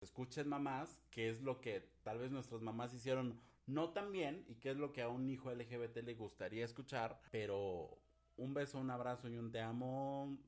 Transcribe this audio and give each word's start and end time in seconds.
escuchen 0.00 0.48
mamás, 0.48 1.02
qué 1.10 1.28
es 1.30 1.42
lo 1.42 1.60
que 1.60 1.88
tal 2.02 2.18
vez 2.18 2.30
nuestras 2.30 2.62
mamás 2.62 2.94
hicieron 2.94 3.38
no 3.66 3.90
tan 3.90 4.12
bien 4.12 4.44
y 4.48 4.56
qué 4.56 4.70
es 4.70 4.76
lo 4.76 4.92
que 4.92 5.02
a 5.02 5.08
un 5.08 5.28
hijo 5.28 5.52
LGBT 5.52 5.98
le 5.98 6.14
gustaría 6.14 6.64
escuchar, 6.64 7.20
pero 7.30 7.98
un 8.36 8.54
beso, 8.54 8.78
un 8.78 8.90
abrazo 8.90 9.28
y 9.28 9.36
un 9.36 9.50
te 9.52 9.60
amo 9.60 10.38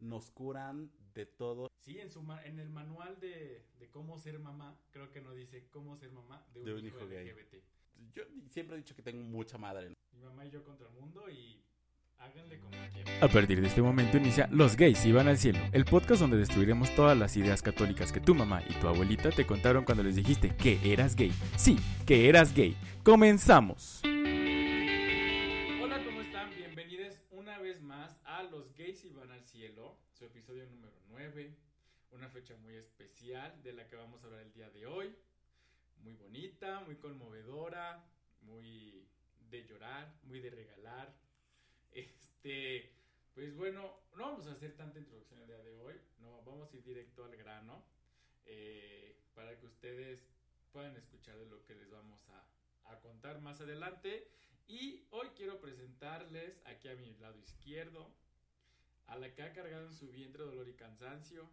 nos 0.00 0.30
curan 0.30 0.90
de 1.14 1.26
todo. 1.26 1.70
Sí, 1.78 1.98
en, 1.98 2.10
su 2.10 2.20
en 2.44 2.58
el 2.58 2.70
manual 2.70 3.18
de, 3.20 3.64
cómo 3.90 4.18
ser 4.18 4.38
mamá, 4.38 4.76
creo 4.90 5.10
que 5.10 5.20
no 5.20 5.32
dice 5.34 5.68
cómo 5.70 5.96
ser 5.96 6.10
mamá 6.10 6.44
de 6.52 6.74
un, 6.74 6.84
hijo, 6.84 6.98
LGBT. 7.00 7.62
Yo 8.14 8.24
siempre 8.50 8.76
he 8.76 8.78
dicho 8.78 8.96
que 8.96 9.02
tengo 9.02 9.22
mucha 9.22 9.56
madre. 9.58 9.94
Mi 10.12 10.20
mamá 10.20 10.46
y 10.46 10.50
yo 10.50 10.64
contra 10.64 10.88
el 10.88 10.94
mundo 10.94 11.30
y. 11.30 11.63
A 13.20 13.28
partir 13.28 13.60
de 13.60 13.68
este 13.68 13.80
momento 13.80 14.18
inicia 14.18 14.48
Los 14.50 14.76
gays 14.76 15.06
iban 15.06 15.28
al 15.28 15.38
cielo, 15.38 15.58
el 15.72 15.86
podcast 15.86 16.20
donde 16.20 16.36
destruiremos 16.36 16.94
todas 16.94 17.16
las 17.16 17.36
ideas 17.38 17.62
católicas 17.62 18.12
que 18.12 18.20
tu 18.20 18.34
mamá 18.34 18.62
y 18.68 18.74
tu 18.74 18.86
abuelita 18.86 19.30
te 19.30 19.46
contaron 19.46 19.84
cuando 19.84 20.02
les 20.02 20.16
dijiste 20.16 20.54
que 20.56 20.78
eras 20.84 21.16
gay. 21.16 21.32
Sí, 21.56 21.78
que 22.06 22.28
eras 22.28 22.54
gay. 22.54 22.76
Comenzamos. 23.02 24.02
Hola, 25.82 26.04
¿cómo 26.04 26.20
están? 26.20 26.50
Bienvenidos 26.54 27.18
una 27.30 27.58
vez 27.60 27.80
más 27.80 28.20
a 28.24 28.42
Los 28.42 28.74
gays 28.74 29.04
iban 29.06 29.30
al 29.30 29.42
cielo, 29.42 29.96
su 30.12 30.26
episodio 30.26 30.66
número 30.66 31.00
9, 31.08 31.56
una 32.10 32.28
fecha 32.28 32.56
muy 32.56 32.74
especial 32.74 33.62
de 33.62 33.72
la 33.72 33.88
que 33.88 33.96
vamos 33.96 34.22
a 34.22 34.26
hablar 34.26 34.42
el 34.42 34.52
día 34.52 34.68
de 34.68 34.86
hoy. 34.86 35.16
Muy 36.02 36.14
bonita, 36.14 36.80
muy 36.80 36.96
conmovedora, 36.96 38.04
muy 38.42 39.08
de 39.50 39.64
llorar, 39.64 40.12
muy 40.24 40.40
de 40.40 40.50
regalar, 40.50 41.14
este, 41.94 42.92
pues 43.34 43.56
bueno, 43.56 44.00
no 44.16 44.24
vamos 44.24 44.46
a 44.46 44.52
hacer 44.52 44.76
tanta 44.76 44.98
introducción 44.98 45.40
el 45.40 45.46
día 45.46 45.58
de 45.58 45.72
hoy, 45.76 45.94
no, 46.20 46.42
vamos 46.42 46.72
a 46.72 46.76
ir 46.76 46.84
directo 46.84 47.24
al 47.24 47.36
grano 47.36 47.84
eh, 48.46 49.16
para 49.34 49.58
que 49.58 49.66
ustedes 49.66 50.28
puedan 50.72 50.96
escuchar 50.96 51.38
de 51.38 51.46
lo 51.46 51.64
que 51.64 51.74
les 51.74 51.90
vamos 51.90 52.20
a, 52.28 52.44
contar 53.02 53.40
más 53.40 53.60
adelante. 53.60 54.28
Y 54.66 55.06
hoy 55.10 55.28
quiero 55.36 55.60
presentarles 55.60 56.60
aquí 56.64 56.88
a 56.88 56.94
mi 56.94 57.12
lado 57.16 57.38
izquierdo 57.38 58.08
a 59.08 59.16
la 59.16 59.34
que 59.34 59.42
ha 59.42 59.52
cargado 59.52 59.86
en 59.86 59.92
su 59.92 60.08
vientre 60.10 60.44
dolor 60.44 60.68
y 60.68 60.74
cansancio, 60.74 61.50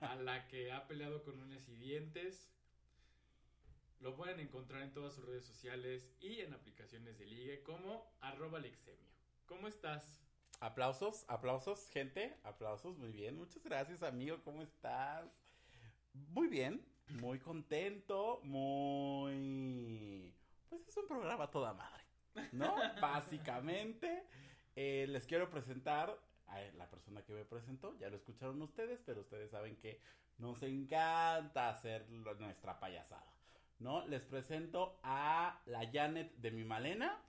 a 0.00 0.14
la 0.16 0.46
que 0.46 0.70
ha 0.70 0.86
peleado 0.86 1.24
con 1.24 1.40
uñas 1.40 1.68
y 1.68 1.76
dientes. 1.76 2.48
Lo 4.00 4.14
pueden 4.14 4.38
encontrar 4.38 4.82
en 4.82 4.92
todas 4.92 5.14
sus 5.14 5.24
redes 5.24 5.44
sociales 5.44 6.14
y 6.20 6.40
en 6.40 6.52
aplicaciones 6.52 7.18
de 7.18 7.26
ligue 7.26 7.62
como 7.62 8.14
arroba 8.20 8.60
lexemio. 8.60 9.15
¿Cómo 9.46 9.68
estás? 9.68 10.20
Aplausos, 10.60 11.24
aplausos, 11.28 11.88
gente, 11.90 12.36
aplausos, 12.42 12.98
muy 12.98 13.12
bien, 13.12 13.36
muchas 13.36 13.62
gracias 13.62 14.02
amigo, 14.02 14.42
¿cómo 14.42 14.62
estás? 14.62 15.24
Muy 16.12 16.48
bien, 16.48 16.84
muy 17.20 17.38
contento, 17.38 18.40
muy... 18.42 20.34
Pues 20.68 20.88
es 20.88 20.96
un 20.96 21.06
programa 21.06 21.48
toda 21.50 21.74
madre, 21.74 22.04
¿no? 22.52 22.74
Básicamente, 23.00 24.24
eh, 24.74 25.06
les 25.08 25.26
quiero 25.26 25.48
presentar 25.48 26.18
a 26.48 26.60
la 26.76 26.90
persona 26.90 27.22
que 27.22 27.32
me 27.32 27.44
presentó, 27.44 27.96
ya 27.98 28.08
lo 28.08 28.16
escucharon 28.16 28.60
ustedes, 28.62 29.00
pero 29.06 29.20
ustedes 29.20 29.50
saben 29.50 29.76
que 29.76 30.00
nos 30.38 30.60
encanta 30.62 31.68
hacer 31.68 32.08
nuestra 32.08 32.80
payasada. 32.80 33.25
¿No? 33.78 34.06
Les 34.06 34.24
presento 34.24 34.98
a 35.02 35.60
la 35.66 35.90
Janet 35.92 36.34
de 36.36 36.50
mi 36.50 36.64
Malena. 36.64 37.22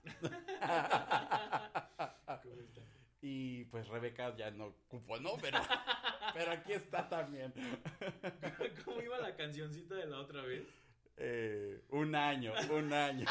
Y 3.20 3.64
pues 3.64 3.88
Rebeca 3.88 4.36
ya 4.36 4.50
no 4.52 4.74
cupo, 4.86 5.18
¿no? 5.18 5.36
Pero, 5.42 5.58
pero 6.34 6.52
aquí 6.52 6.72
está 6.72 7.08
también. 7.08 7.52
¿Cómo 8.84 9.02
iba 9.02 9.18
la 9.18 9.34
cancioncita 9.34 9.96
de 9.96 10.06
la 10.06 10.20
otra 10.20 10.42
vez? 10.42 10.64
Eh, 11.16 11.82
un 11.88 12.14
año, 12.14 12.52
un 12.70 12.92
año. 12.92 13.26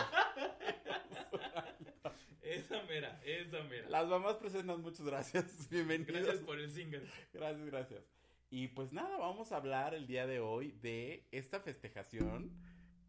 Esa 2.41 2.83
mera, 2.83 3.21
esa 3.23 3.63
mera. 3.63 3.89
Las 3.89 4.07
mamás 4.07 4.35
presentan, 4.35 4.81
muchas 4.81 5.05
gracias. 5.05 5.69
Bienvenidos. 5.69 6.13
Gracias 6.13 6.43
por 6.43 6.59
el 6.59 6.69
single. 6.69 7.09
Gracias, 7.33 7.65
gracias. 7.65 8.03
Y 8.49 8.69
pues 8.69 8.93
nada, 8.93 9.17
vamos 9.17 9.51
a 9.51 9.57
hablar 9.57 9.93
el 9.93 10.07
día 10.07 10.27
de 10.27 10.39
hoy 10.39 10.71
de 10.81 11.27
esta 11.31 11.59
festejación 11.59 12.51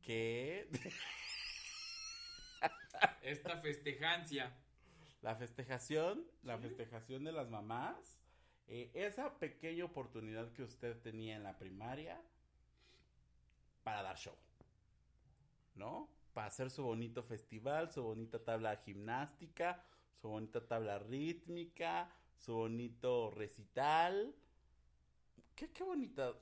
que... 0.09 0.67
esta 3.23 3.59
festejancia 3.59 4.51
la 5.23 5.35
festejación, 5.35 6.25
la 6.43 6.59
festejación 6.59 7.25
de 7.25 7.33
las 7.33 7.51
mamás, 7.51 8.19
eh, 8.69 8.91
esa 8.95 9.39
pequeña 9.39 9.85
oportunidad 9.85 10.53
que 10.53 10.63
usted 10.63 11.01
tenía 11.01 11.37
en 11.37 11.43
la 11.43 11.59
primaria 11.59 12.21
para 13.83 14.03
dar 14.03 14.17
show, 14.17 14.37
¿no? 15.75 16.09
Para 16.33 16.49
hacer 16.49 16.71
su 16.71 16.85
bonito 16.85 17.23
festival, 17.23 17.91
su 17.91 18.03
bonita 18.03 18.45
tabla 18.45 18.77
gimnástica, 18.77 19.83
su 20.21 20.29
bonita 20.29 20.67
tabla 20.67 20.99
rítmica, 20.99 22.13
su 22.37 22.55
bonito 22.55 23.31
recital. 23.33 24.35
Qué, 25.57 25.73
qué 25.73 25.83
bonita. 25.83 26.35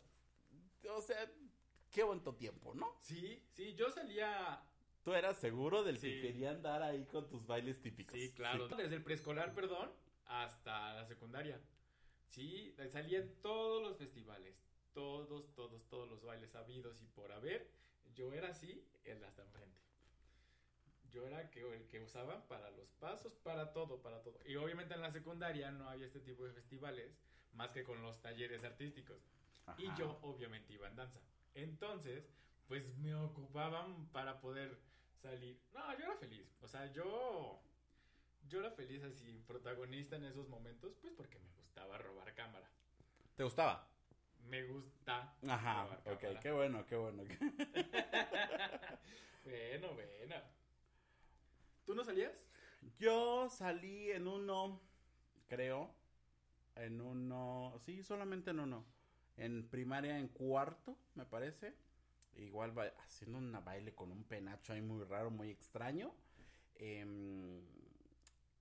O 0.91 1.01
sea, 1.01 1.31
qué 1.97 2.03
bonito 2.03 2.35
tiempo, 2.35 2.75
¿no? 2.75 2.95
Sí, 3.01 3.43
sí, 3.49 3.75
yo 3.75 3.91
salía 3.91 4.63
Tú 5.03 5.15
eras 5.15 5.39
seguro 5.39 5.83
del 5.83 5.99
que 5.99 6.21
quería 6.21 6.51
andar 6.51 6.83
ahí 6.83 7.07
con 7.07 7.27
tus 7.27 7.47
bailes 7.47 7.81
típicos. 7.81 8.13
Sí, 8.13 8.33
claro. 8.35 8.69
Desde 8.69 8.97
el 8.97 9.03
preescolar, 9.03 9.55
perdón, 9.55 9.91
hasta 10.27 10.93
la 10.93 11.07
secundaria. 11.07 11.59
Sí, 12.27 12.75
salían 12.91 13.33
todos 13.41 13.83
los 13.83 13.97
festivales, 13.97 14.55
todos, 14.93 15.55
todos, 15.55 15.89
todos 15.89 16.07
los 16.11 16.23
bailes 16.23 16.55
habidos 16.55 17.01
y 17.01 17.07
por 17.07 17.33
haber. 17.33 17.71
Yo 18.15 18.35
era 18.35 18.49
así, 18.49 18.85
el 19.05 19.25
hasta 19.25 19.43
enfrente. 19.43 19.81
Yo 21.09 21.27
era 21.27 21.51
que, 21.51 21.61
el 21.61 21.87
que 21.87 22.01
usaban 22.01 22.47
para 22.47 22.71
los 22.73 22.91
pasos, 22.95 23.33
para 23.37 23.73
todo, 23.73 24.03
para 24.03 24.23
todo. 24.23 24.39
Y 24.45 24.57
obviamente 24.57 24.93
en 24.93 25.01
la 25.01 25.13
secundaria 25.13 25.71
no 25.71 25.89
había 25.89 26.07
este 26.07 26.21
tipo 26.21 26.45
de 26.45 26.53
festivales, 26.53 27.17
más 27.55 27.73
que 27.73 27.85
con 27.85 28.03
los 28.03 28.21
talleres 28.21 28.65
artísticos. 28.65 29.23
Y 29.79 29.87
yo 29.97 30.19
obviamente 30.23 30.75
iba 30.75 30.89
en 30.89 30.97
danza. 30.97 31.21
Entonces, 31.57 32.25
pues 32.69 32.87
me 32.99 33.15
ocupaban 33.15 34.07
para 34.13 34.41
poder 34.41 34.79
salir. 35.23 35.59
No, 35.73 35.99
yo 35.99 36.05
era 36.05 36.17
feliz. 36.17 36.47
O 36.63 36.69
sea, 36.69 36.93
yo. 36.93 37.63
Yo 38.49 38.61
era 38.61 38.71
feliz 38.71 39.03
así, 39.03 39.43
protagonista 39.49 40.15
en 40.15 40.25
esos 40.25 40.49
momentos, 40.49 40.95
pues 41.01 41.13
porque 41.15 41.41
me 41.41 41.51
gustaba 41.57 41.99
robar 41.99 42.33
cámara. 42.35 42.71
¿Te 43.35 43.43
gustaba? 43.43 43.89
Me 44.49 44.63
gusta. 44.63 45.35
Ajá, 45.49 46.01
ok, 46.05 46.39
qué 46.41 46.53
bueno, 46.53 46.87
qué 46.87 46.95
bueno. 46.95 47.25
bueno, 49.45 49.95
bueno. 49.95 50.37
¿Tú 51.85 51.95
no 51.95 52.05
salías? 52.05 52.33
Yo 52.99 53.49
salí 53.49 54.13
en 54.13 54.29
uno, 54.29 54.81
creo. 55.49 55.93
En 56.77 57.01
uno, 57.01 57.75
sí, 57.81 58.05
solamente 58.05 58.51
en 58.51 58.61
uno. 58.61 58.85
En 59.37 59.69
primaria, 59.69 60.19
en 60.19 60.29
cuarto, 60.29 60.97
me 61.15 61.25
parece. 61.27 61.75
Igual 62.37 62.75
haciendo 63.05 63.39
un 63.39 63.53
baile 63.65 63.95
con 63.95 64.13
un 64.13 64.25
penacho 64.25 64.73
ahí 64.73 64.83
muy 64.83 65.05
raro, 65.05 65.31
muy 65.31 65.51
extraño. 65.51 66.15
Em, 66.75 67.63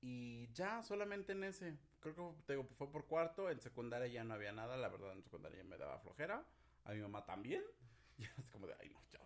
y 0.02 0.48
ya, 0.54 0.84
solamente 0.84 1.34
en 1.34 1.44
ese. 1.44 1.78
Creo 2.00 2.36
que 2.46 2.64
fue 2.76 2.92
por 2.92 3.06
cuarto. 3.06 3.50
En 3.50 3.60
secundaria 3.60 4.08
ya 4.08 4.24
no 4.24 4.34
había 4.34 4.52
nada. 4.52 4.78
La 4.78 4.90
verdad, 4.90 5.14
en 5.14 5.24
secundaria 5.24 5.64
me 5.64 5.78
daba 5.78 6.00
flojera. 6.00 6.46
A 6.86 6.94
mi 6.94 7.02
mamá 7.02 7.26
también. 7.26 7.64
Ya 8.18 8.32
es 8.38 8.48
como 8.50 8.66
de, 8.66 8.74
ay, 8.80 8.90
no, 8.92 9.02
ya. 9.12 9.20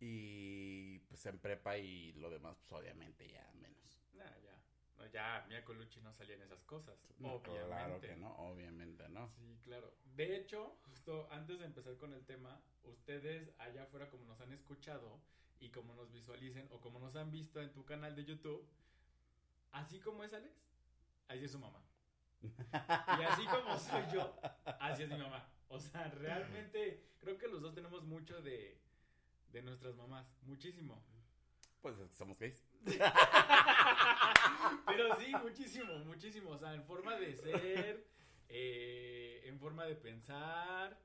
Y 0.00 0.98
pues 1.00 1.26
en 1.26 1.38
prepa 1.38 1.76
y 1.76 2.12
lo 2.14 2.30
demás, 2.30 2.56
pues 2.56 2.72
obviamente 2.72 3.28
ya 3.28 3.46
menos. 3.60 4.00
ya. 4.14 4.59
No, 5.00 5.06
ya, 5.06 5.44
Mia 5.48 5.64
Colucci 5.64 6.00
no 6.00 6.12
salía 6.12 6.34
en 6.34 6.42
esas 6.42 6.62
cosas. 6.64 7.02
obviamente. 7.18 7.50
Claro 7.66 8.00
que 8.00 8.16
no, 8.16 8.32
obviamente 8.36 9.08
no. 9.08 9.28
Sí, 9.28 9.58
claro. 9.62 9.94
De 10.14 10.36
hecho, 10.36 10.76
justo 10.86 11.26
antes 11.30 11.58
de 11.58 11.64
empezar 11.64 11.96
con 11.96 12.12
el 12.12 12.24
tema, 12.26 12.60
ustedes 12.84 13.50
allá 13.58 13.84
afuera 13.84 14.10
como 14.10 14.24
nos 14.26 14.40
han 14.40 14.52
escuchado 14.52 15.20
y 15.58 15.70
como 15.70 15.94
nos 15.94 16.12
visualicen 16.12 16.68
o 16.70 16.80
como 16.80 16.98
nos 16.98 17.16
han 17.16 17.30
visto 17.30 17.62
en 17.62 17.72
tu 17.72 17.84
canal 17.84 18.14
de 18.14 18.24
YouTube, 18.24 18.68
así 19.72 20.00
como 20.00 20.22
es 20.22 20.34
Alex, 20.34 20.54
así 21.28 21.44
es 21.44 21.52
su 21.52 21.58
mamá. 21.58 21.82
y 22.42 23.22
así 23.22 23.46
como 23.46 23.78
soy 23.78 24.02
yo, 24.12 24.36
así 24.80 25.04
es 25.04 25.08
mi 25.08 25.16
mamá. 25.16 25.48
O 25.68 25.78
sea, 25.78 26.08
realmente 26.08 27.06
creo 27.18 27.38
que 27.38 27.48
los 27.48 27.62
dos 27.62 27.74
tenemos 27.74 28.02
mucho 28.04 28.42
de, 28.42 28.78
de 29.52 29.62
nuestras 29.62 29.94
mamás, 29.94 30.26
muchísimo. 30.42 31.02
Pues 31.80 31.96
somos 32.10 32.38
gays. 32.38 32.62
Pero 34.86 35.14
sí, 35.20 35.32
muchísimo, 35.42 35.98
muchísimo. 36.04 36.50
O 36.50 36.58
sea, 36.58 36.74
en 36.74 36.84
forma 36.84 37.16
de 37.16 37.34
ser, 37.36 38.06
eh, 38.48 39.42
en 39.44 39.58
forma 39.58 39.84
de 39.84 39.94
pensar, 39.96 40.98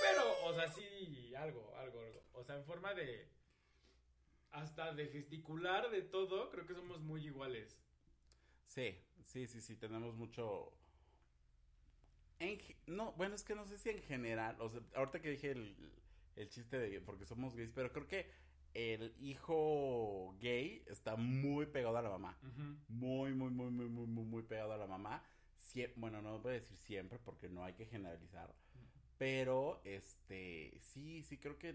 pero, 0.00 0.44
o 0.44 0.54
sea, 0.54 0.68
sí, 0.68 1.34
algo, 1.34 1.74
algo, 1.76 2.00
algo. 2.00 2.22
O 2.32 2.44
sea, 2.44 2.56
en 2.56 2.64
forma 2.64 2.94
de. 2.94 3.28
Hasta 4.52 4.94
de 4.94 5.08
gesticular, 5.08 5.90
de 5.90 6.02
todo, 6.02 6.50
creo 6.50 6.66
que 6.66 6.74
somos 6.74 7.00
muy 7.00 7.26
iguales. 7.26 7.78
Sí, 8.66 8.98
sí, 9.24 9.46
sí, 9.46 9.60
sí, 9.60 9.76
tenemos 9.76 10.14
mucho. 10.14 10.72
En 12.38 12.58
no, 12.86 13.12
bueno, 13.12 13.34
es 13.34 13.44
que 13.44 13.54
no 13.54 13.66
sé 13.66 13.76
si 13.78 13.90
en 13.90 14.02
general, 14.02 14.56
o 14.60 14.68
sea, 14.68 14.80
ahorita 14.94 15.20
que 15.20 15.30
dije 15.30 15.50
el, 15.50 15.92
el 16.36 16.48
chiste 16.48 16.78
de 16.78 17.00
porque 17.00 17.24
somos 17.24 17.54
gays, 17.54 17.72
pero 17.72 17.92
creo 17.92 18.06
que 18.06 18.30
el 18.76 19.14
hijo 19.18 20.36
gay 20.38 20.84
está 20.86 21.16
muy 21.16 21.64
pegado 21.66 21.96
a 21.96 22.02
la 22.02 22.10
mamá. 22.10 22.38
Muy, 22.88 23.32
muy, 23.34 23.50
muy, 23.50 23.70
muy, 23.70 23.88
muy, 23.88 24.06
muy, 24.06 24.24
muy 24.24 24.42
pegado 24.42 24.72
a 24.72 24.76
la 24.76 24.86
mamá. 24.86 25.22
Sie- 25.58 25.92
bueno, 25.96 26.20
no 26.20 26.38
voy 26.40 26.50
a 26.50 26.54
decir 26.60 26.76
siempre 26.76 27.18
porque 27.18 27.48
no 27.48 27.64
hay 27.64 27.72
que 27.72 27.86
generalizar. 27.86 28.54
Pero, 29.18 29.80
este, 29.84 30.78
sí, 30.80 31.22
sí 31.22 31.38
creo 31.38 31.58
que, 31.58 31.74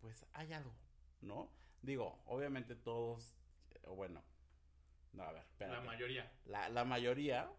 pues, 0.00 0.24
hay 0.34 0.52
algo, 0.52 0.72
¿no? 1.20 1.50
Digo, 1.82 2.22
obviamente 2.26 2.76
todos, 2.76 3.36
o 3.82 3.96
bueno, 3.96 4.22
no, 5.12 5.24
a 5.24 5.32
ver, 5.32 5.42
La 5.42 5.48
espérate. 5.50 5.86
mayoría. 5.86 6.32
La, 6.44 6.68
la 6.68 6.84
mayoría, 6.84 7.50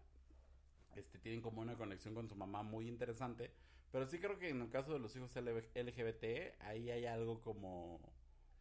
este, 0.96 1.18
tienen 1.18 1.42
como 1.42 1.60
una 1.60 1.76
conexión 1.76 2.14
con 2.14 2.26
su 2.26 2.34
mamá 2.36 2.62
muy 2.62 2.88
interesante. 2.88 3.52
Pero 3.92 4.06
sí 4.06 4.18
creo 4.18 4.38
que 4.38 4.48
en 4.48 4.62
el 4.62 4.70
caso 4.70 4.92
de 4.94 4.98
los 4.98 5.14
hijos 5.16 5.34
LGBT, 5.36 6.56
ahí 6.60 6.90
hay 6.90 7.04
algo 7.06 7.40
como 7.42 8.00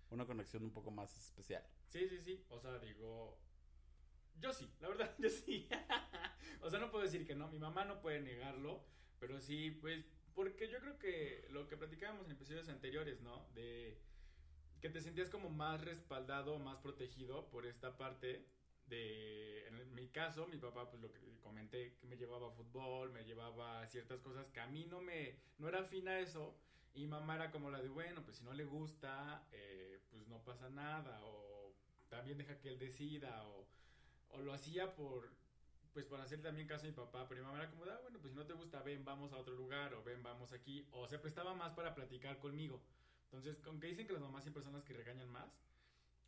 una 0.09 0.25
conexión 0.25 0.63
un 0.63 0.71
poco 0.71 0.91
más 0.91 1.15
especial. 1.17 1.63
Sí, 1.87 2.07
sí, 2.07 2.19
sí. 2.21 2.45
O 2.49 2.59
sea, 2.59 2.79
digo. 2.79 3.39
Yo 4.39 4.53
sí, 4.53 4.71
la 4.79 4.89
verdad, 4.89 5.15
yo 5.19 5.29
sí. 5.29 5.67
o 6.61 6.69
sea, 6.69 6.79
no 6.79 6.91
puedo 6.91 7.03
decir 7.03 7.25
que 7.25 7.35
no. 7.35 7.47
Mi 7.49 7.59
mamá 7.59 7.85
no 7.85 8.01
puede 8.01 8.21
negarlo. 8.21 8.83
Pero 9.19 9.39
sí, 9.39 9.71
pues. 9.71 10.05
Porque 10.33 10.69
yo 10.69 10.79
creo 10.79 10.99
que 10.99 11.47
lo 11.49 11.67
que 11.67 11.77
platicábamos 11.77 12.27
en 12.27 12.33
episodios 12.33 12.69
anteriores, 12.69 13.21
¿no? 13.21 13.47
De 13.55 13.99
que 14.79 14.89
te 14.89 15.01
sentías 15.01 15.29
como 15.29 15.49
más 15.49 15.83
respaldado, 15.83 16.59
más 16.59 16.79
protegido 16.79 17.49
por 17.49 17.65
esta 17.65 17.97
parte 17.97 18.45
de, 18.87 19.67
en 19.67 19.93
mi 19.93 20.07
caso, 20.09 20.47
mi 20.47 20.57
papá, 20.57 20.89
pues 20.89 21.01
lo 21.01 21.11
que 21.11 21.19
comenté, 21.41 21.95
que 21.97 22.07
me 22.07 22.17
llevaba 22.17 22.47
a 22.47 22.51
fútbol, 22.51 23.11
me 23.11 23.23
llevaba 23.23 23.81
a 23.81 23.87
ciertas 23.87 24.21
cosas 24.21 24.49
que 24.49 24.59
a 24.59 24.67
mí 24.67 24.85
no 24.85 25.01
me, 25.01 25.39
no 25.57 25.67
era 25.67 25.79
afín 25.79 26.07
a 26.07 26.19
eso, 26.19 26.57
y 26.97 27.05
mamá 27.05 27.35
era 27.35 27.51
como 27.51 27.69
la 27.69 27.79
de, 27.79 27.89
bueno, 27.89 28.23
pues 28.23 28.37
si 28.37 28.43
no 28.43 28.53
le 28.53 28.65
gusta, 28.65 29.47
eh, 29.51 30.01
pues 30.09 30.27
no 30.27 30.43
pasa 30.43 30.67
nada, 30.69 31.23
o 31.23 31.75
también 32.09 32.39
deja 32.39 32.59
que 32.59 32.69
él 32.69 32.79
decida, 32.79 33.47
o, 33.47 33.67
o 34.29 34.41
lo 34.41 34.51
hacía 34.51 34.95
por, 34.95 35.29
pues 35.93 36.07
por 36.07 36.19
hacer 36.19 36.41
también 36.41 36.67
caso 36.67 36.85
a 36.85 36.89
mi 36.89 36.95
papá, 36.95 37.27
pero 37.29 37.41
mi 37.41 37.45
mamá 37.45 37.59
era 37.59 37.69
como, 37.69 37.85
de, 37.85 37.91
ah, 37.91 37.99
bueno, 38.01 38.19
pues 38.19 38.33
si 38.33 38.37
no 38.37 38.47
te 38.47 38.53
gusta, 38.53 38.81
ven, 38.81 39.05
vamos 39.05 39.31
a 39.31 39.37
otro 39.37 39.53
lugar, 39.53 39.93
o 39.93 40.03
ven, 40.03 40.23
vamos 40.23 40.53
aquí, 40.53 40.87
o 40.91 41.07
se 41.07 41.19
prestaba 41.19 41.53
más 41.53 41.73
para 41.73 41.93
platicar 41.93 42.39
conmigo. 42.39 42.81
Entonces, 43.25 43.61
aunque 43.65 43.87
dicen 43.87 44.07
que 44.07 44.13
las 44.13 44.21
mamás 44.21 44.43
siempre 44.43 44.63
son 44.63 44.73
las 44.73 44.83
que 44.83 44.93
regañan 44.93 45.29
más, 45.29 45.51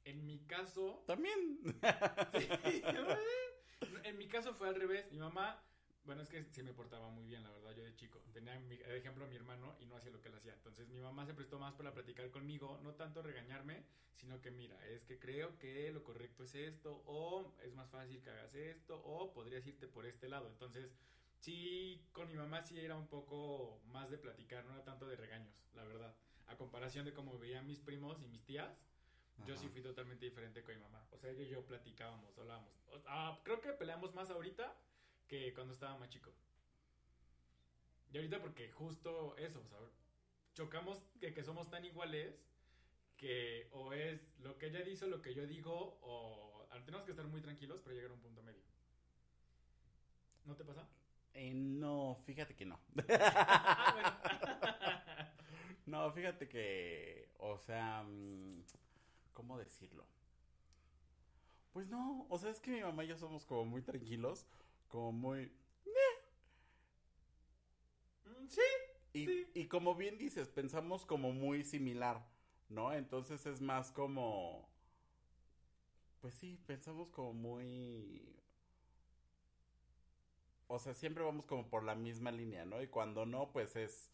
en 0.06 0.26
mi 0.26 0.40
caso, 0.46 1.04
También. 1.08 1.60
Sí. 2.34 2.82
en 4.04 4.18
mi 4.18 4.28
caso 4.28 4.54
fue 4.54 4.68
al 4.68 4.76
revés. 4.76 5.12
Mi 5.12 5.18
mamá, 5.18 5.64
bueno, 6.10 6.24
es 6.24 6.30
que 6.30 6.44
se 6.44 6.64
me 6.64 6.74
portaba 6.74 7.08
muy 7.10 7.24
bien, 7.28 7.44
la 7.44 7.52
verdad, 7.52 7.70
yo 7.76 7.84
de 7.84 7.94
chico. 7.94 8.20
Tenía 8.34 8.60
de 8.60 8.98
ejemplo 8.98 9.26
a 9.26 9.28
mi 9.28 9.36
hermano 9.36 9.76
y 9.80 9.86
no 9.86 9.96
hacía 9.96 10.10
lo 10.10 10.20
que 10.20 10.30
él 10.30 10.34
hacía. 10.34 10.54
Entonces 10.54 10.88
mi 10.90 11.00
mamá 11.00 11.24
se 11.28 11.36
prestó 11.36 11.60
más 11.60 11.76
para 11.76 11.94
platicar 11.94 12.32
conmigo, 12.32 12.80
no 12.82 12.96
tanto 12.96 13.22
regañarme, 13.22 13.84
sino 14.16 14.42
que 14.42 14.50
mira, 14.50 14.84
es 14.88 15.06
que 15.06 15.20
creo 15.20 15.60
que 15.60 15.92
lo 15.92 16.04
correcto 16.04 16.46
es 16.46 16.56
esto, 16.56 17.04
o 17.06 17.54
es 17.62 17.76
más 17.76 17.92
fácil 17.92 18.24
que 18.24 18.32
hagas 18.32 18.56
esto, 18.56 19.00
o 19.06 19.32
podrías 19.34 19.68
irte 19.68 19.88
por 19.88 20.08
este 20.08 20.28
lado. 20.28 20.48
Entonces, 20.48 20.96
sí, 21.38 22.04
con 22.12 22.28
mi 22.32 22.38
mamá 22.38 22.64
sí 22.64 22.80
era 22.80 22.96
un 22.96 23.08
poco 23.08 23.80
más 23.86 24.10
de 24.10 24.18
platicar, 24.18 24.66
no 24.66 24.74
era 24.74 24.84
tanto 24.84 25.06
de 25.06 25.16
regaños, 25.16 25.64
la 25.76 25.84
verdad. 25.84 26.16
A 26.48 26.58
comparación 26.58 27.06
de 27.06 27.14
cómo 27.14 27.38
veían 27.38 27.68
mis 27.68 27.82
primos 27.82 28.20
y 28.24 28.28
mis 28.28 28.44
tías, 28.44 28.82
yo 29.46 29.56
sí 29.56 29.66
Ajá. 29.66 29.74
fui 29.74 29.84
totalmente 29.84 30.26
diferente 30.26 30.64
con 30.64 30.74
mi 30.74 30.82
mamá. 30.82 31.06
O 31.12 31.20
sea, 31.20 31.30
ella 31.30 31.44
y 31.44 31.50
yo 31.50 31.64
platicábamos, 31.68 32.36
hablábamos. 32.36 32.74
Ah, 33.06 33.40
creo 33.44 33.62
que 33.62 33.74
peleamos 33.74 34.16
más 34.16 34.32
ahorita 34.32 34.76
que 35.30 35.54
cuando 35.54 35.74
estaba 35.74 35.98
más 35.98 36.10
chico. 36.10 36.34
Y 38.12 38.18
ahorita 38.18 38.42
porque 38.42 38.70
justo 38.72 39.38
eso, 39.38 39.62
o 39.62 39.68
sea, 39.70 39.78
chocamos 40.54 41.02
que, 41.22 41.34
que 41.34 41.44
somos 41.44 41.70
tan 41.70 41.86
iguales 41.86 42.44
que 43.16 43.70
o 43.72 43.94
es 43.94 44.20
lo 44.40 44.58
que 44.58 44.68
ella 44.68 44.82
dice 44.82 45.08
lo 45.08 45.22
que 45.22 45.34
yo 45.34 45.48
digo 45.48 46.00
o 46.02 46.50
tenemos 46.86 47.06
que 47.06 47.12
estar 47.12 47.28
muy 47.28 47.42
tranquilos 47.42 47.80
para 47.82 47.96
llegar 47.96 48.12
a 48.12 48.14
un 48.14 48.20
punto 48.20 48.42
medio. 48.42 48.64
¿No 50.46 50.56
te 50.56 50.66
pasa? 50.66 50.88
Eh, 51.34 51.54
no, 51.54 52.18
fíjate 52.26 52.56
que 52.56 52.66
no. 52.66 52.80
Ah. 53.20 54.16
No, 55.86 56.12
fíjate 56.12 56.48
que, 56.48 57.30
o 57.40 57.58
sea, 57.58 58.04
mm, 58.04 58.62
¿cómo 59.34 59.58
decirlo? 59.58 60.06
Pues 61.74 61.88
no, 61.88 62.28
o 62.30 62.38
sea, 62.38 62.52
es 62.52 62.60
que 62.60 62.70
mi 62.70 62.82
mamá 62.82 63.04
y 63.06 63.08
yo 63.08 63.18
somos 63.18 63.44
como 63.44 63.66
muy 63.66 63.82
tranquilos, 63.82 64.46
como 64.90 65.12
muy... 65.14 65.52
Mm, 68.26 68.48
sí, 68.48 68.62
Y, 69.14 69.26
Sí. 69.26 69.48
y 69.56 69.68
como 69.68 69.96
bien 69.96 70.18
dices, 70.18 70.48
pensamos 70.50 71.06
como 71.06 71.32
muy 71.34 71.64
similar, 71.64 72.26
¿no? 72.70 72.94
Entonces 72.94 73.46
es 73.46 73.62
más 73.62 73.92
como... 73.92 74.70
Pues 76.22 76.34
sí, 76.36 76.58
pensamos 76.68 77.10
como 77.10 77.34
muy... 77.34 78.36
O 80.68 80.80
sea, 80.80 80.94
siempre 80.94 81.24
vamos 81.24 81.46
como 81.46 81.68
por 81.70 81.84
la 81.84 81.96
misma 81.96 82.32
línea, 82.32 82.66
¿no? 82.66 82.82
Y 82.82 82.88
cuando 82.88 83.26
no, 83.26 83.52
pues 83.52 83.76
es... 83.76 84.12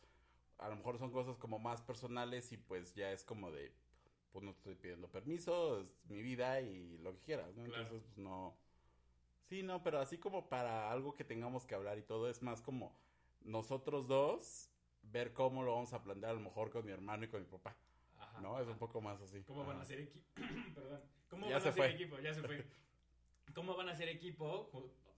A 0.58 0.70
lo 0.70 0.78
mejor 0.78 0.98
son 0.98 1.12
cosas 1.12 1.38
como 1.38 1.60
más 1.60 1.82
personales 1.82 2.52
y 2.54 2.58
pues 2.58 2.96
ya 2.96 3.12
es 3.12 3.24
como 3.24 3.52
de... 3.52 3.74
Pues 4.32 4.44
no 4.46 4.52
te 4.54 4.60
estoy 4.60 4.76
pidiendo 4.76 5.10
permiso, 5.10 5.82
es 5.82 5.88
mi 6.10 6.22
vida 6.22 6.62
y 6.62 6.98
lo 7.00 7.14
que 7.14 7.22
quieras, 7.22 7.56
¿no? 7.56 7.64
Claro. 7.64 7.84
Entonces, 7.84 8.04
pues 8.08 8.18
no... 8.18 8.58
Sí, 9.48 9.62
no, 9.64 9.82
pero 9.84 10.00
así 10.00 10.18
como 10.18 10.50
para 10.50 10.92
algo 10.92 11.14
que 11.16 11.24
tengamos 11.24 11.66
que 11.66 11.76
hablar 11.76 11.98
y 11.98 12.04
todo, 12.04 12.30
es 12.30 12.42
más 12.42 12.62
como 12.62 12.98
nosotros 13.42 14.08
dos 14.08 14.70
ver 15.04 15.34
cómo 15.34 15.64
lo 15.64 15.74
vamos 15.74 15.94
a 15.94 16.02
plantear 16.04 16.32
a 16.32 16.36
lo 16.36 16.40
mejor 16.42 16.72
con 16.72 16.84
mi 16.86 16.92
hermano 16.92 17.26
y 17.26 17.28
con 17.28 17.42
mi 17.42 17.48
papá, 17.48 17.76
Ajá, 18.18 18.42
¿no? 18.42 18.56
Es 18.58 18.64
ajá. 18.64 18.72
un 18.72 18.80
poco 18.80 19.02
más 19.02 19.22
así. 19.22 19.44
¿Cómo 19.44 19.64
van 19.66 19.78
a 19.78 19.82
hacer 19.82 20.00
equipo? 20.00 20.26
Perdón. 20.76 21.02
¿Cómo 21.30 21.48
Ya 21.48 21.54
van 21.54 21.62
se 21.62 21.68
a 21.68 21.72
hacer 21.72 21.84
fue. 21.84 21.94
equipo? 21.94 22.20
Ya 22.20 22.34
se 22.34 22.42
fue. 22.42 22.66
¿Cómo 23.54 23.76
van 23.76 23.90
a 23.90 23.92
hacer 23.92 24.10
equipo 24.10 24.70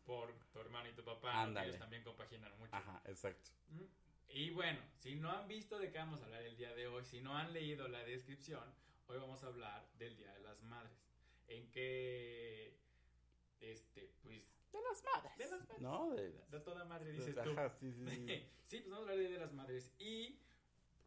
por 0.06 0.33
tu 0.51 0.59
hermano 0.59 0.89
y 0.89 0.94
tu 0.94 1.03
papá? 1.03 1.41
Ándale. 1.41 1.68
Ellos 1.69 1.79
también 1.79 2.03
compaginan 2.03 2.57
mucho. 2.59 2.75
Ajá, 2.75 3.01
exacto. 3.06 3.51
Mm. 3.69 3.83
Y 4.29 4.50
bueno, 4.51 4.79
si 4.97 5.15
no 5.15 5.31
han 5.31 5.47
visto 5.47 5.79
de 5.79 5.89
qué 5.89 5.97
vamos 6.00 6.21
a 6.21 6.25
hablar 6.25 6.44
el 6.44 6.57
día 6.57 6.74
de 6.75 6.88
hoy, 6.88 7.06
si 7.06 7.21
no 7.21 7.35
han 7.38 7.53
leído 7.53 7.88
la 7.88 8.00
descripción, 8.03 8.63
hoy 9.07 9.18
vamos 9.18 9.44
a 9.44 9.47
hablar 9.47 9.88
del 9.97 10.18
Día 10.18 10.31
de 10.33 10.39
las 10.41 10.62
Madres. 10.63 10.91
En 11.47 11.71
que, 11.71 12.77
este, 13.62 14.12
pues, 14.24 14.50
De 14.71 14.80
las 14.81 15.04
madres. 15.04 15.38
De 15.38 15.45
las 15.50 15.59
madres. 15.68 15.81
¿No? 15.81 16.09
De, 16.12 16.31
de 16.31 16.59
toda 16.59 16.86
madre 16.86 17.12
dices 17.12 17.36
tú. 17.44 17.51
Ajá, 17.51 17.69
sí, 17.69 17.92
sí, 17.92 18.06
sí. 18.06 18.50
sí, 18.68 18.80
pues 18.80 18.89
vamos 18.89 19.07
a 19.07 19.12
hablar 19.12 19.18
Día 19.27 19.38
de 19.38 19.45
las 19.45 19.54
Madres. 19.54 19.92
Y 20.00 20.39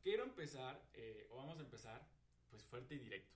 quiero 0.02 0.24
empezar, 0.24 0.82
eh, 0.94 1.26
o 1.30 1.36
vamos 1.36 1.58
a 1.58 1.62
empezar, 1.62 2.06
pues 2.50 2.62
fuerte 2.64 2.94
y 2.94 2.98
directo. 2.98 3.34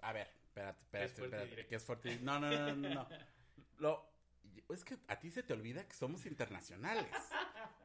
A 0.00 0.12
ver, 0.12 0.28
espérate, 0.44 0.80
espérate, 0.82 1.20
y 1.20 1.24
espérate. 1.24 1.66
Que 1.66 1.74
es 1.76 1.84
fuerte 1.84 2.12
y- 2.12 2.18
No, 2.18 2.38
no, 2.38 2.50
no, 2.50 2.76
no, 2.76 2.88
no. 2.94 3.08
Lo... 3.78 4.14
Es 4.68 4.84
que 4.84 4.96
a 5.08 5.18
ti 5.18 5.30
se 5.30 5.42
te 5.42 5.52
olvida 5.52 5.86
que 5.86 5.94
somos 5.94 6.26
internacionales. 6.26 7.06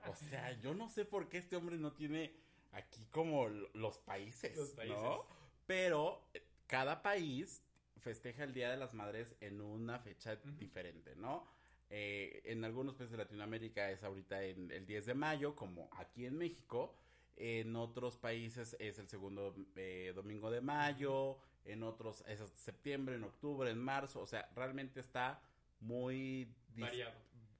O 0.08 0.15
sea, 0.15 0.51
yo 0.60 0.74
no 0.74 0.89
sé 0.89 1.03
por 1.05 1.27
qué 1.29 1.38
este 1.38 1.55
hombre 1.55 1.77
no 1.77 1.93
tiene 1.93 2.36
aquí 2.72 3.05
como 3.12 3.48
los 3.48 3.98
países, 4.00 4.55
Los 4.55 4.70
países. 4.72 4.98
¿no? 4.98 5.25
Pero 5.65 6.27
cada 6.67 7.01
país 7.01 7.62
festeja 8.00 8.44
el 8.44 8.53
Día 8.53 8.70
de 8.70 8.77
las 8.77 8.94
Madres 8.94 9.36
en 9.41 9.62
una 9.62 10.00
fecha 10.00 10.36
diferente, 10.36 11.15
¿no? 11.15 11.46
Eh, 11.89 12.41
en 12.46 12.63
algunos 12.63 12.96
países 12.96 13.12
de 13.12 13.18
Latinoamérica 13.18 13.89
es 13.89 14.03
ahorita 14.03 14.44
en 14.44 14.72
el 14.72 14.86
10 14.86 15.08
de 15.08 15.13
mayo, 15.13 15.56
como 15.56 15.89
aquí 15.94 16.25
en 16.25 16.38
México. 16.38 16.96
En 17.36 17.75
otros 17.75 18.18
países 18.18 18.75
es 18.79 19.00
el 19.00 19.08
segundo 19.08 19.56
eh, 19.75 20.12
domingo 20.15 20.51
de 20.51 20.62
mayo. 20.62 21.38
En 21.65 21.84
otros 21.84 22.24
es 22.27 22.39
septiembre, 22.56 23.15
en 23.15 23.24
octubre, 23.24 23.70
en 23.70 23.79
marzo. 23.79 24.22
O 24.22 24.27
sea, 24.27 24.50
realmente 24.56 25.00
está 25.00 25.41
muy 25.79 26.53
Variado. 26.75 27.13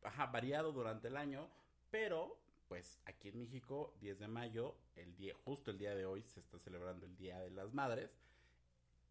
ajá, 0.03 0.27
variado 0.27 0.72
durante 0.72 1.08
el 1.08 1.17
año, 1.17 1.50
pero 1.89 2.38
pues 2.67 3.00
aquí 3.05 3.29
en 3.29 3.39
México, 3.39 3.96
10 4.00 4.19
de 4.19 4.27
mayo, 4.27 4.75
el 4.96 5.15
día, 5.15 5.34
justo 5.43 5.72
el 5.72 5.79
día 5.79 5.96
de 5.96 6.05
hoy, 6.05 6.22
se 6.24 6.39
está 6.39 6.60
celebrando 6.60 7.08
el 7.08 7.17
Día 7.17 7.39
de 7.39 7.50
las 7.50 7.74
Madres, 7.74 8.15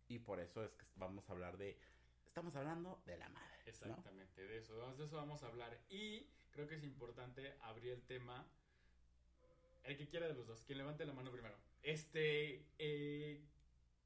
y 0.08 0.18
por 0.18 0.40
eso 0.40 0.64
es 0.64 0.74
que 0.74 0.86
vamos 0.96 1.28
a 1.28 1.32
hablar 1.32 1.56
de, 1.58 1.78
estamos 2.26 2.56
hablando 2.56 3.02
de 3.04 3.18
la 3.18 3.28
madre, 3.28 3.56
¿no? 3.58 3.70
Exactamente, 3.70 4.46
de 4.46 4.58
eso, 4.58 4.94
de 4.96 5.04
eso 5.04 5.16
vamos 5.16 5.42
a 5.42 5.46
hablar. 5.46 5.78
Y 5.90 6.26
creo 6.50 6.66
que 6.66 6.76
es 6.76 6.82
importante 6.82 7.56
abrir 7.62 7.92
el 7.92 8.02
tema. 8.02 8.46
El 9.84 9.96
que 9.96 10.08
quiera 10.08 10.26
de 10.26 10.34
los 10.34 10.46
dos, 10.46 10.64
quien 10.64 10.78
levante 10.78 11.04
la 11.06 11.12
mano 11.12 11.30
primero. 11.30 11.56
Este, 11.82 12.66
eh, 12.78 13.42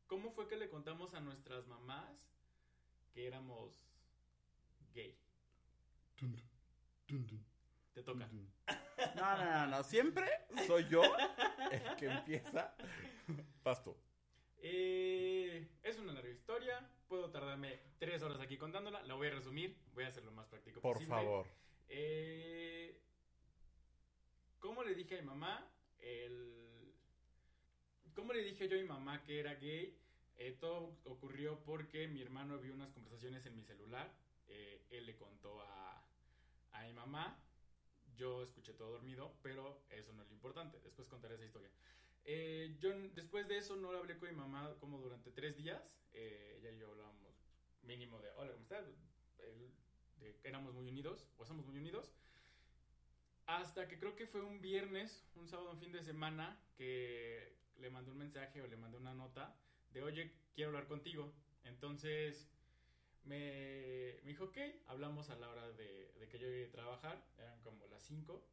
¿cómo 0.06 0.30
fue 0.32 0.46
que 0.48 0.56
le 0.56 0.68
contamos 0.68 1.14
a 1.14 1.20
nuestras 1.20 1.66
mamás 1.66 2.14
que 3.12 3.26
éramos 3.26 3.88
gay? 4.94 5.18
Te 7.94 8.02
toca. 8.02 8.28
No, 9.16 9.36
no, 9.36 9.44
no, 9.44 9.66
no, 9.66 9.82
siempre 9.82 10.26
soy 10.66 10.88
yo 10.88 11.02
el 11.70 11.96
que 11.96 12.06
empieza. 12.06 12.74
Vas 13.64 13.82
tú. 13.82 13.96
Eh, 14.64 15.68
es 15.82 15.98
una 15.98 16.12
larga 16.12 16.30
historia. 16.30 16.88
Puedo 17.08 17.30
tardarme 17.30 17.80
tres 17.98 18.22
horas 18.22 18.40
aquí 18.40 18.56
contándola. 18.56 19.02
La 19.02 19.14
voy 19.14 19.26
a 19.28 19.30
resumir. 19.32 19.76
Voy 19.92 20.04
a 20.04 20.08
hacer 20.08 20.24
lo 20.24 20.30
más 20.30 20.46
práctico 20.46 20.80
Por 20.80 20.94
posible. 20.94 21.14
favor. 21.16 21.46
Eh, 21.88 22.98
¿Cómo 24.60 24.84
le 24.84 24.94
dije 24.94 25.18
a 25.18 25.20
mi 25.20 25.26
mamá? 25.26 25.68
El... 25.98 26.94
¿Cómo 28.14 28.32
le 28.32 28.42
dije 28.42 28.68
yo 28.68 28.76
a 28.76 28.80
mi 28.80 28.86
mamá 28.88 29.22
que 29.24 29.40
era 29.40 29.54
gay? 29.54 29.98
Eh, 30.36 30.56
todo 30.60 30.96
ocurrió 31.04 31.58
porque 31.64 32.06
mi 32.08 32.22
hermano 32.22 32.58
vio 32.58 32.72
unas 32.72 32.92
conversaciones 32.92 33.44
en 33.46 33.56
mi 33.56 33.64
celular. 33.64 34.12
Eh, 34.48 34.86
él 34.90 35.06
le 35.06 35.16
contó 35.16 35.60
a, 35.62 36.04
a 36.72 36.82
mi 36.84 36.92
mamá. 36.92 37.38
Yo 38.14 38.42
escuché 38.42 38.74
todo 38.74 38.92
dormido, 38.92 39.34
pero 39.42 39.82
eso 39.90 40.12
no 40.12 40.22
es 40.22 40.28
lo 40.28 40.34
importante. 40.34 40.78
Después 40.80 41.08
contaré 41.08 41.34
esa 41.34 41.44
historia. 41.44 41.70
Eh, 42.24 42.76
yo 42.78 42.92
después 43.14 43.48
de 43.48 43.58
eso 43.58 43.76
no 43.76 43.90
hablé 43.90 44.16
con 44.18 44.28
mi 44.28 44.36
mamá 44.36 44.74
como 44.78 44.98
durante 44.98 45.30
tres 45.30 45.56
días. 45.56 45.98
Eh, 46.12 46.58
ella 46.58 46.70
y 46.70 46.78
yo 46.78 46.90
hablábamos 46.90 47.34
mínimo 47.82 48.20
de, 48.20 48.30
hola, 48.36 48.52
¿cómo 48.52 48.62
estás? 48.62 48.86
Éramos 50.44 50.74
muy 50.74 50.88
unidos, 50.88 51.26
o 51.36 51.44
somos 51.44 51.66
muy 51.66 51.78
unidos. 51.78 52.12
Hasta 53.46 53.88
que 53.88 53.98
creo 53.98 54.14
que 54.14 54.26
fue 54.26 54.40
un 54.42 54.60
viernes, 54.60 55.24
un 55.34 55.48
sábado, 55.48 55.72
un 55.72 55.78
fin 55.80 55.92
de 55.92 56.02
semana, 56.02 56.60
que 56.76 57.56
le 57.78 57.90
mandé 57.90 58.12
un 58.12 58.18
mensaje 58.18 58.62
o 58.62 58.66
le 58.66 58.76
mandé 58.76 58.98
una 58.98 59.14
nota 59.14 59.56
de, 59.92 60.02
oye, 60.02 60.32
quiero 60.54 60.70
hablar 60.70 60.86
contigo. 60.86 61.32
Entonces 61.64 62.48
me, 63.24 64.20
me 64.22 64.30
dijo, 64.30 64.44
ok, 64.44 64.58
hablamos 64.86 65.30
a 65.30 65.36
la 65.36 65.48
hora 65.48 65.70
de, 65.72 66.12
de 66.12 66.28
que 66.28 66.38
yo 66.38 66.48
iba 66.48 66.68
a 66.68 66.72
trabajar, 66.72 67.24
eran 67.38 67.60
como 67.62 67.86
las 67.88 68.02
5. 68.04 68.44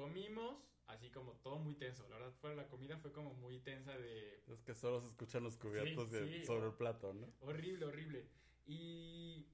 Comimos, 0.00 0.56
así 0.86 1.10
como 1.10 1.32
todo 1.42 1.58
muy 1.58 1.74
tenso. 1.74 2.08
La 2.08 2.16
verdad, 2.16 2.32
fue, 2.40 2.54
la 2.56 2.66
comida 2.68 2.96
fue 2.96 3.12
como 3.12 3.34
muy 3.34 3.58
tensa 3.60 3.96
de 3.98 4.42
Es 4.48 4.62
que 4.62 4.74
solo 4.74 5.00
se 5.00 5.08
escuchan 5.08 5.42
los 5.42 5.58
cubiertos 5.58 6.08
Sí, 6.08 6.14
de- 6.16 6.40
sí. 6.40 6.46
sobre 6.46 6.66
el 6.68 6.72
plato, 6.74 7.12
¿no? 7.12 7.26
Horrible, 7.40 7.84
horrible. 7.84 8.26
Y 8.66 9.46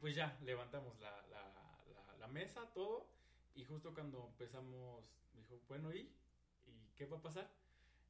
pues 0.00 0.14
ya, 0.14 0.38
levantamos 0.42 0.98
la, 1.00 1.10
la, 1.28 1.82
la, 1.94 2.16
la 2.18 2.26
mesa, 2.28 2.70
todo. 2.74 3.08
Y 3.54 3.64
justo 3.64 3.94
cuando 3.94 4.26
empezamos, 4.26 5.04
me 5.32 5.40
dijo, 5.40 5.58
bueno, 5.66 5.94
¿y? 5.94 6.12
¿Y 6.66 6.90
qué 6.94 7.06
va 7.06 7.16
a 7.16 7.22
pasar? 7.22 7.50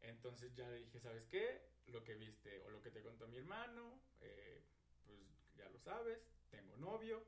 Entonces 0.00 0.52
ya 0.57 0.68
le 0.68 0.80
dije, 0.80 0.99
¿sabes 0.99 1.26
qué? 1.26 1.62
Lo 1.87 2.02
que 2.04 2.14
viste 2.16 2.61
o 2.64 2.71
lo 2.71 2.83
que 2.83 2.90
te 2.90 3.00
contó 3.00 3.28
mi 3.28 3.38
hermano, 3.38 4.00
eh, 4.21 4.61
pues 5.07 5.21
ya 5.57 5.68
lo 5.71 5.78
sabes, 5.78 6.18
tengo 6.50 6.76
novio. 6.76 7.23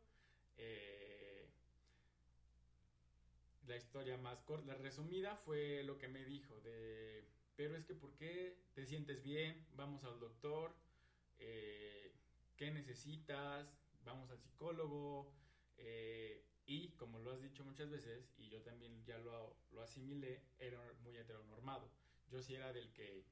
eh, 0.59 1.20
la 3.71 3.77
historia 3.77 4.17
más 4.19 4.43
corta, 4.43 4.67
la 4.67 4.75
resumida 4.75 5.37
fue 5.37 5.83
lo 5.85 5.97
que 5.97 6.09
me 6.09 6.25
dijo 6.25 6.61
de, 6.61 7.25
pero 7.57 7.77
es 7.77 7.85
que 7.85 7.95
¿por 7.95 8.17
qué 8.17 8.59
te 8.75 8.85
sientes 8.85 9.23
bien? 9.23 9.65
Vamos 9.77 10.03
al 10.05 10.19
doctor, 10.19 10.75
eh, 11.39 12.12
¿qué 12.57 12.71
necesitas? 12.73 13.73
Vamos 14.05 14.31
al 14.31 14.41
psicólogo. 14.41 15.33
eh, 15.79 16.45
y 16.67 16.91
como 16.97 17.19
lo 17.19 17.33
has 17.33 17.41
dicho 17.43 17.65
muchas 17.65 17.91
veces, 17.91 18.33
y 18.39 18.49
yo 18.49 18.61
también 18.62 19.05
ya 19.05 19.19
lo, 19.19 19.57
lo 19.73 19.83
asimilé, 19.83 20.43
era 20.59 20.81
muy 21.03 21.17
heteronormado. 21.17 21.91
Yo 22.29 22.41
sí 22.43 22.55
era 22.55 22.73
del 22.73 22.93
que 22.93 23.25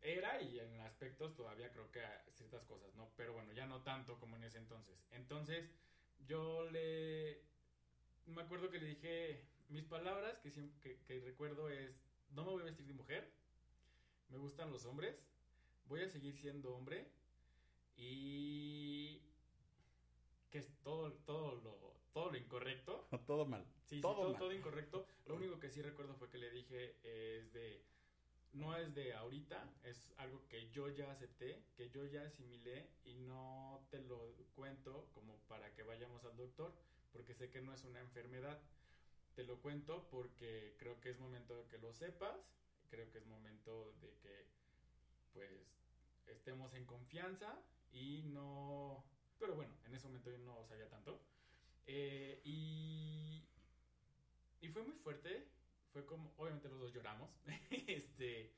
era 0.00 0.40
y 0.40 0.58
en 0.58 0.80
aspectos 0.80 1.34
todavía 1.34 1.70
creo 1.72 1.90
que 1.90 2.00
ciertas 2.32 2.64
cosas, 2.64 2.94
¿no? 2.94 3.12
Pero 3.16 3.32
bueno, 3.34 3.52
ya 3.52 3.66
no 3.66 3.82
tanto 3.82 4.18
como 4.18 4.36
en 4.36 4.44
ese 4.44 4.58
entonces. 4.58 4.96
Entonces, 5.10 5.70
yo 6.26 6.68
le... 6.70 7.51
Me 8.26 8.42
acuerdo 8.42 8.70
que 8.70 8.78
le 8.78 8.86
dije 8.86 9.44
mis 9.68 9.84
palabras 9.84 10.38
que, 10.38 10.50
siempre, 10.50 10.78
que, 10.80 11.02
que 11.04 11.20
recuerdo 11.20 11.68
es, 11.68 12.00
no 12.30 12.44
me 12.44 12.50
voy 12.50 12.62
a 12.62 12.66
vestir 12.66 12.86
de 12.86 12.94
mujer, 12.94 13.30
me 14.28 14.38
gustan 14.38 14.70
los 14.70 14.84
hombres, 14.86 15.16
voy 15.86 16.02
a 16.02 16.08
seguir 16.08 16.36
siendo 16.36 16.74
hombre 16.74 17.06
y 17.96 19.20
que 20.50 20.58
es 20.58 20.70
todo, 20.82 21.12
todo, 21.24 21.54
lo, 21.56 21.94
todo 22.12 22.30
lo 22.30 22.36
incorrecto. 22.36 23.08
Todo 23.26 23.46
mal. 23.46 23.64
Sí, 23.84 23.96
sí, 23.96 24.00
todo, 24.00 24.14
todo, 24.16 24.30
mal. 24.30 24.38
todo 24.38 24.52
incorrecto. 24.52 25.06
Lo 25.26 25.36
único 25.36 25.58
que 25.58 25.70
sí 25.70 25.82
recuerdo 25.82 26.14
fue 26.14 26.28
que 26.28 26.38
le 26.38 26.50
dije 26.50 26.96
es 27.02 27.52
de, 27.52 27.82
no 28.52 28.76
es 28.76 28.94
de 28.94 29.14
ahorita, 29.14 29.70
es 29.84 30.12
algo 30.18 30.46
que 30.48 30.70
yo 30.70 30.88
ya 30.88 31.10
acepté, 31.10 31.62
que 31.74 31.90
yo 31.90 32.04
ya 32.06 32.22
asimilé 32.22 32.90
y 33.04 33.14
no 33.14 33.86
te 33.90 34.00
lo 34.02 34.34
cuento 34.54 35.08
como 35.14 35.38
para 35.48 35.72
que 35.74 35.82
vayamos 35.82 36.24
al 36.24 36.36
doctor, 36.36 36.74
porque 37.12 37.34
sé 37.34 37.50
que 37.50 37.60
no 37.60 37.72
es 37.72 37.84
una 37.84 38.00
enfermedad. 38.00 38.60
Te 39.34 39.44
lo 39.44 39.60
cuento 39.60 40.08
porque 40.10 40.74
creo 40.78 41.00
que 41.00 41.10
es 41.10 41.18
momento 41.18 41.56
de 41.56 41.66
que 41.68 41.78
lo 41.78 41.92
sepas, 41.92 42.36
creo 42.90 43.10
que 43.10 43.18
es 43.18 43.26
momento 43.26 43.92
de 44.00 44.14
que 44.16 44.46
pues 45.32 45.50
estemos 46.26 46.74
en 46.74 46.84
confianza 46.84 47.58
y 47.92 48.22
no... 48.24 49.04
Pero 49.38 49.54
bueno, 49.54 49.74
en 49.86 49.94
ese 49.94 50.06
momento 50.06 50.30
yo 50.30 50.38
no 50.38 50.64
sabía 50.64 50.88
tanto. 50.88 51.20
Eh, 51.86 52.40
y, 52.44 53.44
y 54.60 54.68
fue 54.68 54.82
muy 54.82 54.94
fuerte. 54.94 55.48
Fue 55.92 56.06
como, 56.06 56.32
obviamente 56.36 56.68
los 56.68 56.80
dos 56.80 56.92
lloramos. 56.92 57.30
este, 57.86 58.52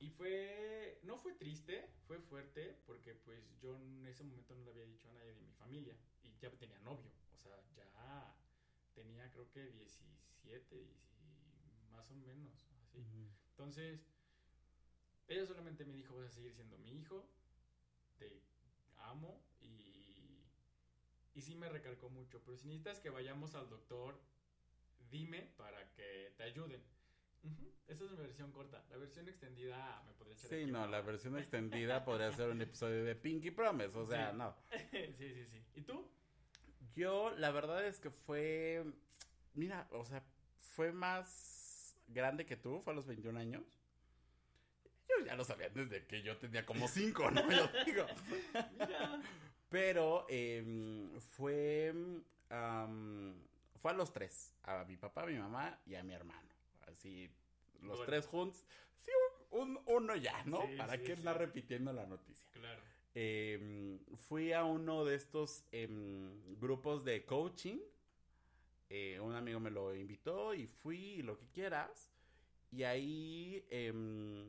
y 0.00 0.10
fue, 0.10 1.00
no 1.02 1.18
fue 1.18 1.34
triste, 1.34 1.88
fue 2.06 2.20
fuerte 2.20 2.76
porque 2.86 3.14
pues 3.14 3.42
yo 3.60 3.76
en 3.76 4.06
ese 4.06 4.22
momento 4.22 4.54
no 4.54 4.64
le 4.64 4.70
había 4.70 4.84
dicho 4.84 5.08
a 5.08 5.12
nadie 5.12 5.34
de 5.34 5.40
mi 5.40 5.52
familia. 5.52 5.94
Ya 6.40 6.50
tenía 6.50 6.78
novio. 6.80 7.10
O 7.34 7.38
sea, 7.38 7.60
ya 7.74 8.34
tenía 8.94 9.30
creo 9.32 9.50
que 9.50 9.70
17, 9.70 10.76
y 10.76 11.88
más 11.90 12.10
o 12.10 12.14
menos. 12.14 12.70
Así. 12.82 13.30
Entonces, 13.50 14.06
ella 15.26 15.44
solamente 15.46 15.84
me 15.84 15.94
dijo, 15.96 16.16
vas 16.16 16.26
a 16.28 16.30
seguir 16.32 16.54
siendo 16.54 16.78
mi 16.78 16.98
hijo, 16.98 17.28
te 18.18 18.42
amo 18.96 19.44
y, 19.60 20.42
y 21.34 21.40
sí 21.42 21.54
me 21.54 21.68
recalcó 21.68 22.08
mucho, 22.08 22.40
pero 22.44 22.56
si 22.56 22.66
necesitas 22.66 23.00
que 23.00 23.10
vayamos 23.10 23.54
al 23.54 23.68
doctor, 23.68 24.18
dime 25.10 25.52
para 25.56 25.92
que 25.92 26.32
te 26.36 26.42
ayuden. 26.44 26.82
Esa 27.86 28.04
es 28.04 28.10
mi 28.10 28.16
versión 28.16 28.52
corta. 28.52 28.84
La 28.90 28.96
versión 28.96 29.28
extendida 29.28 30.02
me 30.06 30.12
podría 30.12 30.34
echar 30.34 30.50
Sí, 30.50 30.66
no, 30.66 30.86
la 30.86 31.00
versión 31.00 31.36
extendida 31.38 32.04
podría 32.04 32.32
ser 32.32 32.50
un 32.50 32.60
episodio 32.60 33.04
de 33.04 33.14
Pinky 33.14 33.50
Promise, 33.50 33.98
o 33.98 34.06
sea, 34.06 34.30
Sí. 34.32 34.36
no. 34.38 34.56
sí, 35.18 35.34
sí, 35.34 35.46
sí. 35.46 35.64
¿Y 35.74 35.82
tú? 35.82 36.10
Yo, 36.96 37.30
la 37.36 37.50
verdad 37.50 37.84
es 37.86 38.00
que 38.00 38.10
fue, 38.10 38.84
mira, 39.54 39.86
o 39.92 40.04
sea, 40.04 40.22
fue 40.58 40.92
más 40.92 41.96
grande 42.08 42.46
que 42.46 42.56
tú, 42.56 42.80
fue 42.80 42.92
a 42.92 42.96
los 42.96 43.06
21 43.06 43.38
años. 43.38 43.62
Yo 45.08 45.24
ya 45.24 45.36
lo 45.36 45.44
sabía 45.44 45.68
desde 45.70 46.06
que 46.06 46.22
yo 46.22 46.36
tenía 46.38 46.66
como 46.66 46.86
5, 46.88 47.30
¿no? 47.30 47.50
Yo 47.50 47.68
digo. 47.86 48.06
Mira. 48.72 49.20
Pero 49.70 50.26
em, 50.28 51.18
fue, 51.20 51.94
am, 52.50 53.34
fue 53.80 53.90
a 53.90 53.94
los 53.94 54.12
tres, 54.12 54.54
a 54.64 54.84
mi 54.84 54.96
papá, 54.96 55.22
a 55.22 55.26
mi 55.26 55.38
mamá 55.38 55.78
y 55.86 55.94
a 55.94 56.02
mi 56.02 56.14
hermano. 56.14 56.48
Así, 56.86 57.30
los 57.82 57.98
Bueno. 57.98 58.04
tres 58.06 58.26
juntos. 58.26 58.64
Sí, 59.04 59.10
un, 59.50 59.60
un- 59.76 59.82
uno 59.86 60.16
ya, 60.16 60.42
¿no? 60.44 60.62
Sí, 60.66 60.76
¿Para 60.76 60.94
sí, 60.96 61.00
qué 61.00 61.06
sí. 61.14 61.20
andar 61.20 61.38
repitiendo 61.38 61.92
la 61.92 62.06
noticia? 62.06 62.48
Claro. 62.52 62.80
Em, 63.20 63.98
fui 64.28 64.52
a 64.52 64.62
uno 64.62 65.04
de 65.04 65.16
estos 65.16 65.64
em, 65.72 66.30
grupos 66.60 67.02
de 67.02 67.24
coaching. 67.24 67.80
Eh, 68.88 69.18
un 69.18 69.34
amigo 69.34 69.58
me 69.58 69.72
lo 69.72 69.92
invitó 69.92 70.54
y 70.54 70.68
fui 70.68 71.20
lo 71.22 71.36
que 71.36 71.48
quieras. 71.48 72.12
Y 72.70 72.84
ahí 72.84 73.66
em, 73.70 74.48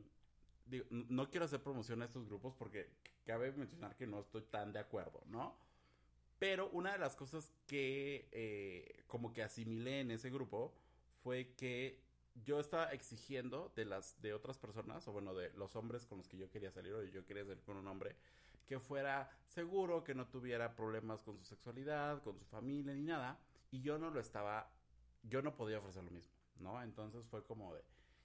no 1.08 1.28
quiero 1.30 1.46
hacer 1.46 1.60
promoción 1.60 2.00
a 2.02 2.04
estos 2.04 2.28
grupos 2.28 2.54
porque 2.54 2.86
cabe 3.26 3.50
mencionar 3.50 3.96
que 3.96 4.06
no 4.06 4.20
estoy 4.20 4.42
tan 4.42 4.72
de 4.72 4.78
acuerdo, 4.78 5.20
¿no? 5.26 5.56
Pero 6.38 6.68
una 6.70 6.92
de 6.92 6.98
las 6.98 7.16
cosas 7.16 7.50
que 7.66 8.28
eh, 8.30 9.02
como 9.08 9.32
que 9.32 9.42
asimilé 9.42 10.02
en 10.02 10.12
ese 10.12 10.30
grupo 10.30 10.72
fue 11.24 11.54
que 11.56 11.98
yo 12.44 12.60
estaba 12.60 12.92
exigiendo 12.92 13.72
de 13.74 13.84
las 13.84 14.22
de 14.22 14.32
otras 14.32 14.58
personas, 14.58 15.08
o 15.08 15.12
bueno, 15.12 15.34
de 15.34 15.50
los 15.54 15.74
hombres 15.74 16.06
con 16.06 16.18
los 16.18 16.28
que 16.28 16.36
yo 16.36 16.48
quería 16.50 16.70
salir, 16.70 16.92
o 16.92 17.02
yo 17.02 17.26
quería 17.26 17.44
salir 17.44 17.62
con 17.64 17.76
un 17.76 17.88
hombre, 17.88 18.14
que 18.66 18.78
fuera 18.78 19.30
seguro, 19.46 20.04
que 20.04 20.14
no 20.14 20.26
tuviera 20.28 20.74
problemas 20.74 21.22
con 21.22 21.38
su 21.38 21.44
sexualidad, 21.44 22.22
con 22.22 22.38
su 22.38 22.46
familia, 22.46 22.94
ni 22.94 23.02
nada. 23.02 23.38
Y 23.70 23.80
yo 23.82 23.98
no 23.98 24.10
lo 24.10 24.20
estaba, 24.20 24.70
yo 25.22 25.42
no 25.42 25.54
podía 25.56 25.78
ofrecer 25.78 26.04
lo 26.04 26.10
mismo, 26.10 26.34
¿no? 26.56 26.82
Entonces 26.82 27.26
fue 27.28 27.44
como 27.44 27.74
de, 27.74 27.82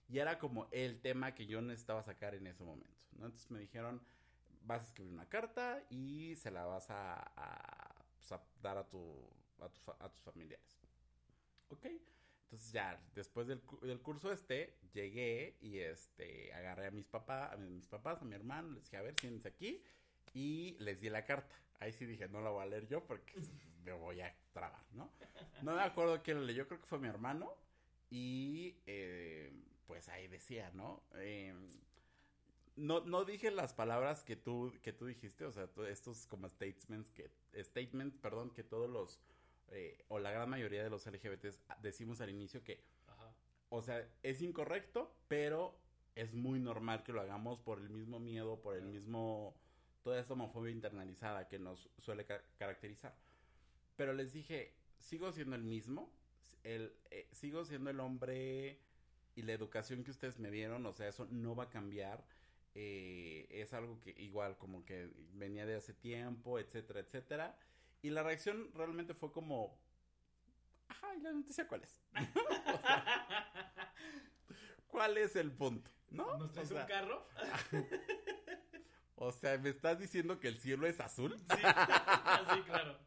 y 0.08 0.20
era 0.20 0.38
como 0.40 0.68
el 0.72 1.02
tema 1.02 1.34
que 1.34 1.46
yo 1.48 1.62
necesitaba 1.62 2.04
sacar 2.04 2.36
en 2.36 2.48
ese 2.48 2.64
momento, 2.64 3.00
¿no? 3.14 3.26
Entonces 3.26 3.50
me 3.52 3.60
dijeron, 3.60 4.02
vas 4.62 4.82
a 4.82 4.86
escribir 4.86 5.14
una 5.14 5.28
carta 5.30 5.84
y 5.90 6.36
se 6.36 6.52
la 6.52 6.66
vas 6.66 6.90
a, 6.90 7.16
a, 7.36 8.06
pues, 8.18 8.32
a 8.32 8.42
dar 8.62 8.78
a, 8.78 8.88
tu, 8.88 9.30
a, 9.60 9.70
fa- 9.70 9.98
a 10.00 10.10
tus 10.10 10.22
familiares. 10.22 10.80
¿Ok? 11.70 11.86
Entonces 12.44 12.72
ya, 12.72 13.00
después 13.16 13.48
del, 13.48 13.62
del 13.82 14.02
curso 14.02 14.32
este, 14.32 14.78
llegué 14.94 15.58
y 15.62 15.80
este, 15.80 16.54
agarré 16.54 16.88
a 16.88 16.92
mis 16.92 17.08
papás, 17.08 17.54
a 17.54 17.58
mis 17.58 17.88
papás, 17.88 18.22
a 18.22 18.26
mi 18.26 18.36
hermano, 18.36 18.70
les 18.72 18.84
dije, 18.84 18.98
a 18.98 19.02
ver, 19.02 19.16
siéntense 19.20 19.48
aquí, 19.48 19.84
y 20.36 20.76
les 20.80 21.02
di 21.02 21.10
la 21.10 21.26
carta. 21.26 21.56
Ahí 21.80 21.92
sí 21.92 22.06
dije, 22.06 22.28
no 22.28 22.42
la 22.42 22.52
voy 22.52 22.62
a 22.62 22.66
leer 22.68 22.88
yo 22.88 23.04
porque 23.04 23.34
me 23.84 23.94
voy 23.94 24.22
a 24.22 24.36
trabar, 24.54 24.84
¿no? 24.94 25.10
No 25.64 25.76
me 25.76 25.82
acuerdo 25.82 26.22
quién 26.22 26.40
la 26.42 26.44
leyó, 26.46 26.68
creo 26.68 26.80
que 26.80 26.86
fue 26.86 27.00
mi 27.00 27.08
hermano, 27.08 27.52
y 28.12 28.76
eh, 28.86 29.52
pues 29.88 30.10
ahí 30.10 30.28
decía, 30.28 30.70
¿no? 30.74 31.02
Eh, 31.16 31.54
no, 32.76 33.00
no 33.02 33.24
dije 33.24 33.50
las 33.52 33.74
palabras 33.74 34.24
que 34.24 34.36
tú, 34.36 34.74
que 34.84 34.92
tú 34.92 35.06
dijiste, 35.06 35.46
o 35.46 35.52
sea, 35.52 35.68
to- 35.68 35.88
estos 35.88 36.28
como 36.28 36.50
statements 36.50 37.10
que, 37.12 37.32
statements, 37.64 38.18
perdón, 38.18 38.52
que 38.52 38.64
todos 38.64 38.90
los, 38.90 39.20
eh, 39.70 40.04
o 40.10 40.20
la 40.20 40.32
gran 40.32 40.50
mayoría 40.50 40.84
de 40.84 40.90
los 40.90 41.06
LGBTs 41.08 41.60
decimos 41.82 42.20
al 42.22 42.30
inicio 42.30 42.64
que, 42.64 42.84
Ajá. 43.08 43.34
o 43.70 43.82
sea, 43.82 44.06
es 44.24 44.42
incorrecto, 44.42 45.16
pero 45.30 45.80
es 46.16 46.36
muy 46.36 46.60
normal 46.60 47.04
que 47.04 47.14
lo 47.14 47.22
hagamos 47.22 47.62
por 47.62 47.80
el 47.80 47.90
mismo 47.90 48.20
miedo, 48.20 48.62
por 48.62 48.76
el 48.76 48.86
mismo, 48.86 49.56
toda 50.06 50.20
esta 50.20 50.34
homofobia 50.34 50.72
internalizada 50.72 51.48
que 51.48 51.58
nos 51.58 51.90
suele 51.98 52.26
ca- 52.26 52.44
caracterizar. 52.60 53.16
Pero 53.96 54.14
les 54.14 54.34
dije, 54.34 54.76
sigo 55.00 55.32
siendo 55.32 55.56
el 55.56 55.64
mismo, 55.64 56.12
el, 56.64 56.94
eh, 57.10 57.28
sigo 57.32 57.66
siendo 57.66 57.90
el 57.90 58.00
hombre 58.00 58.80
y 59.36 59.42
la 59.42 59.54
educación 59.54 60.04
que 60.04 60.12
ustedes 60.12 60.38
me 60.38 60.52
dieron, 60.52 60.86
o 60.86 60.94
sea, 60.94 61.08
eso 61.08 61.28
no 61.32 61.56
va 61.56 61.64
a 61.66 61.70
cambiar. 61.70 62.24
eh, 62.76 63.48
es 63.50 63.74
algo 63.74 64.00
que 64.02 64.12
igual 64.18 64.58
como 64.58 64.84
que 64.86 65.10
venía 65.34 65.66
de 65.66 65.76
hace 65.76 65.94
tiempo, 65.94 66.60
etcétera, 66.60 67.00
etcétera. 67.00 67.58
Y 68.04 68.10
la 68.12 68.22
reacción 68.22 68.70
realmente 68.76 69.14
fue 69.16 69.32
como, 69.32 69.80
ajá, 70.90 71.16
¿y 71.16 71.22
la 71.22 71.32
noticia 71.32 71.68
cuál 71.68 71.82
es? 71.84 72.00
O 72.76 72.78
sea, 72.82 73.96
¿Cuál 74.88 75.18
es 75.18 75.36
el 75.36 75.52
punto? 75.52 75.90
¿No? 76.12 76.38
¿Nos 76.38 76.52
traes 76.52 76.70
o, 76.70 76.74
sea, 76.76 76.84
un 76.84 76.88
carro? 76.88 77.28
o 79.16 79.32
sea, 79.32 79.58
¿me 79.58 79.70
estás 79.70 80.00
diciendo 80.00 80.40
que 80.40 80.48
el 80.48 80.58
cielo 80.58 80.88
es 80.88 81.00
azul? 81.00 81.38
Sí, 81.40 81.58
sí, 82.54 82.62
claro. 82.64 83.00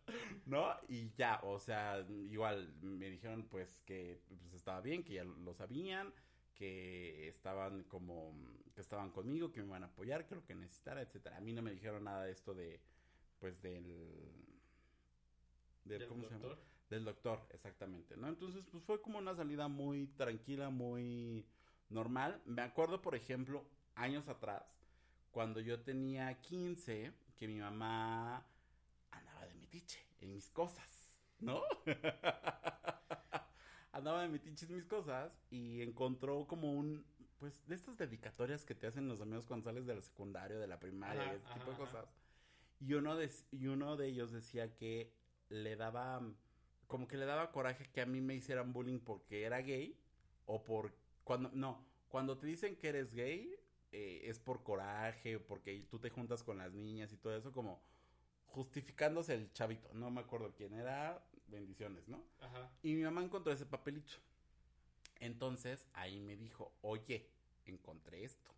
¿No? 0.47 0.69
Y 0.89 1.11
ya, 1.15 1.41
o 1.43 1.59
sea, 1.61 2.05
igual 2.31 2.75
me 2.81 3.11
dijeron 3.11 3.47
pues 3.51 3.81
que 3.85 4.23
pues, 4.29 4.55
estaba 4.55 4.81
bien, 4.81 5.05
que 5.05 5.15
ya 5.15 5.25
lo 5.25 5.55
sabían, 5.55 6.13
que 6.55 7.29
estaban 7.29 7.85
como, 7.85 8.35
que 8.75 8.81
estaban 8.81 9.11
conmigo, 9.11 9.53
que 9.53 9.61
me 9.61 9.67
iban 9.69 9.83
a 9.85 9.87
apoyar, 9.87 10.27
que 10.27 10.35
lo 10.35 10.45
que 10.45 10.55
necesitara, 10.55 11.03
etcétera. 11.03 11.37
A 11.37 11.41
mí 11.41 11.53
no 11.53 11.63
me 11.63 11.73
dijeron 11.73 12.05
nada 12.05 12.25
de 12.25 12.33
esto 12.33 12.55
de, 12.55 12.81
pues 13.39 13.61
del... 13.63 13.85
del 15.85 15.99
¿Del 15.99 16.09
¿Cómo 16.09 16.25
se 16.25 16.31
llama? 16.35 16.49
doctor? 16.49 16.65
Del 16.89 17.05
doctor, 17.05 17.47
exactamente, 17.51 18.17
¿no? 18.17 18.29
Entonces, 18.29 18.65
pues 18.71 18.83
fue 18.85 19.03
como 19.03 19.19
una 19.19 19.35
salida 19.37 19.69
muy 19.69 20.07
tranquila, 20.09 20.71
muy 20.71 21.47
normal. 21.91 22.41
Me 22.47 22.63
acuerdo, 22.63 23.03
por 23.03 23.15
ejemplo, 23.15 23.67
años 23.95 24.29
atrás, 24.29 24.65
cuando 25.39 25.61
yo 25.61 25.79
tenía 25.79 26.35
15, 26.41 27.13
que 27.37 27.47
mi 27.47 27.61
mamá 27.61 28.45
andaba 29.13 29.47
de 29.47 29.55
metiche 29.55 30.01
en 30.21 30.33
mis 30.33 30.51
cosas, 30.51 31.17
¿no? 31.39 31.63
andaba 33.93 34.23
de 34.23 34.31
metiche 34.31 34.67
en 34.67 34.75
mis 34.75 34.85
cosas 34.85 35.31
y 35.49 35.81
encontró 35.81 36.45
como 36.49 36.73
un, 36.73 37.05
pues, 37.39 37.65
de 37.69 37.77
estas 37.77 37.97
dedicatorias 37.97 38.65
que 38.65 38.75
te 38.75 38.89
hacen 38.89 39.07
los 39.07 39.21
amigos 39.21 39.47
cuando 39.47 39.71
sales 39.71 39.87
de 39.87 39.95
la 39.95 40.03
secundaria, 40.03 40.59
de 40.59 40.67
la 40.67 40.81
primaria, 40.81 41.23
Ajá, 41.23 41.35
ese 41.35 41.47
tipo 41.55 41.71
ajá, 41.71 41.71
de 41.71 41.71
ajá. 41.71 41.85
cosas. 41.85 42.07
Y 42.81 42.95
uno, 42.95 43.15
de, 43.15 43.31
y 43.53 43.69
uno 43.69 43.97
de 43.97 44.09
ellos 44.09 44.33
decía 44.33 44.75
que 44.75 45.13
le 45.51 45.77
daba, 45.77 46.21
como 46.89 47.07
que 47.07 47.17
le 47.17 47.27
daba 47.27 47.53
coraje 47.53 47.89
que 47.93 48.01
a 48.01 48.07
mí 48.07 48.21
me 48.21 48.35
hicieran 48.35 48.73
bullying 48.73 48.99
porque 48.99 49.45
era 49.45 49.61
gay 49.61 49.97
o 50.47 50.65
por, 50.65 50.93
cuando, 51.23 51.49
no, 51.53 51.87
cuando 52.09 52.39
te 52.39 52.49
dicen 52.49 52.75
que 52.75 52.89
eres 52.89 53.15
gay 53.15 53.55
eh, 53.93 54.23
es 54.25 54.39
por 54.39 54.63
coraje, 54.63 55.39
porque 55.39 55.87
tú 55.91 55.99
te 55.99 56.11
juntas 56.11 56.43
con 56.43 56.59
las 56.59 56.73
niñas 56.73 57.13
y 57.13 57.17
todo 57.17 57.37
eso, 57.37 57.53
como 57.53 57.81
justificándose 58.47 59.35
el 59.35 59.53
chavito, 59.53 59.93
no 59.95 60.11
me 60.11 60.21
acuerdo 60.21 60.55
quién 60.55 60.75
era, 60.75 61.23
bendiciones, 61.47 62.09
¿no? 62.09 62.23
Ajá. 62.41 62.71
Y 62.83 62.95
mi 62.95 63.03
mamá 63.03 63.23
encontró 63.23 63.53
ese 63.53 63.67
papelito. 63.67 64.15
Entonces 65.21 65.87
ahí 65.95 66.21
me 66.21 66.37
dijo, 66.37 66.73
oye, 66.83 67.31
encontré 67.67 68.25
esto, 68.25 68.51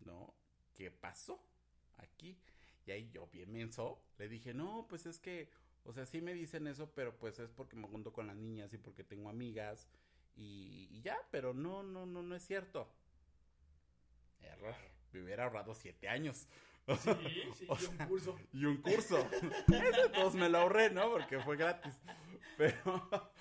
¿no? 0.00 0.34
¿Qué 0.74 0.90
pasó 0.90 1.40
aquí? 1.96 2.38
Y 2.86 2.90
ahí 2.90 3.10
yo, 3.10 3.26
bien 3.28 3.52
menso, 3.52 4.02
le 4.18 4.28
dije, 4.28 4.54
no, 4.54 4.86
pues 4.88 5.06
es 5.06 5.18
que, 5.18 5.50
o 5.84 5.92
sea, 5.92 6.06
sí 6.06 6.20
me 6.20 6.34
dicen 6.34 6.66
eso, 6.66 6.90
pero 6.94 7.16
pues 7.18 7.38
es 7.38 7.50
porque 7.50 7.76
me 7.76 7.86
junto 7.86 8.12
con 8.12 8.26
las 8.26 8.36
niñas 8.36 8.72
y 8.72 8.78
porque 8.78 9.04
tengo 9.04 9.28
amigas 9.28 9.88
y, 10.36 10.88
y 10.90 11.02
ya, 11.02 11.18
pero 11.30 11.52
no, 11.52 11.82
no, 11.82 12.06
no, 12.06 12.22
no 12.22 12.34
es 12.34 12.46
cierto. 12.46 12.90
Error. 14.48 14.74
Me 15.12 15.22
hubiera 15.22 15.44
ahorrado 15.44 15.74
siete 15.74 16.08
años. 16.08 16.46
Sí, 16.86 17.42
sí, 17.54 17.66
O 17.68 17.76
y 17.78 17.84
un 17.86 17.96
curso. 18.08 18.38
y 18.52 18.64
un 18.64 18.76
curso. 18.78 19.18
Ese 19.68 20.08
todos 20.14 20.34
me 20.34 20.48
lo 20.48 20.58
ahorré, 20.58 20.90
¿no? 20.90 21.10
Porque 21.10 21.38
fue 21.40 21.56
gratis. 21.56 22.00
Pero, 22.56 23.32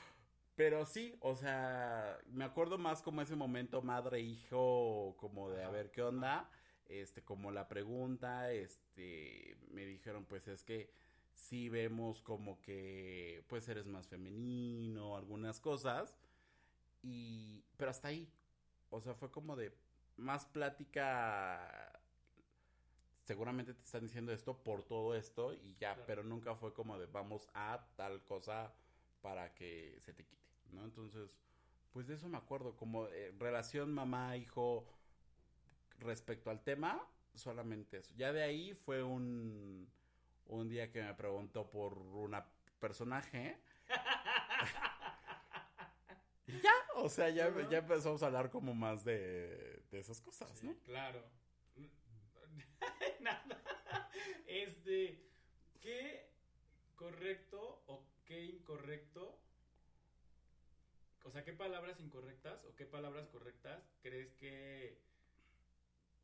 pero 0.55 0.85
sí, 0.85 1.15
o 1.21 1.35
sea, 1.35 2.17
me 2.27 2.43
acuerdo 2.43 2.77
más 2.77 3.01
como 3.01 3.21
ese 3.21 3.35
momento 3.35 3.81
madre-hijo, 3.81 5.15
como 5.17 5.49
de 5.49 5.63
a 5.63 5.69
ver 5.69 5.91
qué 5.91 6.01
onda. 6.01 6.49
Este, 6.87 7.23
como 7.23 7.51
la 7.51 7.67
pregunta, 7.67 8.51
este, 8.51 9.57
me 9.69 9.85
dijeron, 9.85 10.25
pues 10.25 10.47
es 10.47 10.63
que 10.63 10.89
sí 11.33 11.69
vemos 11.69 12.21
como 12.21 12.61
que, 12.61 13.43
pues 13.47 13.67
eres 13.69 13.87
más 13.87 14.07
femenino, 14.07 15.15
algunas 15.17 15.59
cosas. 15.59 16.17
Y, 17.01 17.63
pero 17.77 17.91
hasta 17.91 18.09
ahí. 18.09 18.29
O 18.89 19.01
sea, 19.01 19.13
fue 19.15 19.31
como 19.31 19.55
de 19.55 19.73
más 20.17 20.45
plática 20.45 21.93
seguramente 23.23 23.73
te 23.73 23.83
están 23.83 24.03
diciendo 24.03 24.31
esto 24.31 24.57
por 24.63 24.83
todo 24.83 25.13
esto 25.15 25.53
y 25.53 25.75
ya, 25.75 25.93
Claro. 25.93 26.03
pero 26.07 26.23
nunca 26.23 26.55
fue 26.55 26.73
como 26.73 26.97
de 26.97 27.07
vamos 27.07 27.49
a 27.53 27.85
tal 27.95 28.23
cosa 28.23 28.73
para 29.21 29.53
que 29.53 29.97
se 30.01 30.13
te 30.13 30.23
quite, 30.25 30.47
¿no? 30.71 30.83
Entonces, 30.85 31.29
pues 31.91 32.07
de 32.07 32.15
eso 32.15 32.29
me 32.29 32.37
acuerdo, 32.37 32.75
como 32.77 33.07
eh, 33.07 33.33
relación 33.37 33.93
mamá-hijo 33.93 34.87
respecto 35.99 36.49
al 36.49 36.63
tema, 36.63 37.05
solamente 37.33 37.97
eso. 37.97 38.13
Ya 38.15 38.31
de 38.31 38.43
ahí 38.43 38.73
fue 38.73 39.03
un, 39.03 39.89
un 40.45 40.69
día 40.69 40.91
que 40.91 41.03
me 41.03 41.13
preguntó 41.13 41.69
por 41.69 41.97
una 41.97 42.45
personaje. 42.79 43.59
Y 46.47 46.59
ya, 46.61 46.71
o 46.95 47.09
sea, 47.09 47.29
ya, 47.29 47.51
ya 47.69 47.79
empezamos 47.79 48.23
a 48.23 48.27
hablar 48.27 48.49
como 48.49 48.73
más 48.73 49.03
de, 49.03 49.76
de 49.91 49.99
esas 49.99 50.21
cosas, 50.21 50.57
Sí, 50.59 50.67
¿no? 50.67 50.77
claro. 50.83 51.23
Nada. 53.21 54.09
Este, 54.45 55.29
¿qué 55.81 56.29
correcto 56.95 57.83
o 57.87 58.05
qué 58.25 58.43
incorrecto? 58.45 59.39
O 61.23 61.31
sea, 61.31 61.43
¿qué 61.43 61.53
palabras 61.53 61.99
incorrectas 61.99 62.63
o 62.65 62.75
qué 62.75 62.85
palabras 62.85 63.27
correctas 63.27 63.83
crees 64.01 64.31
que 64.33 65.01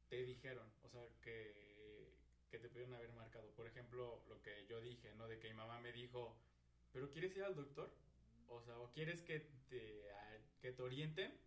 te 0.09 0.23
dijeron? 0.23 0.71
O 0.83 0.89
sea, 0.89 1.01
que, 1.21 2.13
que 2.49 2.59
te 2.59 2.69
pudieron 2.69 2.93
haber 2.95 3.11
marcado. 3.13 3.49
Por 3.51 3.67
ejemplo, 3.67 4.23
lo 4.29 4.41
que 4.41 4.65
yo 4.67 4.79
dije, 4.81 5.13
¿no? 5.15 5.27
De 5.27 5.39
que 5.39 5.49
mi 5.49 5.55
mamá 5.55 5.79
me 5.81 5.91
dijo, 5.91 6.37
¿pero 6.93 7.11
quieres 7.11 7.35
ir 7.35 7.43
al 7.43 7.55
doctor? 7.55 7.93
O 8.47 8.61
sea, 8.61 8.77
¿o 8.79 8.91
quieres 8.93 9.21
que 9.21 9.39
te, 9.69 10.11
a- 10.11 10.39
que 10.61 10.71
te 10.71 10.81
orienten? 10.81 11.37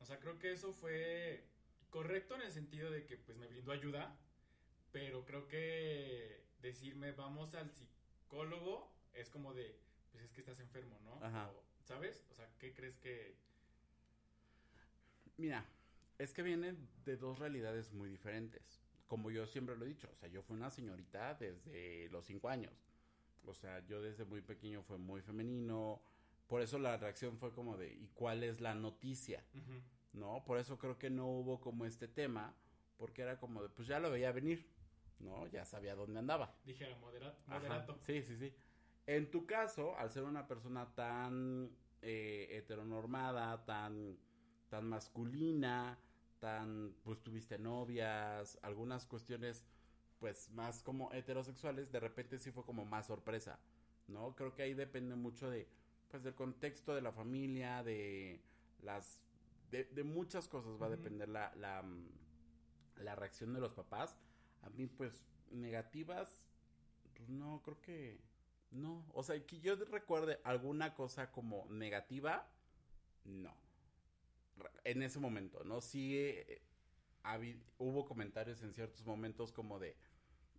O 0.00 0.04
sea, 0.04 0.18
creo 0.20 0.38
que 0.38 0.52
eso 0.52 0.72
fue 0.72 1.44
correcto 1.90 2.34
en 2.34 2.42
el 2.42 2.52
sentido 2.52 2.90
de 2.90 3.04
que 3.06 3.16
pues 3.16 3.36
me 3.36 3.46
brindó 3.46 3.72
ayuda, 3.72 4.16
pero 4.92 5.24
creo 5.24 5.48
que 5.48 6.44
decirme 6.60 7.12
vamos 7.12 7.54
al 7.54 7.70
psicólogo 7.70 8.92
es 9.14 9.30
como 9.30 9.54
de, 9.54 9.78
pues 10.12 10.24
es 10.24 10.32
que 10.32 10.40
estás 10.40 10.60
enfermo, 10.60 10.98
¿no? 11.04 11.24
Ajá. 11.24 11.50
O, 11.50 11.62
¿Sabes? 11.84 12.26
O 12.30 12.34
sea, 12.34 12.48
¿qué 12.58 12.74
crees 12.74 12.98
que... 12.98 13.34
Mira, 15.36 15.64
es 16.18 16.32
que 16.32 16.42
vienen 16.42 16.88
de 17.04 17.16
dos 17.16 17.38
realidades 17.38 17.92
muy 17.92 18.10
diferentes. 18.10 18.80
Como 19.06 19.30
yo 19.30 19.46
siempre 19.46 19.76
lo 19.76 19.84
he 19.86 19.88
dicho, 19.88 20.10
o 20.12 20.16
sea, 20.16 20.28
yo 20.28 20.42
fui 20.42 20.56
una 20.56 20.70
señorita 20.70 21.34
desde 21.34 22.08
los 22.10 22.26
cinco 22.26 22.48
años. 22.48 22.74
O 23.46 23.54
sea, 23.54 23.84
yo 23.86 24.02
desde 24.02 24.24
muy 24.24 24.42
pequeño 24.42 24.82
fue 24.82 24.98
muy 24.98 25.22
femenino. 25.22 26.02
Por 26.48 26.62
eso 26.62 26.78
la 26.78 26.96
reacción 26.96 27.38
fue 27.38 27.52
como 27.52 27.76
de, 27.76 27.92
¿y 27.94 28.08
cuál 28.08 28.42
es 28.42 28.60
la 28.60 28.74
noticia? 28.74 29.44
¿No? 30.12 30.42
Por 30.44 30.58
eso 30.58 30.78
creo 30.78 30.98
que 30.98 31.10
no 31.10 31.26
hubo 31.26 31.60
como 31.60 31.84
este 31.84 32.08
tema, 32.08 32.54
porque 32.96 33.22
era 33.22 33.38
como 33.38 33.62
de, 33.62 33.68
pues 33.68 33.86
ya 33.86 34.00
lo 34.00 34.10
veía 34.10 34.32
venir, 34.32 34.66
¿no? 35.20 35.46
Ya 35.46 35.64
sabía 35.64 35.94
dónde 35.94 36.18
andaba. 36.18 36.56
Dijera 36.64 36.96
modera- 36.98 37.36
Ajá, 37.46 37.58
moderato. 37.58 37.98
Sí, 38.00 38.22
sí, 38.22 38.36
sí. 38.36 38.52
En 39.06 39.30
tu 39.30 39.46
caso, 39.46 39.96
al 39.98 40.10
ser 40.10 40.24
una 40.24 40.46
persona 40.48 40.94
tan 40.94 41.70
eh, 42.02 42.48
heteronormada, 42.52 43.64
tan, 43.64 44.18
tan 44.70 44.88
masculina, 44.88 45.98
tan, 46.40 46.94
pues 47.04 47.22
tuviste 47.22 47.58
novias, 47.58 48.58
algunas 48.62 49.06
cuestiones, 49.06 49.66
pues 50.18 50.50
más 50.50 50.82
como 50.82 51.12
heterosexuales, 51.12 51.92
de 51.92 52.00
repente 52.00 52.38
sí 52.38 52.50
fue 52.52 52.64
como 52.64 52.84
más 52.84 53.06
sorpresa, 53.06 53.58
¿no? 54.08 54.34
Creo 54.34 54.54
que 54.54 54.62
ahí 54.62 54.74
depende 54.74 55.14
mucho 55.16 55.48
de, 55.50 55.68
pues 56.08 56.22
del 56.22 56.34
contexto 56.34 56.94
de 56.94 57.02
la 57.02 57.12
familia, 57.12 57.82
de 57.82 58.40
las, 58.82 59.24
de, 59.70 59.84
de 59.84 60.04
muchas 60.04 60.48
cosas 60.48 60.80
va 60.80 60.86
a 60.86 60.90
depender 60.90 61.28
la, 61.28 61.54
la, 61.56 61.82
mm, 61.82 62.08
la 62.96 63.14
reacción 63.14 63.52
de 63.52 63.60
los 63.60 63.74
papás. 63.74 64.16
A 64.62 64.70
mí, 64.70 64.86
pues, 64.86 65.24
negativas, 65.50 66.42
pues 67.14 67.28
no, 67.28 67.62
creo 67.62 67.80
que 67.80 68.20
no. 68.70 69.04
O 69.12 69.22
sea, 69.22 69.38
que 69.46 69.60
yo 69.60 69.76
recuerde 69.76 70.40
alguna 70.44 70.94
cosa 70.94 71.30
como 71.30 71.66
negativa, 71.70 72.48
no. 73.24 73.54
En 74.84 75.02
ese 75.02 75.20
momento, 75.20 75.62
¿no? 75.64 75.80
Sí 75.80 76.16
eh, 76.16 76.62
hubo 77.78 78.04
comentarios 78.04 78.62
en 78.62 78.72
ciertos 78.72 79.04
momentos 79.04 79.52
como 79.52 79.78
de 79.78 79.96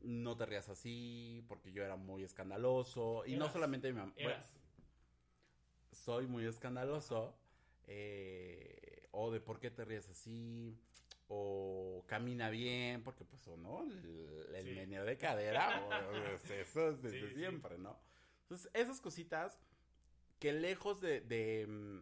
no 0.02 0.38
te 0.38 0.46
rías 0.46 0.70
así, 0.70 1.44
porque 1.48 1.72
yo 1.72 1.84
era 1.84 1.98
muy 1.98 2.24
escandaloso. 2.24 3.26
Y 3.26 3.36
no 3.36 3.50
solamente 3.50 3.92
mi 3.92 4.00
mamá. 4.00 4.14
Eras. 4.16 4.50
Soy 6.10 6.26
muy 6.26 6.44
escandaloso, 6.46 7.36
eh, 7.86 9.08
o 9.12 9.30
de 9.30 9.40
por 9.40 9.60
qué 9.60 9.70
te 9.70 9.86
ríes 9.86 10.10
así, 10.10 10.76
o 11.28 12.04
camina 12.08 12.50
bien, 12.50 13.04
porque 13.04 13.24
pues 13.26 13.48
o 13.48 13.56
no, 13.58 13.84
el, 13.84 14.48
el 14.56 14.64
Sí. 14.66 14.72
meneo 14.74 15.06
de 15.06 15.18
cadera, 15.20 15.86
o- 15.86 15.90
o- 15.90 16.16
es- 16.34 16.50
eso 16.50 16.90
es 16.90 17.02
desde 17.04 17.20
Sí, 17.20 17.28
sí. 17.28 17.36
siempre, 17.36 17.78
¿no? 17.78 17.96
Entonces, 18.42 18.72
esas 18.74 19.00
cositas 19.02 19.60
que 20.40 20.52
lejos 20.52 21.00
de, 21.00 21.22
de, 21.22 21.68
mm, 21.68 22.00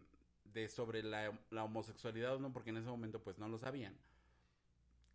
de 0.54 0.68
sobre 0.70 1.02
la, 1.02 1.38
la 1.50 1.64
homosexualidad, 1.64 2.38
¿no? 2.38 2.50
Porque 2.50 2.70
en 2.70 2.78
ese 2.78 2.88
momento 2.88 3.22
pues 3.22 3.36
no 3.38 3.46
lo 3.46 3.58
sabían. 3.58 3.94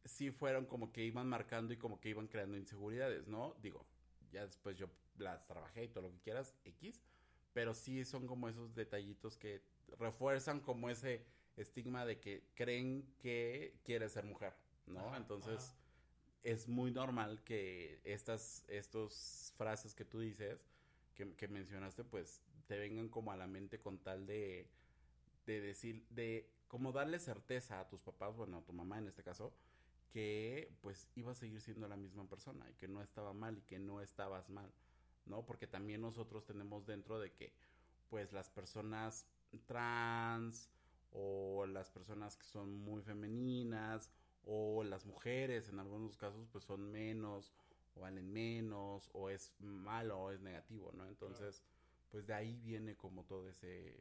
Sí 0.05 0.29
fueron 0.29 0.67
como 0.67 0.91
que 0.93 1.03
iban 1.03 1.27
marcando 1.27 1.73
y 1.73 1.77
como 1.77 1.99
que 1.99 2.09
iban 2.09 2.27
creando 2.27 2.57
inseguridades, 2.57 3.27
¿no? 3.27 3.55
Digo, 3.59 3.87
ya 4.31 4.45
después 4.45 4.77
yo 4.77 4.87
las 5.17 5.47
trabajé 5.47 5.85
y 5.85 5.87
todo 5.87 6.03
lo 6.03 6.11
que 6.11 6.19
quieras, 6.19 6.53
X. 6.65 7.01
Pero 7.53 7.73
sí 7.73 8.03
son 8.05 8.27
como 8.27 8.49
esos 8.49 8.73
detallitos 8.75 9.37
que 9.37 9.61
refuerzan 9.99 10.59
como 10.59 10.89
ese 10.89 11.25
estigma 11.55 12.05
de 12.05 12.19
que 12.19 12.49
creen 12.55 13.13
que 13.19 13.79
quiere 13.83 14.09
ser 14.09 14.25
mujer, 14.25 14.53
¿no? 14.87 14.99
Ajá, 15.09 15.17
Entonces 15.17 15.55
ajá. 15.69 15.75
es 16.43 16.67
muy 16.67 16.91
normal 16.91 17.43
que 17.43 18.01
estas 18.03 18.65
estos 18.67 19.53
frases 19.57 19.93
que 19.95 20.05
tú 20.05 20.19
dices, 20.19 20.59
que, 21.15 21.35
que 21.35 21.47
mencionaste, 21.47 22.03
pues 22.03 22.41
te 22.67 22.77
vengan 22.77 23.09
como 23.09 23.31
a 23.31 23.37
la 23.37 23.47
mente 23.47 23.79
con 23.79 23.99
tal 23.99 24.25
de, 24.25 24.67
de 25.45 25.61
decir, 25.61 26.05
de 26.09 26.49
como 26.67 26.91
darle 26.91 27.19
certeza 27.19 27.79
a 27.79 27.87
tus 27.87 28.01
papás, 28.01 28.35
bueno, 28.35 28.57
a 28.57 28.65
tu 28.65 28.73
mamá 28.73 28.97
en 28.97 29.07
este 29.07 29.23
caso, 29.23 29.53
que 30.09 30.71
pues 30.81 31.07
iba 31.15 31.31
a 31.31 31.35
seguir 31.35 31.61
siendo 31.61 31.87
la 31.87 31.97
misma 31.97 32.27
persona 32.27 32.69
y 32.69 32.73
que 32.75 32.87
no 32.87 33.01
estaba 33.01 33.33
mal 33.33 33.57
y 33.57 33.61
que 33.61 33.79
no 33.79 34.01
estabas 34.01 34.49
mal, 34.49 34.71
¿no? 35.25 35.45
Porque 35.45 35.67
también 35.67 36.01
nosotros 36.01 36.45
tenemos 36.45 36.85
dentro 36.85 37.19
de 37.19 37.31
que 37.31 37.53
pues 38.09 38.31
las 38.31 38.49
personas 38.49 39.25
trans 39.65 40.69
o 41.11 41.65
las 41.65 41.89
personas 41.89 42.35
que 42.35 42.45
son 42.45 42.73
muy 42.73 43.01
femeninas 43.01 44.11
o 44.45 44.83
las 44.83 45.05
mujeres 45.05 45.69
en 45.69 45.79
algunos 45.79 46.17
casos 46.17 46.47
pues 46.51 46.63
son 46.63 46.91
menos 46.91 47.53
o 47.95 48.01
valen 48.01 48.31
menos 48.31 49.09
o 49.13 49.29
es 49.29 49.53
malo 49.59 50.19
o 50.19 50.31
es 50.31 50.41
negativo, 50.41 50.91
¿no? 50.93 51.07
Entonces, 51.07 51.63
pues 52.09 52.25
de 52.25 52.33
ahí 52.33 52.59
viene 52.63 52.95
como 52.95 53.23
todo 53.23 53.49
ese 53.49 53.99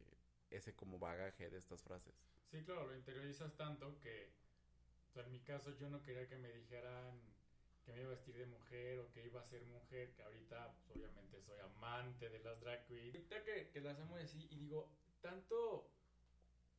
ese 0.50 0.74
como 0.74 0.98
bagaje 0.98 1.48
de 1.50 1.58
estas 1.58 1.82
frases. 1.82 2.14
Sí, 2.50 2.62
claro, 2.62 2.86
lo 2.86 2.94
interiorizas 2.94 3.56
tanto 3.56 3.98
que, 4.00 4.30
o 5.08 5.12
sea, 5.12 5.24
en 5.24 5.32
mi 5.32 5.40
caso 5.40 5.70
yo 5.78 5.88
no 5.88 6.02
quería 6.02 6.28
que 6.28 6.36
me 6.36 6.52
dijeran 6.52 7.18
que 7.84 7.92
me 7.92 8.00
iba 8.00 8.08
a 8.08 8.14
vestir 8.14 8.36
de 8.36 8.46
mujer 8.46 9.00
o 9.00 9.10
que 9.10 9.26
iba 9.26 9.40
a 9.40 9.44
ser 9.44 9.64
mujer, 9.66 10.12
que 10.12 10.22
ahorita 10.22 10.72
pues, 10.72 10.96
obviamente 10.96 11.40
soy 11.42 11.58
amante 11.58 12.28
de 12.28 12.38
las 12.40 12.60
drag 12.60 12.86
queens. 12.86 13.26
Que, 13.72 13.80
las 13.80 13.98
amo 14.00 14.16
así 14.16 14.46
y 14.50 14.58
digo, 14.58 14.90
tanto, 15.20 15.90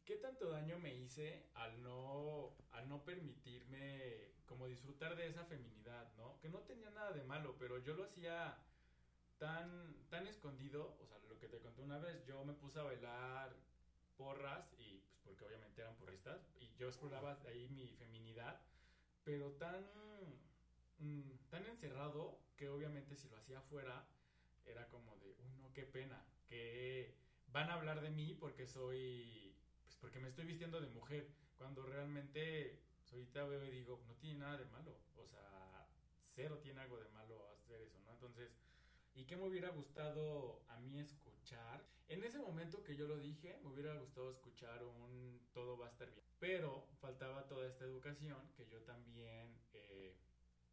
¿qué 0.05 0.15
tanto 0.17 0.49
daño 0.49 0.79
me 0.79 0.93
hice 0.93 1.45
al 1.55 1.81
no, 1.83 2.55
al 2.71 2.87
no 2.87 3.03
permitirme 3.03 4.33
como 4.45 4.67
disfrutar 4.67 5.15
de 5.15 5.27
esa 5.27 5.45
feminidad, 5.45 6.13
¿no? 6.15 6.39
Que 6.39 6.49
no 6.49 6.59
tenía 6.59 6.89
nada 6.91 7.11
de 7.11 7.23
malo, 7.23 7.55
pero 7.57 7.79
yo 7.79 7.93
lo 7.93 8.03
hacía 8.03 8.57
tan, 9.37 10.07
tan 10.09 10.27
escondido, 10.27 10.97
o 11.01 11.05
sea, 11.05 11.17
lo 11.27 11.39
que 11.39 11.47
te 11.47 11.59
conté 11.59 11.81
una 11.81 11.99
vez, 11.99 12.25
yo 12.25 12.43
me 12.45 12.53
puse 12.53 12.79
a 12.79 12.83
bailar 12.83 13.55
porras 14.15 14.71
y 14.77 14.99
pues 14.99 15.19
porque 15.23 15.45
obviamente 15.45 15.81
eran 15.81 15.95
porristas 15.95 16.47
y 16.59 16.73
yo 16.75 16.87
exploraba 16.87 17.39
ahí 17.47 17.67
mi 17.69 17.87
feminidad, 17.87 18.61
pero 19.23 19.51
tan 19.53 19.85
mm, 21.03 21.49
tan 21.49 21.65
encerrado 21.65 22.39
que 22.55 22.69
obviamente 22.69 23.15
si 23.15 23.29
lo 23.29 23.37
hacía 23.37 23.59
afuera 23.59 24.05
era 24.65 24.87
como 24.89 25.15
de, 25.17 25.35
uy, 25.39 25.53
no, 25.57 25.71
qué 25.73 25.83
pena, 25.83 26.25
que 26.47 27.15
van 27.47 27.69
a 27.69 27.75
hablar 27.75 28.01
de 28.01 28.09
mí 28.09 28.33
porque 28.33 28.65
soy 28.65 29.55
pues 29.83 29.97
porque 29.97 30.19
me 30.19 30.29
estoy 30.29 30.45
vistiendo 30.45 30.79
de 30.79 30.87
mujer, 30.87 31.29
cuando 31.57 31.83
realmente 31.83 32.79
pues, 32.97 33.13
ahorita 33.13 33.45
veo 33.45 33.65
y 33.65 33.71
digo, 33.71 34.01
no 34.07 34.15
tiene 34.15 34.39
nada 34.39 34.57
de 34.57 34.65
malo, 34.65 34.97
o 35.17 35.25
sea, 35.25 35.87
cero 36.25 36.59
tiene 36.59 36.81
algo 36.81 36.97
de 36.97 37.09
malo 37.09 37.51
hacer 37.51 37.81
eso, 37.81 37.99
¿no? 38.01 38.13
Entonces, 38.13 38.55
¿Y 39.15 39.25
qué 39.25 39.37
me 39.37 39.47
hubiera 39.47 39.69
gustado 39.69 40.63
a 40.69 40.79
mí 40.79 40.99
escuchar? 40.99 41.85
En 42.07 42.23
ese 42.23 42.39
momento 42.39 42.83
que 42.83 42.95
yo 42.95 43.07
lo 43.07 43.19
dije, 43.19 43.59
me 43.63 43.69
hubiera 43.69 43.95
gustado 43.95 44.31
escuchar 44.31 44.83
un 44.83 45.39
todo 45.53 45.77
va 45.77 45.85
a 45.85 45.89
estar 45.89 46.09
bien. 46.09 46.25
Pero 46.39 46.87
faltaba 46.99 47.47
toda 47.47 47.67
esta 47.67 47.85
educación 47.85 48.51
que 48.55 48.67
yo 48.67 48.81
también, 48.81 49.55
eh, 49.73 50.15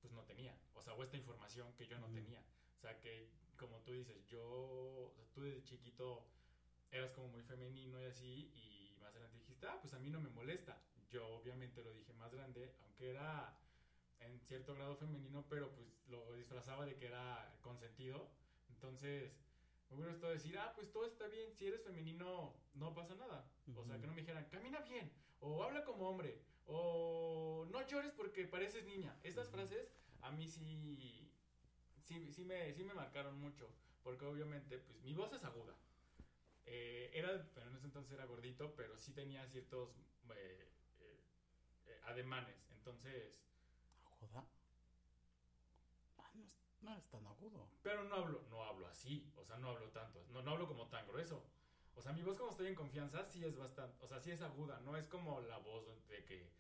pues 0.01 0.13
no 0.13 0.25
tenía. 0.25 0.57
O 0.75 0.83
sea, 0.83 0.95
o 0.95 1.03
esta 1.03 1.17
información 1.17 1.73
que 1.75 1.87
yo 1.87 1.99
no 1.99 2.07
Ujú. 2.07 2.15
tenía. 2.15 2.43
O 2.77 2.81
sea, 2.81 2.99
que 3.01 3.31
como 3.57 3.81
tú 3.83 3.93
dices, 3.93 4.27
yo, 4.27 4.43
o 4.43 5.13
sea, 5.15 5.25
tú 5.33 5.43
desde 5.43 5.63
chiquito 5.63 6.27
eras 6.91 7.13
como 7.13 7.29
muy 7.29 7.43
femenino 7.43 8.01
y 8.01 8.05
así, 8.07 8.51
y 8.55 8.97
más 8.99 9.11
adelante 9.11 9.39
dijiste, 9.39 9.67
ah, 9.67 9.79
pues 9.81 9.95
a 9.95 9.99
mí 9.99 10.11
no 10.11 10.21
me 10.21 10.31
molesta. 10.31 10.83
Yo 11.09 11.27
obviamente 11.29 11.83
lo 11.83 11.93
dije 11.93 12.13
más 12.15 12.33
grande, 12.33 12.75
aunque 12.81 13.11
era 13.11 13.55
en 14.21 14.41
cierto 14.41 14.75
grado 14.75 14.97
femenino, 14.97 15.47
pero 15.49 15.73
pues 15.73 15.87
lo 16.07 16.35
disfrazaba 16.35 16.85
de 16.87 16.97
que 16.97 17.07
era 17.07 17.57
consentido. 17.61 18.31
Entonces, 18.69 19.33
me 19.89 19.97
hubiera 19.97 20.13
gustado 20.13 20.33
decir, 20.33 20.57
ah, 20.59 20.73
pues 20.75 20.91
todo 20.91 21.05
está 21.05 21.27
bien, 21.29 21.53
si 21.53 21.67
eres 21.67 21.83
femenino 21.83 22.55
no 22.75 22.95
pasa 22.95 23.15
nada. 23.15 23.51
O 23.77 23.85
sea, 23.85 23.99
que 24.01 24.07
no 24.07 24.13
me 24.13 24.21
dijeran, 24.21 24.49
camina 24.51 24.81
bien, 24.81 25.13
o 25.41 25.63
habla 25.63 25.85
como 25.85 26.09
hombre, 26.09 26.41
o 26.67 27.67
no 27.71 27.87
llores 27.87 28.13
porque 28.13 28.47
pareces 28.47 28.85
niña. 28.85 29.17
Estas 29.23 29.49
frases 29.51 29.93
a 30.23 30.31
mí 30.31 30.49
sí, 30.49 31.31
sí, 32.01 32.33
sí, 32.33 32.45
me, 32.45 32.73
sí 32.75 32.85
me 32.85 32.95
marcaron 32.95 33.39
mucho, 33.41 33.69
porque 34.03 34.25
obviamente, 34.27 34.79
pues 34.79 35.01
mi 35.03 35.15
voz 35.15 35.33
es 35.33 35.45
aguda. 35.45 35.75
Eh, 36.67 37.11
era, 37.15 37.49
pero 37.55 37.69
en 37.69 37.77
ese 37.77 37.87
entonces 37.87 38.13
era 38.13 38.27
gordito, 38.27 38.75
pero 38.77 38.97
sí 38.99 39.13
tenía 39.13 39.47
ciertos 39.49 39.91
eh, 40.37 40.69
eh, 41.87 42.01
ademanes. 42.05 42.57
Entonces, 42.73 43.35
¿Aguda? 44.05 44.47
Ah, 46.19 46.31
no, 46.35 46.45
es, 46.45 46.59
no 46.83 46.95
es 46.97 47.09
tan 47.09 47.27
agudo. 47.27 47.69
Pero 47.83 48.05
no 48.05 48.15
hablo, 48.17 48.45
no 48.51 48.63
hablo 48.65 48.87
así, 48.87 49.33
o 49.37 49.45
sea, 49.45 49.59
no 49.59 49.71
hablo 49.71 49.91
tanto, 49.91 50.25
no, 50.31 50.43
no 50.43 50.53
hablo 50.53 50.67
como 50.69 50.89
tan 50.89 51.07
grueso. 51.09 51.43
O 52.01 52.03
sea, 52.03 52.15
mi 52.15 52.23
voz 52.23 52.39
como 52.39 52.51
estoy 52.51 52.69
en 52.69 52.75
confianza 52.75 53.23
sí 53.27 53.45
es 53.45 53.59
bastante, 53.59 54.03
o 54.03 54.09
sea, 54.09 54.19
sí 54.21 54.31
es 54.31 54.41
aguda, 54.41 54.81
no 54.87 54.97
es 54.97 55.07
como 55.07 55.39
la 55.43 55.59
voz 55.59 55.85
de 56.09 56.25
que... 56.25 56.51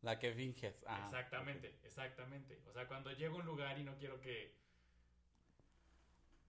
La 0.00 0.18
que 0.18 0.34
finges. 0.34 0.82
Ah, 0.88 1.02
exactamente, 1.04 1.78
exactamente. 1.84 2.60
O 2.68 2.72
sea, 2.72 2.88
cuando 2.88 3.12
llego 3.12 3.36
a 3.36 3.38
un 3.38 3.46
lugar 3.46 3.78
y 3.78 3.84
no 3.84 3.96
quiero 3.96 4.20
que... 4.20 4.52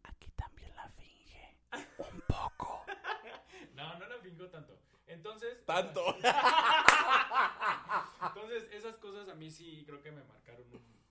Aquí 0.01 0.31
también 0.31 0.75
la 0.75 0.89
finge. 0.89 1.59
Un 1.99 2.21
poco. 2.21 2.83
No, 3.75 3.99
no 3.99 4.07
la 4.07 4.17
fingo 4.17 4.49
tanto. 4.49 4.79
Entonces... 5.05 5.63
Tanto. 5.65 6.03
Entonces, 8.21 8.67
esas 8.71 8.97
cosas 8.97 9.29
a 9.29 9.35
mí 9.35 9.51
sí 9.51 9.83
creo 9.85 10.01
que 10.01 10.11
me 10.11 10.23
marcaron 10.23 10.65
un, 10.71 11.02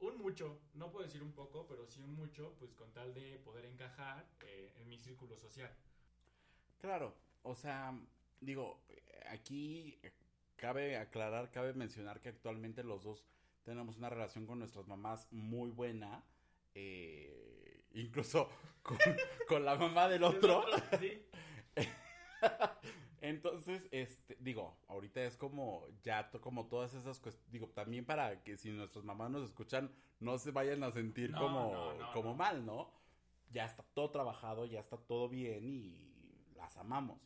un 0.00 0.18
mucho, 0.18 0.60
no 0.74 0.90
puedo 0.90 1.04
decir 1.04 1.22
un 1.22 1.32
poco, 1.32 1.66
pero 1.66 1.86
sí 1.86 2.00
un 2.02 2.14
mucho, 2.14 2.54
pues 2.58 2.72
con 2.74 2.92
tal 2.92 3.14
de 3.14 3.38
poder 3.38 3.64
encajar 3.66 4.26
eh, 4.40 4.72
en 4.78 4.88
mi 4.88 4.98
círculo 4.98 5.36
social. 5.36 5.70
Claro, 6.80 7.14
o 7.42 7.54
sea, 7.54 7.94
digo, 8.40 8.80
aquí 9.28 9.98
cabe 10.56 10.96
aclarar, 10.96 11.50
cabe 11.50 11.72
mencionar 11.74 12.20
que 12.20 12.28
actualmente 12.30 12.82
los 12.84 13.02
dos 13.02 13.24
tenemos 13.62 13.96
una 13.98 14.10
relación 14.10 14.46
con 14.46 14.58
nuestras 14.58 14.86
mamás 14.86 15.26
muy 15.30 15.70
buena. 15.70 16.24
eh, 16.74 17.84
incluso 17.92 18.48
con, 18.82 18.98
con 19.48 19.64
la 19.64 19.74
mamá 19.76 20.08
del 20.08 20.22
otro. 20.24 20.64
Sí. 20.98 21.26
Entonces, 23.30 23.88
este, 23.92 24.36
digo, 24.40 24.76
ahorita 24.88 25.22
es 25.24 25.36
como, 25.36 25.86
ya 26.02 26.30
to- 26.30 26.40
como 26.40 26.66
todas 26.66 26.94
esas 26.94 27.18
cuestiones, 27.20 27.50
digo, 27.52 27.68
también 27.68 28.04
para 28.04 28.42
que 28.42 28.56
si 28.56 28.70
nuestras 28.70 29.04
mamás 29.04 29.30
nos 29.30 29.44
escuchan, 29.44 29.90
no 30.18 30.36
se 30.38 30.50
vayan 30.50 30.82
a 30.82 30.90
sentir 30.90 31.30
No, 31.30 31.38
como, 31.38 31.72
no, 31.72 31.94
no, 31.94 32.12
como 32.12 32.34
mal, 32.34 32.66
¿no? 32.66 32.90
Ya 33.52 33.64
está 33.64 33.82
todo 33.94 34.10
trabajado, 34.10 34.66
ya 34.66 34.80
está 34.80 34.96
todo 34.96 35.28
bien 35.28 35.64
y 35.66 36.52
las 36.56 36.76
amamos. 36.76 37.20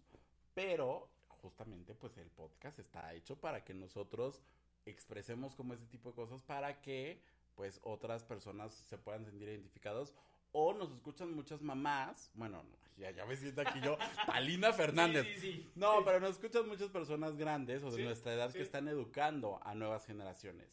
Pero, 0.54 1.08
justamente, 1.28 1.94
pues 1.94 2.16
el 2.18 2.30
podcast 2.30 2.78
está 2.78 3.12
hecho 3.14 3.36
para 3.40 3.64
que 3.64 3.74
nosotros 3.74 4.40
expresemos 4.86 5.54
como 5.54 5.74
ese 5.74 5.86
tipo 5.86 6.10
de 6.10 6.14
cosas 6.14 6.42
para 6.42 6.80
que, 6.80 7.22
pues, 7.54 7.80
otras 7.82 8.24
personas 8.24 8.72
se 8.72 8.98
puedan 8.98 9.24
sentir 9.24 9.48
identificados. 9.48 10.14
O 10.56 10.72
nos 10.72 10.92
escuchan 10.92 11.34
muchas 11.34 11.60
mamás, 11.62 12.30
bueno, 12.34 12.62
ya, 12.96 13.10
ya 13.10 13.26
me 13.26 13.36
siento 13.36 13.60
aquí 13.60 13.80
yo, 13.80 13.98
Talina 14.26 14.72
Fernández. 14.72 15.26
Sí, 15.26 15.34
sí, 15.34 15.40
sí. 15.40 15.70
No, 15.74 16.04
pero 16.04 16.20
nos 16.20 16.30
escuchan 16.30 16.68
muchas 16.68 16.90
personas 16.90 17.36
grandes 17.36 17.82
o 17.82 17.90
de 17.90 18.04
nuestra 18.04 18.34
edad 18.34 18.52
que 18.52 18.62
están 18.62 18.86
educando 18.86 19.58
a 19.64 19.74
nuevas 19.74 20.06
generaciones. 20.06 20.68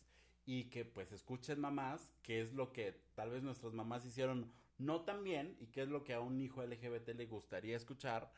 Y 0.45 0.65
que 0.65 0.85
pues 0.85 1.11
escuchen 1.11 1.59
mamás, 1.59 2.13
qué 2.21 2.41
es 2.41 2.53
lo 2.53 2.71
que 2.71 3.01
tal 3.15 3.31
vez 3.31 3.41
nuestras 3.41 3.73
mamás 3.73 4.05
hicieron 4.05 4.51
no 4.77 5.01
tan 5.01 5.23
bien 5.23 5.57
y 5.59 5.67
qué 5.67 5.81
es 5.81 5.89
lo 5.89 6.03
que 6.03 6.13
a 6.13 6.19
un 6.19 6.39
hijo 6.41 6.63
LGBT 6.63 7.09
le 7.15 7.25
gustaría 7.25 7.75
escuchar 7.75 8.31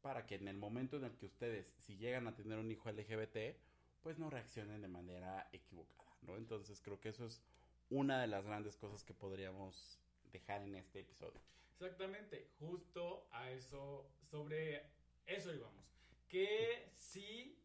para 0.00 0.26
que 0.26 0.34
en 0.34 0.48
el 0.48 0.56
momento 0.56 0.96
en 0.96 1.04
el 1.04 1.16
que 1.16 1.26
ustedes, 1.26 1.72
si 1.78 1.96
llegan 1.98 2.26
a 2.26 2.34
tener 2.34 2.58
un 2.58 2.70
hijo 2.70 2.90
LGBT, 2.90 3.56
pues 4.02 4.18
no 4.18 4.28
reaccionen 4.28 4.82
de 4.82 4.88
manera 4.88 5.48
equivocada, 5.52 6.16
¿no? 6.22 6.36
Entonces 6.36 6.80
creo 6.80 6.98
que 7.00 7.10
eso 7.10 7.26
es 7.26 7.42
una 7.90 8.20
de 8.20 8.26
las 8.26 8.44
grandes 8.44 8.76
cosas 8.76 9.04
que 9.04 9.14
podríamos 9.14 10.00
dejar 10.32 10.62
en 10.62 10.74
este 10.76 11.00
episodio. 11.00 11.40
Exactamente, 11.72 12.50
justo 12.58 13.26
a 13.30 13.50
eso, 13.50 14.10
sobre 14.20 14.82
eso 15.26 15.54
íbamos. 15.54 15.84
Que 16.28 16.90
sí 16.94 17.58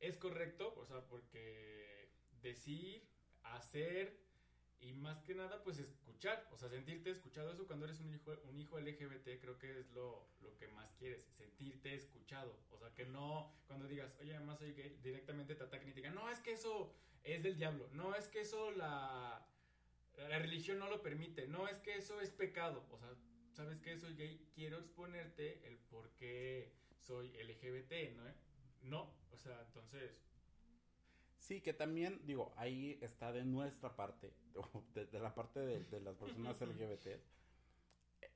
es 0.00 0.16
correcto, 0.16 0.74
o 0.76 0.84
sea, 0.84 1.06
porque 1.06 2.10
decir, 2.42 3.06
hacer 3.44 4.22
y 4.80 4.92
más 4.94 5.22
que 5.22 5.34
nada, 5.36 5.62
pues 5.62 5.78
escuchar, 5.78 6.48
o 6.50 6.56
sea, 6.56 6.68
sentirte 6.68 7.10
escuchado. 7.10 7.52
Eso 7.52 7.68
cuando 7.68 7.84
eres 7.86 8.00
un 8.00 8.12
hijo, 8.12 8.32
un 8.50 8.60
hijo 8.60 8.80
LGBT, 8.80 9.40
creo 9.40 9.56
que 9.56 9.78
es 9.78 9.90
lo, 9.92 10.26
lo 10.40 10.56
que 10.56 10.66
más 10.68 10.92
quieres, 10.94 11.22
sentirte 11.38 11.94
escuchado. 11.94 12.58
O 12.72 12.78
sea, 12.78 12.92
que 12.92 13.06
no, 13.06 13.54
cuando 13.68 13.86
digas, 13.86 14.12
oye, 14.20 14.34
además 14.34 14.58
soy 14.58 14.72
gay, 14.72 14.98
directamente 15.00 15.54
te 15.54 15.62
ataquen 15.62 15.90
y 15.90 15.92
te 15.92 16.00
digan, 16.00 16.16
no, 16.16 16.28
es 16.28 16.40
que 16.40 16.52
eso 16.52 16.92
es 17.22 17.40
del 17.44 17.56
diablo, 17.56 17.88
no, 17.92 18.16
es 18.16 18.26
que 18.26 18.40
eso 18.40 18.72
la, 18.72 19.46
la 20.16 20.38
religión 20.38 20.78
no 20.78 20.88
lo 20.88 21.02
permite, 21.02 21.46
no, 21.46 21.68
es 21.68 21.78
que 21.78 21.96
eso 21.96 22.20
es 22.20 22.30
pecado. 22.30 22.86
O 22.90 22.98
sea, 22.98 23.08
sabes 23.52 23.80
que 23.80 23.98
soy 23.98 24.14
gay, 24.14 24.48
quiero 24.54 24.78
exponerte 24.78 25.66
el 25.66 25.78
por 25.78 26.10
qué 26.16 26.72
soy 27.00 27.30
LGBT, 27.30 28.16
¿no? 28.16 28.24
No, 28.82 29.14
o 29.30 29.36
sea, 29.36 29.60
entonces 29.62 30.22
Sí, 31.42 31.60
que 31.60 31.74
también, 31.74 32.20
digo, 32.24 32.52
ahí 32.56 32.98
está 33.02 33.32
de 33.32 33.44
nuestra 33.44 33.96
parte, 33.96 34.32
de, 34.94 35.06
de 35.06 35.18
la 35.18 35.34
parte 35.34 35.58
de, 35.58 35.82
de, 35.84 36.00
las 36.00 36.16
personas 36.16 36.60
LGBT. 36.60 37.20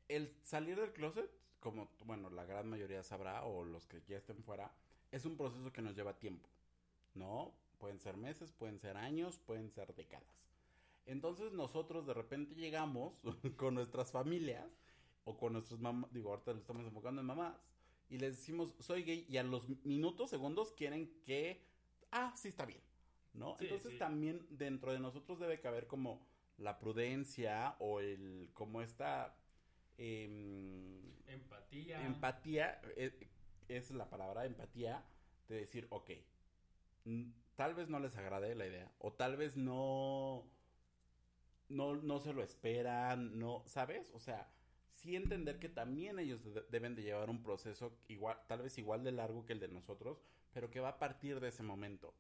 El 0.08 0.36
salir 0.42 0.80
del 0.80 0.92
closet, 0.92 1.30
como, 1.60 1.88
bueno, 2.04 2.30
la 2.30 2.44
gran 2.44 2.68
mayoría 2.68 3.04
sabrá, 3.04 3.44
o 3.44 3.64
los 3.64 3.86
que 3.86 4.02
ya 4.08 4.16
estén 4.16 4.42
fuera, 4.42 4.72
es 5.12 5.24
un 5.24 5.36
proceso 5.36 5.72
que 5.72 5.82
nos 5.82 5.94
lleva 5.94 6.18
tiempo, 6.18 6.48
¿no? 7.14 7.54
Pueden 7.78 8.00
ser 8.00 8.16
meses, 8.16 8.52
pueden 8.52 8.80
ser 8.80 8.96
años, 8.96 9.38
pueden 9.38 9.70
ser 9.70 9.94
décadas. 9.94 10.45
Entonces 11.06 11.52
nosotros 11.52 12.06
de 12.06 12.14
repente 12.14 12.54
llegamos 12.54 13.14
con 13.56 13.74
nuestras 13.74 14.10
familias, 14.12 14.68
o 15.24 15.36
con 15.36 15.54
nuestros 15.54 15.80
mamás, 15.80 16.12
digo, 16.12 16.30
ahorita 16.30 16.52
lo 16.52 16.58
estamos 16.58 16.84
enfocando 16.84 17.20
en 17.20 17.26
mamás, 17.26 17.56
y 18.08 18.18
les 18.18 18.36
decimos, 18.36 18.74
soy 18.78 19.02
gay, 19.02 19.26
y 19.28 19.38
a 19.38 19.42
los 19.42 19.68
minutos, 19.84 20.30
segundos, 20.30 20.70
quieren 20.72 21.20
que, 21.24 21.66
ah, 22.12 22.32
sí 22.36 22.48
está 22.48 22.64
bien. 22.64 22.80
¿no? 23.36 23.56
Sí, 23.58 23.64
Entonces 23.64 23.92
sí. 23.92 23.98
también 23.98 24.46
dentro 24.50 24.92
de 24.92 24.98
nosotros 24.98 25.38
debe 25.38 25.60
caber 25.60 25.86
como 25.86 26.26
la 26.58 26.78
prudencia 26.78 27.76
o 27.78 28.00
el 28.00 28.50
como 28.54 28.80
esta 28.82 29.36
eh, 29.98 31.14
empatía. 31.26 32.04
Empatía 32.06 32.80
es, 32.96 33.14
es, 33.68 33.90
la 33.90 34.08
palabra 34.08 34.46
empatía 34.46 35.04
de 35.48 35.56
decir, 35.56 35.86
ok, 35.90 36.10
tal 37.54 37.74
vez 37.74 37.88
no 37.88 38.00
les 38.00 38.16
agrade 38.16 38.54
la 38.54 38.66
idea 38.66 38.90
o 38.98 39.12
tal 39.12 39.36
vez 39.36 39.56
no 39.56 40.50
no 41.68 41.96
no 41.96 42.20
se 42.20 42.33
lo 42.33 42.42
esperan, 42.42 43.38
no, 43.38 43.62
¿sabes? 43.66 44.11
O 44.14 44.20
sea, 44.20 44.48
sí 44.92 45.16
entender 45.16 45.59
que 45.59 45.68
también 45.68 46.18
ellos 46.18 46.42
de 46.44 46.62
deben 46.70 46.94
de 46.94 47.02
llevar 47.02 47.31
un 47.31 47.42
proceso 47.42 47.96
igual 48.09 48.38
tal 48.46 48.62
vez 48.62 48.79
igual 48.79 49.05
de 49.05 49.12
largo 49.12 49.44
que 49.46 49.52
el 49.52 49.61
de 49.61 49.68
nosotros, 49.68 50.22
pero 50.52 50.70
que 50.70 50.81
va 50.81 50.90
a 50.90 50.98
partir 50.98 51.40
de 51.40 51.48
ese 51.48 51.62
momento 51.62 52.14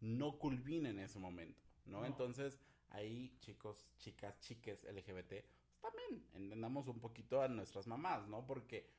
no 0.00 0.38
culmina 0.38 0.88
en 0.90 0.98
ese 0.98 1.18
momento, 1.18 1.62
¿no? 1.86 2.00
no. 2.00 2.06
Entonces, 2.06 2.58
ahí, 2.90 3.36
chicos, 3.40 3.88
chicas, 3.98 4.38
chiques 4.40 4.84
LGBT, 4.84 5.28
pues, 5.28 5.80
también 5.80 6.24
entendamos 6.34 6.88
un 6.88 7.00
poquito 7.00 7.42
a 7.42 7.48
nuestras 7.48 7.86
mamás, 7.86 8.26
¿no? 8.28 8.46
Porque 8.46 8.90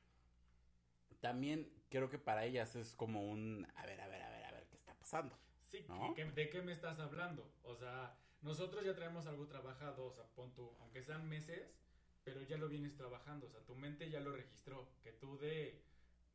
también 1.20 1.72
creo 1.90 2.10
que 2.10 2.20
para 2.20 2.46
ellas 2.46 2.76
es 2.76 2.96
como 2.96 3.30
un, 3.30 3.68
a 3.76 3.86
ver, 3.86 4.02
a 4.02 4.08
ver, 4.08 4.22
a 4.22 4.30
ver, 4.30 4.46
a 4.46 4.52
ver, 4.52 4.68
¿qué 4.68 4.78
está 4.78 4.94
pasando? 4.96 5.38
Sí, 5.66 5.86
¿no? 5.88 6.14
¿qué, 6.16 6.26
¿de 6.26 6.50
qué 6.50 6.62
me 6.62 6.72
estás 6.72 7.00
hablando? 7.00 7.52
O 7.64 7.76
sea, 7.76 8.18
nosotros 8.42 8.84
ya 8.84 8.96
traemos 8.96 9.28
algo 9.28 9.48
trabajado, 9.48 10.06
o 10.06 10.12
sea, 10.12 10.26
pon 10.36 10.54
tú, 10.54 10.76
aunque 10.80 11.04
sean 11.04 11.28
meses, 11.28 11.76
pero 12.24 12.42
ya 12.44 12.58
lo 12.58 12.68
vienes 12.68 12.96
trabajando, 12.96 13.48
o 13.48 13.50
sea, 13.50 13.62
tu 13.62 13.76
mente 13.76 14.10
ya 14.10 14.20
lo 14.20 14.32
registró, 14.32 14.90
que 15.04 15.12
tú 15.12 15.38
de, 15.38 15.82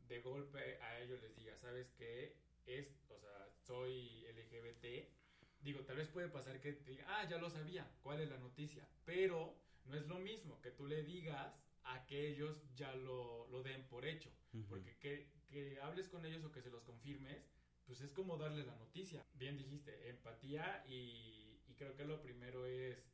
de 0.09 0.21
golpe 0.21 0.79
a 0.83 1.01
ellos 1.01 1.21
les 1.21 1.35
digas, 1.37 1.61
¿sabes 1.61 1.91
qué? 1.99 2.37
Es, 2.67 2.97
o 3.09 3.19
sea, 3.19 3.49
soy 3.65 4.27
LGBT, 4.35 5.09
digo, 5.61 5.81
tal 5.85 5.97
vez 5.97 6.09
puede 6.09 6.29
pasar 6.29 6.61
que 6.61 6.73
te 6.73 6.91
diga, 6.91 7.05
ah, 7.09 7.29
ya 7.29 7.39
lo 7.39 7.51
sabía, 7.51 7.91
¿cuál 8.03 8.21
es 8.21 8.29
la 8.29 8.39
noticia? 8.39 8.89
Pero 9.05 9.57
no 9.85 9.97
es 9.97 10.07
lo 10.07 10.19
mismo 10.19 10.61
que 10.61 10.71
tú 10.71 10.87
le 10.87 11.03
digas 11.03 11.61
a 11.85 12.05
que 12.07 12.29
ellos 12.29 12.63
ya 12.75 12.95
lo, 12.95 13.47
lo 13.49 13.63
den 13.63 13.87
por 13.89 14.05
hecho, 14.05 14.31
uh 14.53 14.59
-huh. 14.59 14.67
porque 14.69 14.97
que, 14.99 15.31
que 15.49 15.81
hables 15.81 16.09
con 16.09 16.25
ellos 16.25 16.45
o 16.45 16.53
que 16.53 16.63
se 16.63 16.71
los 16.71 16.83
confirmes, 16.83 17.49
pues 17.87 18.01
es 18.01 18.13
como 18.13 18.37
darle 18.37 18.65
la 18.65 18.75
noticia. 18.75 19.25
Bien 19.35 19.57
dijiste, 19.57 20.09
empatía 20.09 20.85
y, 20.89 21.46
y 21.77 21.79
creo 21.79 21.95
que 21.95 22.05
lo 22.05 22.23
primero 22.23 22.65
es, 22.65 23.11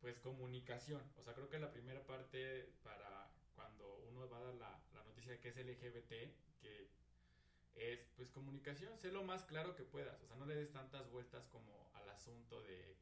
pues, 0.00 0.18
comunicación. 0.18 1.02
O 1.16 1.22
sea, 1.22 1.34
creo 1.34 1.48
que 1.48 1.58
la 1.58 1.70
primera 1.70 2.04
parte 2.04 2.72
para 2.82 3.30
cuando 3.54 3.98
uno 4.08 4.28
va 4.28 4.38
a 4.38 4.42
dar 4.42 4.54
la, 4.54 4.82
la 4.94 5.04
noticia 5.04 5.32
de 5.32 5.40
que 5.40 5.48
es 5.48 5.56
LGBT, 5.56 6.60
que 6.60 6.90
es 7.76 8.00
pues 8.16 8.28
comunicación, 8.30 8.98
sé 8.98 9.12
lo 9.12 9.22
más 9.22 9.44
claro 9.44 9.76
que 9.76 9.84
puedas, 9.84 10.20
o 10.22 10.26
sea, 10.26 10.36
no 10.36 10.46
le 10.46 10.56
des 10.56 10.72
tantas 10.72 11.08
vueltas 11.10 11.46
como 11.46 11.88
al 11.94 12.08
asunto 12.08 12.60
de 12.62 12.96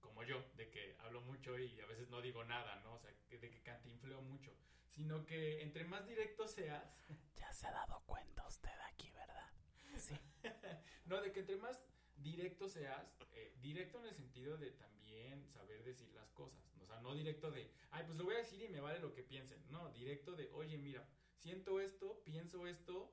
como 0.00 0.22
yo, 0.22 0.42
de 0.56 0.70
que 0.70 0.96
hablo 1.00 1.20
mucho 1.20 1.58
y 1.58 1.78
a 1.80 1.86
veces 1.86 2.08
no 2.08 2.22
digo 2.22 2.42
nada, 2.44 2.76
¿no? 2.76 2.94
O 2.94 2.98
sea, 2.98 3.10
de 3.10 3.50
que 3.50 3.62
cantinfleo 3.62 4.22
mucho, 4.22 4.54
sino 4.88 5.26
que 5.26 5.60
entre 5.62 5.84
más 5.84 6.06
directo 6.06 6.48
seas... 6.48 6.82
Ya 7.36 7.52
se 7.52 7.66
ha 7.66 7.72
dado 7.72 8.00
cuenta 8.06 8.46
usted 8.46 8.72
aquí, 8.90 9.10
¿verdad? 9.10 9.50
Sí. 9.96 10.18
no, 11.06 11.20
de 11.20 11.32
que 11.32 11.40
entre 11.40 11.56
más 11.56 11.82
directo 12.18 12.68
seas, 12.68 13.16
eh, 13.32 13.54
directo 13.60 13.98
en 13.98 14.06
el 14.06 14.14
sentido 14.14 14.56
de 14.56 14.70
también 14.72 15.46
saber 15.48 15.82
decir 15.84 16.08
las 16.14 16.30
cosas, 16.30 16.60
o 16.82 16.86
sea, 16.86 17.00
no 17.00 17.14
directo 17.14 17.50
de, 17.50 17.70
ay, 17.90 18.04
pues 18.06 18.16
lo 18.16 18.24
voy 18.24 18.34
a 18.34 18.38
decir 18.38 18.62
y 18.62 18.68
me 18.68 18.80
vale 18.80 18.98
lo 19.00 19.12
que 19.12 19.22
piensen, 19.22 19.62
no, 19.70 19.90
directo 19.90 20.32
de, 20.32 20.50
oye, 20.52 20.78
mira, 20.78 21.06
siento 21.36 21.80
esto, 21.80 22.22
pienso 22.24 22.66
esto, 22.66 23.12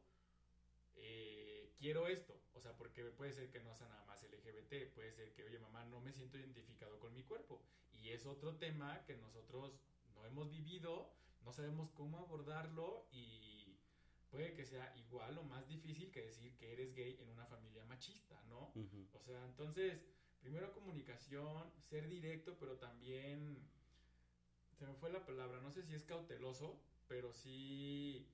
eh, 0.95 1.71
quiero 1.77 2.07
esto, 2.07 2.39
o 2.53 2.61
sea, 2.61 2.75
porque 2.77 3.03
puede 3.05 3.33
ser 3.33 3.49
que 3.49 3.59
no 3.59 3.75
sea 3.75 3.87
nada 3.87 4.05
más 4.05 4.23
LGBT, 4.23 4.93
puede 4.93 5.11
ser 5.11 5.33
que, 5.33 5.43
oye, 5.43 5.59
mamá, 5.59 5.85
no 5.85 5.99
me 5.99 6.11
siento 6.11 6.37
identificado 6.37 6.99
con 6.99 7.13
mi 7.13 7.23
cuerpo, 7.23 7.61
y 7.91 8.09
es 8.09 8.25
otro 8.25 8.55
tema 8.57 9.03
que 9.05 9.15
nosotros 9.17 9.79
no 10.13 10.25
hemos 10.25 10.49
vivido, 10.49 11.11
no 11.43 11.51
sabemos 11.51 11.91
cómo 11.91 12.19
abordarlo 12.19 13.07
y 13.11 13.54
puede 14.35 14.53
que 14.53 14.65
sea 14.65 14.93
igual 14.97 15.37
o 15.37 15.43
más 15.43 15.65
difícil 15.65 16.11
que 16.11 16.21
decir 16.21 16.57
que 16.57 16.73
eres 16.73 16.93
gay 16.93 17.17
en 17.21 17.29
una 17.29 17.45
familia 17.45 17.85
machista, 17.85 18.41
¿no? 18.49 18.73
Uh 18.75 18.83
-huh. 18.83 19.07
O 19.13 19.19
sea, 19.23 19.45
entonces, 19.45 20.03
primero 20.41 20.73
comunicación, 20.73 21.71
ser 21.79 22.09
directo, 22.09 22.57
pero 22.59 22.77
también, 22.77 23.65
se 24.73 24.85
me 24.85 24.93
fue 24.95 25.09
la 25.09 25.25
palabra, 25.25 25.61
no 25.61 25.71
sé 25.71 25.83
si 25.83 25.93
es 25.95 26.03
cauteloso, 26.03 26.81
pero 27.07 27.31
sí 27.31 28.27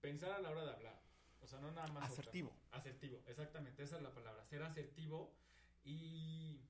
pensar 0.00 0.30
a 0.30 0.38
la 0.38 0.50
hora 0.50 0.64
de 0.64 0.70
hablar. 0.70 1.02
O 1.40 1.48
sea, 1.48 1.58
no 1.58 1.72
nada 1.72 1.88
más. 1.88 2.12
Asertivo. 2.12 2.50
Otra. 2.50 2.78
Asertivo, 2.78 3.24
exactamente, 3.26 3.82
esa 3.82 3.96
es 3.96 4.02
la 4.02 4.14
palabra. 4.14 4.44
Ser 4.44 4.62
asertivo 4.62 5.34
y 5.82 6.60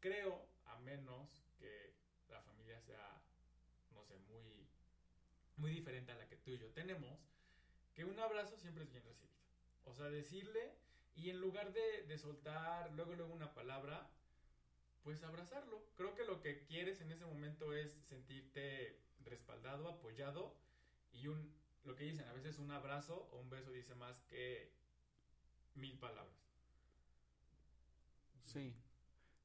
creo, 0.00 0.48
a 0.64 0.78
menos 0.78 1.44
que 1.58 1.94
la 2.30 2.40
familia 2.40 2.80
sea, 2.80 3.20
no 3.90 4.02
sé, 4.04 4.18
muy, 4.20 4.66
muy 5.56 5.70
diferente 5.70 6.12
a 6.12 6.14
la 6.16 6.26
que 6.26 6.36
tú 6.36 6.52
y 6.52 6.58
yo 6.58 6.70
tenemos, 6.70 7.35
que 7.96 8.04
un 8.04 8.18
abrazo 8.20 8.58
siempre 8.58 8.84
es 8.84 8.92
bien 8.92 9.02
recibido. 9.02 9.34
O 9.84 9.94
sea, 9.94 10.10
decirle 10.10 10.74
y 11.14 11.30
en 11.30 11.40
lugar 11.40 11.72
de, 11.72 12.18
soltar 12.18 12.92
luego, 12.92 13.14
luego 13.14 13.32
una 13.32 13.54
palabra, 13.54 14.10
pues 15.02 15.22
abrazarlo. 15.22 15.82
Creo 15.96 16.14
que 16.14 16.24
lo 16.24 16.42
que 16.42 16.62
quieres 16.64 17.00
en 17.00 17.10
ese 17.10 17.24
momento 17.24 17.72
es 17.72 17.92
sentirte 18.02 19.00
respaldado, 19.24 19.88
apoyado 19.88 20.54
y 21.10 21.28
un 21.28 21.56
lo 21.84 21.94
que 21.94 22.04
dicen, 22.04 22.26
a 22.26 22.32
veces 22.32 22.58
un 22.58 22.72
abrazo 22.72 23.28
o 23.30 23.38
un 23.38 23.48
beso 23.48 23.70
dice 23.70 23.94
más 23.94 24.20
que 24.22 24.72
mil 25.76 25.96
palabras. 25.98 26.34
Sí, 28.44 28.74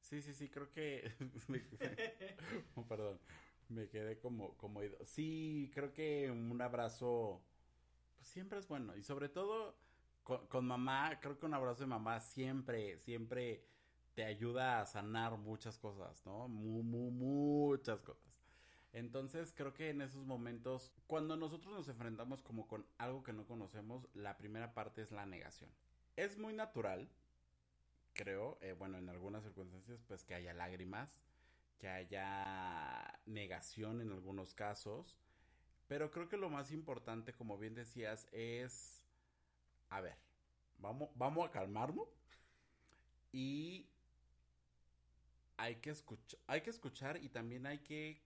sí, 0.00 0.20
sí, 0.20 0.34
sí, 0.34 0.48
creo 0.50 0.68
que... 0.72 1.12
perdón, 2.88 3.20
me 3.68 3.88
quedé 3.88 4.18
como, 4.18 4.56
como... 4.56 4.80
Sí, 5.04 5.70
creo 5.72 5.92
que 5.92 6.30
un 6.32 6.60
abrazo 6.60 7.44
siempre 8.22 8.58
es 8.58 8.68
bueno 8.68 8.96
y 8.96 9.02
sobre 9.02 9.28
todo 9.28 9.76
con, 10.22 10.46
con 10.46 10.66
mamá, 10.66 11.18
creo 11.20 11.38
que 11.38 11.46
un 11.46 11.54
abrazo 11.54 11.80
de 11.80 11.88
mamá 11.88 12.20
siempre, 12.20 12.98
siempre 12.98 13.64
te 14.14 14.24
ayuda 14.24 14.80
a 14.80 14.86
sanar 14.86 15.36
muchas 15.38 15.78
cosas, 15.78 16.24
¿no? 16.26 16.48
Mu, 16.48 16.82
mu, 16.82 17.10
muchas 17.10 18.02
cosas. 18.02 18.42
Entonces 18.92 19.54
creo 19.56 19.72
que 19.72 19.88
en 19.88 20.02
esos 20.02 20.26
momentos, 20.26 20.92
cuando 21.06 21.36
nosotros 21.36 21.74
nos 21.74 21.88
enfrentamos 21.88 22.42
como 22.42 22.68
con 22.68 22.86
algo 22.98 23.22
que 23.22 23.32
no 23.32 23.46
conocemos, 23.46 24.06
la 24.12 24.36
primera 24.36 24.74
parte 24.74 25.00
es 25.00 25.12
la 25.12 25.24
negación. 25.24 25.70
Es 26.16 26.36
muy 26.36 26.52
natural, 26.52 27.08
creo, 28.12 28.58
eh, 28.60 28.74
bueno, 28.74 28.98
en 28.98 29.08
algunas 29.08 29.44
circunstancias, 29.44 30.02
pues 30.06 30.24
que 30.24 30.34
haya 30.34 30.52
lágrimas, 30.52 31.22
que 31.78 31.88
haya 31.88 33.18
negación 33.24 34.02
en 34.02 34.12
algunos 34.12 34.52
casos, 34.52 35.16
pero 35.92 36.10
creo 36.10 36.26
que 36.26 36.38
lo 36.38 36.48
más 36.48 36.72
importante, 36.72 37.34
como 37.34 37.58
bien 37.58 37.74
decías, 37.74 38.26
es, 38.32 39.04
a 39.90 40.00
ver, 40.00 40.16
vamos, 40.78 41.10
vamos 41.16 41.46
a 41.46 41.50
calmarnos 41.50 42.08
y 43.30 43.90
hay 45.58 45.76
que 45.82 45.90
escuchar, 45.90 46.40
hay 46.46 46.62
que 46.62 46.70
escuchar 46.70 47.22
y 47.22 47.28
también 47.28 47.66
hay 47.66 47.80
que 47.80 48.22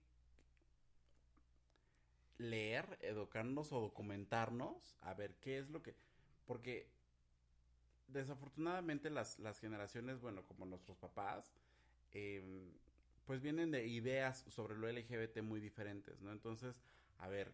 leer, 2.37 2.99
educarnos 3.01 3.73
o 3.73 3.81
documentarnos 3.81 4.95
a 5.01 5.13
ver 5.13 5.35
qué 5.35 5.57
es 5.57 5.69
lo 5.69 5.83
que... 5.83 5.93
Porque 6.45 6.89
desafortunadamente 8.07 9.09
las, 9.09 9.39
las 9.39 9.59
generaciones, 9.59 10.21
bueno, 10.21 10.45
como 10.45 10.65
nuestros 10.65 10.97
papás, 10.99 11.53
em, 12.13 12.71
pues 13.25 13.41
vienen 13.41 13.71
de 13.71 13.87
ideas 13.87 14.45
sobre 14.47 14.77
lo 14.77 14.87
LGBT 14.87 15.41
muy 15.41 15.59
diferentes, 15.59 16.21
¿no? 16.21 16.31
Entonces, 16.31 16.81
a 17.17 17.27
ver, 17.27 17.53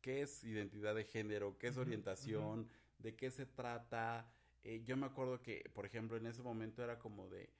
¿qué 0.00 0.22
es 0.22 0.44
identidad 0.44 0.94
de 0.94 1.04
género? 1.04 1.58
¿Qué 1.58 1.68
es 1.68 1.76
orientación? 1.76 2.68
¿De 2.98 3.14
qué 3.14 3.30
se 3.30 3.46
trata? 3.46 4.30
Eh, 4.62 4.82
yo 4.84 4.96
me 4.96 5.06
acuerdo 5.06 5.40
que, 5.42 5.70
por 5.74 5.86
ejemplo, 5.86 6.16
en 6.16 6.26
ese 6.26 6.42
momento 6.42 6.82
era 6.82 6.98
como 6.98 7.28
de, 7.28 7.50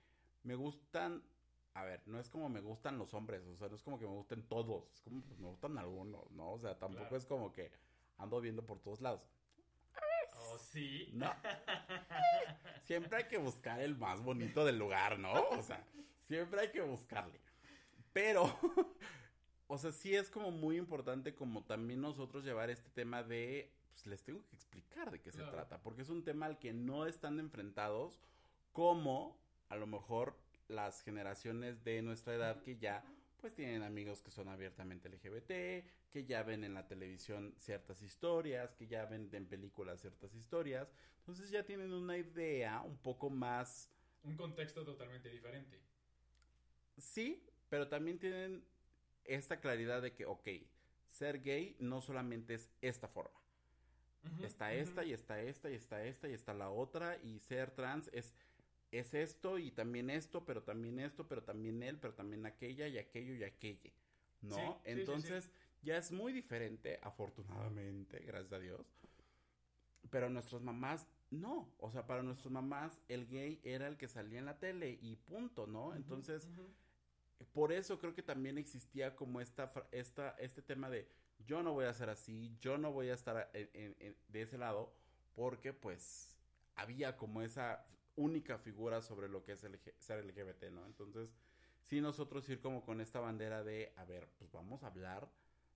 me 0.42 0.54
gustan, 0.54 1.22
a 1.74 1.84
ver, 1.84 2.02
no 2.06 2.18
es 2.20 2.28
como 2.28 2.48
me 2.48 2.60
gustan 2.60 2.98
los 2.98 3.12
hombres, 3.14 3.44
o 3.46 3.56
sea, 3.56 3.68
no 3.68 3.76
es 3.76 3.82
como 3.82 3.98
que 3.98 4.06
me 4.06 4.12
gusten 4.12 4.42
todos, 4.46 4.92
es 4.92 5.00
como 5.00 5.22
pues, 5.22 5.38
me 5.38 5.48
gustan 5.48 5.78
algunos, 5.78 6.30
¿no? 6.30 6.52
O 6.52 6.58
sea, 6.58 6.78
tampoco 6.78 7.16
es 7.16 7.26
como 7.26 7.52
que 7.52 7.72
ando 8.18 8.40
viendo 8.40 8.64
por 8.64 8.80
todos 8.80 9.00
lados. 9.00 9.22
Oh, 10.34 10.58
sí. 10.58 11.10
No. 11.12 11.32
siempre 12.86 13.18
hay 13.18 13.24
que 13.24 13.38
buscar 13.38 13.80
el 13.80 13.96
más 13.96 14.22
bonito 14.22 14.64
del 14.64 14.78
lugar, 14.78 15.18
¿no? 15.18 15.32
O 15.50 15.62
sea, 15.62 15.84
siempre 16.20 16.60
hay 16.62 16.70
que 16.70 16.80
buscarle. 16.80 17.40
Pero, 18.12 18.58
o 19.72 19.78
sea, 19.78 19.90
sí 19.90 20.14
es 20.14 20.28
como 20.28 20.50
muy 20.50 20.76
importante 20.76 21.34
como 21.34 21.64
también 21.64 22.02
nosotros 22.02 22.44
llevar 22.44 22.68
este 22.68 22.90
tema 22.90 23.22
de, 23.22 23.72
pues 23.90 24.06
les 24.06 24.22
tengo 24.22 24.44
que 24.46 24.54
explicar 24.54 25.10
de 25.10 25.18
qué 25.18 25.32
se 25.32 25.42
trata, 25.44 25.80
porque 25.82 26.02
es 26.02 26.10
un 26.10 26.22
tema 26.24 26.44
al 26.44 26.58
que 26.58 26.74
no 26.74 27.06
están 27.06 27.40
enfrentados 27.40 28.20
como 28.72 29.34
a 29.70 29.76
lo 29.76 29.86
mejor 29.86 30.36
las 30.68 31.00
generaciones 31.00 31.82
de 31.84 32.02
nuestra 32.02 32.34
edad 32.34 32.60
que 32.60 32.76
ya 32.76 33.02
pues 33.40 33.54
tienen 33.54 33.82
amigos 33.82 34.20
que 34.20 34.30
son 34.30 34.50
abiertamente 34.50 35.08
LGBT, 35.08 36.10
que 36.10 36.26
ya 36.26 36.42
ven 36.42 36.64
en 36.64 36.74
la 36.74 36.86
televisión 36.86 37.54
ciertas 37.56 38.02
historias, 38.02 38.74
que 38.74 38.86
ya 38.86 39.06
ven 39.06 39.30
en 39.32 39.46
películas 39.46 40.02
ciertas 40.02 40.34
historias, 40.34 40.92
entonces 41.20 41.48
ya 41.48 41.64
tienen 41.64 41.94
una 41.94 42.18
idea 42.18 42.82
un 42.82 42.98
poco 42.98 43.30
más... 43.30 43.88
Un 44.22 44.36
contexto 44.36 44.84
totalmente 44.84 45.30
diferente. 45.30 45.80
Sí, 46.98 47.42
pero 47.70 47.88
también 47.88 48.18
tienen 48.18 48.62
esta 49.24 49.60
claridad 49.60 50.02
de 50.02 50.12
que, 50.12 50.26
ok, 50.26 50.48
ser 51.10 51.42
gay 51.42 51.76
no 51.78 52.00
solamente 52.00 52.54
es 52.54 52.68
esta 52.80 53.08
forma. 53.08 53.38
está 54.42 54.72
esta 54.72 55.04
y 55.04 55.12
está 55.12 55.40
esta 55.40 55.70
y 55.70 55.74
está 55.74 56.04
esta 56.04 56.28
y 56.28 56.32
está 56.32 56.54
la 56.54 56.70
otra 56.70 57.18
y 57.22 57.40
ser 57.40 57.72
trans 57.72 58.08
es 58.12 58.34
es 58.92 59.14
esto 59.14 59.58
y 59.58 59.70
también 59.70 60.10
esto, 60.10 60.44
pero 60.44 60.62
también 60.62 60.98
esto, 60.98 61.26
pero 61.26 61.42
también 61.42 61.82
él, 61.82 61.98
pero 61.98 62.14
también 62.14 62.44
aquella 62.44 62.86
y 62.86 62.98
aquello 62.98 63.34
y 63.34 63.42
aquella, 63.42 63.90
¿no? 64.42 64.80
Entonces 64.84 65.50
ya 65.82 65.96
es 65.96 66.12
muy 66.12 66.32
diferente, 66.32 67.00
afortunadamente, 67.02 68.20
gracias 68.20 68.52
a 68.52 68.58
Dios. 68.58 68.86
Pero 70.10 70.28
nuestras 70.28 70.60
mamás 70.60 71.06
no, 71.30 71.74
o 71.78 71.90
sea, 71.90 72.06
para 72.06 72.22
nuestras 72.22 72.52
mamás 72.52 73.00
el 73.08 73.26
gay 73.26 73.60
era 73.64 73.88
el 73.88 73.96
que 73.96 74.08
salía 74.08 74.38
en 74.38 74.44
la 74.44 74.58
tele 74.58 74.98
y 75.00 75.16
punto, 75.16 75.66
¿no? 75.66 75.94
Entonces, 75.94 76.46
por 77.52 77.72
eso 77.72 77.98
creo 77.98 78.14
que 78.14 78.22
también 78.22 78.58
existía 78.58 79.16
como 79.16 79.40
esta, 79.40 79.72
esta, 79.90 80.30
este 80.38 80.62
tema 80.62 80.90
de 80.90 81.08
yo 81.46 81.62
no 81.62 81.72
voy 81.72 81.86
a 81.86 81.94
ser 81.94 82.08
así, 82.08 82.56
yo 82.60 82.78
no 82.78 82.92
voy 82.92 83.08
a 83.10 83.14
estar 83.14 83.50
de 83.52 84.42
ese 84.42 84.58
lado, 84.58 84.92
porque 85.34 85.72
pues 85.72 86.36
había 86.76 87.16
como 87.16 87.42
esa 87.42 87.86
única 88.16 88.58
figura 88.58 89.02
sobre 89.02 89.28
lo 89.28 89.44
que 89.44 89.52
es 89.52 89.64
el, 89.64 89.78
ser 89.98 90.24
LGBT, 90.24 90.70
¿no? 90.70 90.86
Entonces, 90.86 91.34
sí 91.80 92.00
nosotros 92.00 92.48
ir 92.48 92.60
como 92.60 92.84
con 92.84 93.00
esta 93.00 93.20
bandera 93.20 93.64
de, 93.64 93.92
a 93.96 94.04
ver, 94.04 94.28
pues 94.38 94.52
vamos 94.52 94.82
a 94.82 94.88
hablar 94.88 95.28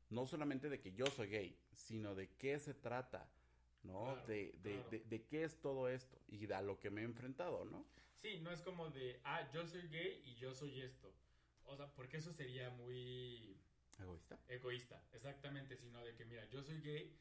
no 0.09 0.27
solamente 0.27 0.69
de 0.69 0.81
que 0.81 0.93
yo 0.93 1.07
soy 1.07 1.29
gay, 1.29 1.59
sino 1.73 2.15
de 2.15 2.29
qué 2.37 2.59
se 2.59 2.75
trata, 2.75 3.29
¿no? 3.83 4.17
de, 4.27 4.53
de, 4.63 5.03
de, 5.05 5.25
qué 5.25 5.45
es 5.45 5.61
todo 5.61 5.89
esto 5.89 6.17
y 6.29 6.51
a 6.53 6.63
lo 6.63 6.79
que 6.79 6.91
me 6.91 7.01
he 7.01 7.05
enfrentado, 7.05 7.65
¿no? 7.65 7.85
Sí, 8.17 8.39
no 8.41 8.51
es 8.51 8.63
como 8.63 8.89
de, 8.91 9.21
ah, 9.25 9.49
yo 9.53 9.67
soy 9.67 9.89
gay 9.89 10.23
y 10.25 10.35
yo 10.37 10.55
soy 10.55 10.81
esto. 10.81 11.13
O 11.67 11.77
sea, 11.77 11.87
porque 11.95 12.19
eso 12.19 12.33
sería 12.33 12.71
muy... 12.71 13.61
Egoísta. 13.99 14.39
Egoísta, 14.49 15.03
exactamente, 15.13 15.77
sino 15.77 16.05
de 16.05 16.15
que, 16.15 16.25
mira, 16.27 16.45
yo 16.47 16.63
soy 16.63 16.81
gay, 16.83 17.17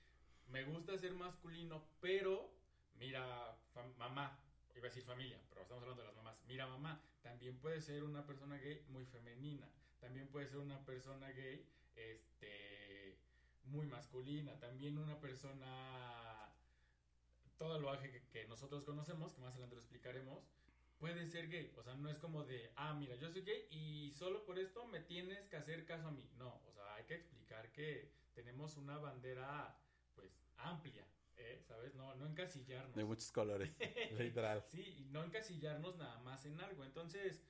me 0.48 0.64
gusta 0.64 0.98
ser 0.98 1.14
masculino, 1.14 1.88
pero, 2.02 2.54
mira, 2.96 3.58
mamá, 3.98 4.38
iba 4.76 4.88
a 4.88 4.90
decir 4.90 5.04
familia, 5.04 5.40
pero 5.50 5.62
estamos 5.62 5.84
hablando 5.84 6.02
de 6.04 6.08
las 6.08 6.16
mamás. 6.16 6.38
Mira, 6.48 6.68
mamá, 6.68 7.02
también 7.22 7.58
puede 7.60 7.82
ser 7.82 8.04
una 8.04 8.26
persona 8.26 8.58
gay 8.58 8.84
muy 8.90 9.06
femenina. 9.06 9.70
También 10.00 10.28
puede 10.28 10.48
ser 10.48 10.60
una 10.60 10.86
persona 10.86 11.32
gay, 11.32 11.66
este, 11.96 13.18
muy 13.64 13.88
masculina. 13.88 14.60
También 14.60 14.98
una 14.98 15.20
persona, 15.20 16.54
todo 17.58 17.80
lo 17.80 17.98
que, 18.00 18.22
que 18.32 18.48
nosotros 18.48 18.84
conocemos, 18.84 19.34
que 19.34 19.42
más 19.42 19.54
adelante 19.54 19.76
lo 19.76 19.82
explicaremos, 19.82 20.44
puede 20.98 21.26
ser 21.26 21.50
gay. 21.50 21.74
O 21.78 21.84
sea, 21.84 21.96
no 21.96 22.10
es 22.10 22.20
como 22.20 22.44
de, 22.44 22.72
ah, 22.76 22.94
mira, 22.94 23.16
yo 23.16 23.30
soy 23.30 23.42
gay 23.42 23.68
y 23.70 24.12
solo 24.12 24.46
por 24.46 24.60
esto 24.60 24.86
me 24.88 25.00
tienes 25.02 25.48
que 25.48 25.58
hacer 25.58 25.86
caso 25.86 26.08
a 26.08 26.12
mí. 26.12 26.30
No, 26.38 26.62
o 26.66 26.72
sea, 26.74 26.96
hay 26.96 27.06
que 27.06 27.16
explicar 27.16 27.72
que 27.72 28.12
tenemos 28.34 28.78
una 28.78 28.98
bandera, 28.98 29.78
pues, 30.16 30.32
amplia 30.58 31.06
¿eh? 31.38 31.62
¿sabes? 31.68 31.96
No, 31.96 32.16
no 32.16 32.26
encasillarnos. 32.26 32.96
De 32.96 33.04
muchos 33.04 33.32
colores, 33.32 33.78
literal. 34.18 34.64
sí, 34.68 34.82
y 35.00 35.06
no 35.06 35.24
encasillarnos 35.24 35.98
nada 35.98 36.20
más 36.20 36.46
en 36.46 36.60
algo. 36.60 36.84
Entonces, 36.84 37.44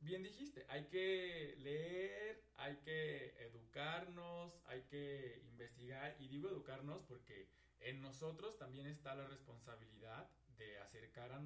bien 0.00 0.22
dijiste, 0.22 0.66
hay 0.68 0.86
que 0.86 1.56
leer, 1.58 2.44
hay 2.56 2.76
que 2.76 3.34
educarnos, 3.44 4.58
hay 4.66 4.82
que 4.82 5.42
investigar, 5.46 6.16
y 6.18 6.28
digo 6.28 6.48
educarnos 6.48 7.02
porque 7.02 7.48
en 7.80 8.00
nosotros 8.00 8.58
también 8.58 8.86
está 8.86 9.14
la 9.14 9.26
responsabilidad 9.26 10.30
de 10.56 10.78
acercar 10.78 11.32
a 11.32 11.40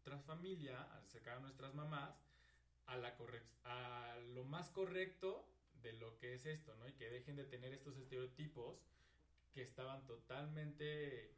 nuestra 0.00 0.18
familia, 0.34 0.80
acercar 0.94 1.36
a 1.36 1.40
nuestras 1.40 1.74
mamás 1.74 2.18
a, 2.86 2.96
la 2.96 3.14
a 3.64 4.16
lo 4.32 4.44
más 4.44 4.70
correcto 4.70 5.46
de 5.82 5.92
lo 5.92 6.16
que 6.16 6.34
es 6.34 6.46
esto, 6.46 6.74
¿no? 6.76 6.88
Y 6.88 6.94
que 6.94 7.10
dejen 7.10 7.36
de 7.36 7.44
tener 7.44 7.74
estos 7.74 7.98
estereotipos 7.98 8.82
que 9.52 9.62
estaban 9.62 10.06
totalmente 10.06 11.36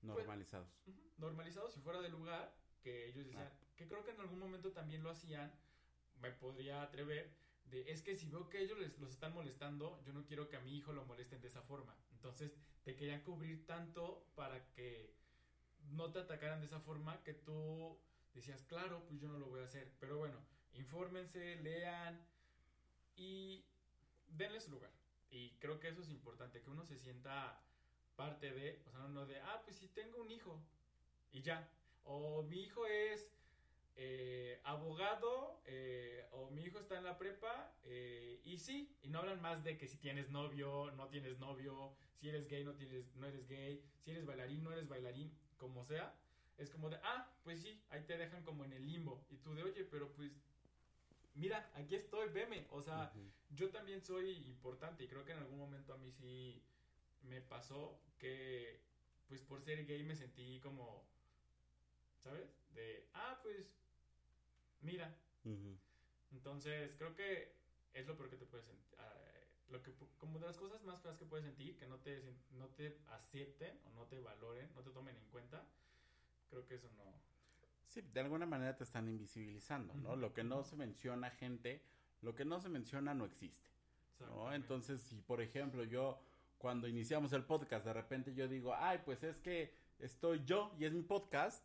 pues, 0.00 0.18
normalizados. 0.18 0.68
normalizados 1.18 1.76
y 1.76 1.80
fuera 1.80 2.00
de 2.00 2.08
lugar, 2.08 2.54
que 2.80 3.08
ellos 3.08 3.26
decían, 3.26 3.50
ah. 3.52 3.58
que 3.74 3.88
creo 3.88 4.04
que 4.04 4.12
en 4.12 4.20
algún 4.20 4.38
momento 4.38 4.70
también 4.70 5.02
lo 5.02 5.10
hacían, 5.10 5.52
me 6.20 6.30
podría 6.30 6.82
atrever, 6.82 7.34
de 7.64 7.90
es 7.90 8.02
que 8.02 8.14
si 8.14 8.28
veo 8.28 8.48
que 8.48 8.60
ellos 8.60 8.78
les, 8.78 8.98
los 9.00 9.10
están 9.10 9.34
molestando, 9.34 10.00
yo 10.04 10.12
no 10.12 10.24
quiero 10.24 10.48
que 10.48 10.56
a 10.56 10.60
mi 10.60 10.76
hijo 10.76 10.92
lo 10.92 11.04
molesten 11.06 11.40
de 11.40 11.48
esa 11.48 11.62
forma. 11.62 11.96
Entonces 12.12 12.56
te 12.84 12.94
querían 12.94 13.22
cubrir 13.22 13.66
tanto 13.66 14.28
para 14.36 14.64
que 14.70 15.12
no 15.90 16.10
te 16.12 16.20
atacaran 16.20 16.60
de 16.60 16.66
esa 16.66 16.80
forma 16.80 17.22
que 17.22 17.34
tú 17.34 17.98
decías, 18.34 18.62
claro, 18.64 19.04
pues 19.06 19.20
yo 19.20 19.28
no 19.28 19.38
lo 19.38 19.46
voy 19.46 19.60
a 19.60 19.64
hacer. 19.64 19.92
Pero 19.98 20.18
bueno, 20.18 20.38
infórmense, 20.74 21.56
lean 21.56 22.20
y 23.16 23.64
denle 24.28 24.60
su 24.60 24.70
lugar. 24.70 24.90
Y 25.30 25.50
creo 25.58 25.80
que 25.80 25.88
eso 25.88 26.02
es 26.02 26.10
importante, 26.10 26.62
que 26.62 26.70
uno 26.70 26.84
se 26.84 26.98
sienta 26.98 27.60
parte 28.14 28.52
de, 28.52 28.82
o 28.86 28.90
sea, 28.90 29.00
no 29.08 29.26
de, 29.26 29.38
ah, 29.40 29.62
pues 29.64 29.76
si 29.76 29.88
tengo 29.88 30.20
un 30.20 30.30
hijo 30.30 30.62
y 31.32 31.42
ya. 31.42 31.68
O 32.04 32.42
mi 32.44 32.60
hijo 32.60 32.86
es 32.86 33.30
eh, 33.96 34.60
abogado, 34.64 35.60
eh, 35.64 36.26
o 36.32 36.50
mi 36.50 36.62
hijo 36.62 36.78
está 36.78 36.98
en 36.98 37.04
la 37.04 37.18
prepa, 37.18 37.74
eh, 37.84 38.40
y 38.44 38.58
sí, 38.58 38.94
y 39.02 39.08
no 39.08 39.20
hablan 39.20 39.40
más 39.40 39.64
de 39.64 39.76
que 39.76 39.88
si 39.88 39.96
tienes 39.96 40.30
novio, 40.30 40.90
no 40.92 41.08
tienes 41.08 41.38
novio, 41.38 41.94
si 42.14 42.28
eres 42.28 42.46
gay, 42.46 42.64
no, 42.64 42.74
tienes, 42.74 43.14
no 43.16 43.26
eres 43.26 43.46
gay, 43.48 43.82
si 43.98 44.10
eres 44.10 44.24
bailarín, 44.24 44.62
no 44.62 44.72
eres 44.72 44.88
bailarín, 44.88 45.34
como 45.56 45.84
sea. 45.84 46.14
Es 46.56 46.70
como 46.70 46.88
de, 46.88 46.98
ah, 47.02 47.30
pues 47.44 47.60
sí, 47.60 47.82
ahí 47.90 48.02
te 48.04 48.16
dejan 48.16 48.42
como 48.42 48.64
en 48.64 48.72
el 48.72 48.86
limbo. 48.86 49.24
Y 49.28 49.36
tú 49.38 49.54
de, 49.54 49.62
oye, 49.62 49.84
pero 49.84 50.12
pues 50.14 50.32
mira, 51.34 51.70
aquí 51.74 51.94
estoy, 51.94 52.28
veme. 52.30 52.66
O 52.70 52.82
sea, 52.82 53.12
yo 53.50 53.70
también 53.70 54.02
soy 54.02 54.32
importante 54.46 55.04
y 55.04 55.08
creo 55.08 55.24
que 55.24 55.32
en 55.32 55.38
algún 55.38 55.58
momento 55.58 55.92
a 55.92 55.98
mí 55.98 56.10
sí 56.10 56.62
me 57.22 57.40
pasó 57.40 58.00
que, 58.18 58.80
pues 59.28 59.42
por 59.42 59.60
ser 59.60 59.84
gay 59.86 60.02
me 60.02 60.16
sentí 60.16 60.60
como, 60.60 61.06
¿sabes? 62.18 62.48
De, 62.70 63.08
ah, 63.14 63.38
pues, 63.42 63.76
mira. 64.80 65.14
Entonces, 66.32 66.94
creo 66.96 67.14
que 67.14 67.54
es 67.92 68.06
lo 68.06 68.16
peor 68.16 68.30
que 68.30 68.36
te 68.36 68.46
puedes 68.46 68.66
sentir. 68.66 68.98
Lo 69.70 69.82
que, 69.82 69.92
como 70.18 70.38
de 70.38 70.46
las 70.46 70.56
cosas 70.56 70.82
más 70.84 71.00
feas 71.00 71.16
que 71.16 71.24
puedes 71.24 71.44
sentir, 71.44 71.76
que 71.76 71.86
no 71.86 71.98
te, 71.98 72.22
no 72.52 72.66
te 72.68 72.98
acepten 73.08 73.78
o 73.84 73.90
no 73.90 74.04
te 74.04 74.20
valoren, 74.20 74.70
no 74.74 74.82
te 74.82 74.90
tomen 74.90 75.16
en 75.16 75.26
cuenta, 75.26 75.64
creo 76.50 76.66
que 76.66 76.76
eso 76.76 76.88
no, 76.96 77.04
Sí, 77.86 78.02
de 78.12 78.20
alguna 78.20 78.46
manera 78.46 78.76
te 78.76 78.84
están 78.84 79.08
invisibilizando, 79.08 79.94
¿no? 79.94 80.16
Lo 80.16 80.34
que 80.34 80.42
no 80.42 80.64
se 80.64 80.76
menciona, 80.76 81.30
gente, 81.30 81.82
lo 82.20 82.34
que 82.34 82.44
no 82.44 82.60
se 82.60 82.68
menciona 82.68 83.14
no 83.14 83.24
existe. 83.24 83.70
¿no? 84.20 84.52
Entonces, 84.52 85.00
si 85.02 85.16
por 85.20 85.40
ejemplo 85.40 85.84
yo, 85.84 86.18
cuando 86.58 86.88
iniciamos 86.88 87.32
el 87.32 87.44
podcast, 87.44 87.84
de 87.84 87.92
repente 87.92 88.34
yo 88.34 88.48
digo, 88.48 88.74
ay, 88.74 89.00
pues 89.04 89.22
es 89.22 89.40
que 89.40 89.74
estoy 89.98 90.42
yo 90.44 90.74
y 90.78 90.84
es 90.84 90.92
mi 90.92 91.02
podcast, 91.02 91.64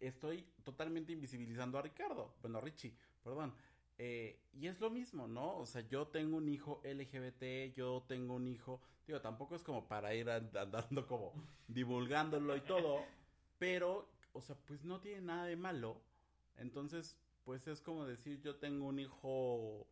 estoy 0.00 0.46
totalmente 0.64 1.12
invisibilizando 1.12 1.78
a 1.78 1.82
Ricardo, 1.82 2.34
bueno, 2.40 2.58
a 2.58 2.60
Richie, 2.60 2.96
perdón. 3.22 3.54
Eh, 3.98 4.38
y 4.52 4.68
es 4.68 4.80
lo 4.80 4.90
mismo, 4.90 5.26
¿no? 5.26 5.56
O 5.58 5.66
sea, 5.66 5.82
yo 5.82 6.06
tengo 6.06 6.36
un 6.36 6.48
hijo 6.48 6.80
LGBT, 6.84 7.72
yo 7.74 8.04
tengo 8.06 8.34
un 8.34 8.46
hijo, 8.46 8.80
digo, 9.06 9.20
tampoco 9.20 9.56
es 9.56 9.62
como 9.64 9.88
para 9.88 10.14
ir 10.14 10.30
and- 10.30 10.56
andando 10.56 11.06
como 11.06 11.32
divulgándolo 11.66 12.56
y 12.56 12.60
todo, 12.60 13.04
pero, 13.58 14.08
o 14.32 14.40
sea, 14.40 14.56
pues 14.66 14.84
no 14.84 15.00
tiene 15.00 15.22
nada 15.22 15.46
de 15.46 15.56
malo. 15.56 16.00
Entonces, 16.56 17.16
pues 17.44 17.66
es 17.66 17.80
como 17.80 18.04
decir, 18.06 18.40
yo 18.40 18.56
tengo 18.56 18.86
un 18.86 19.00
hijo 19.00 19.86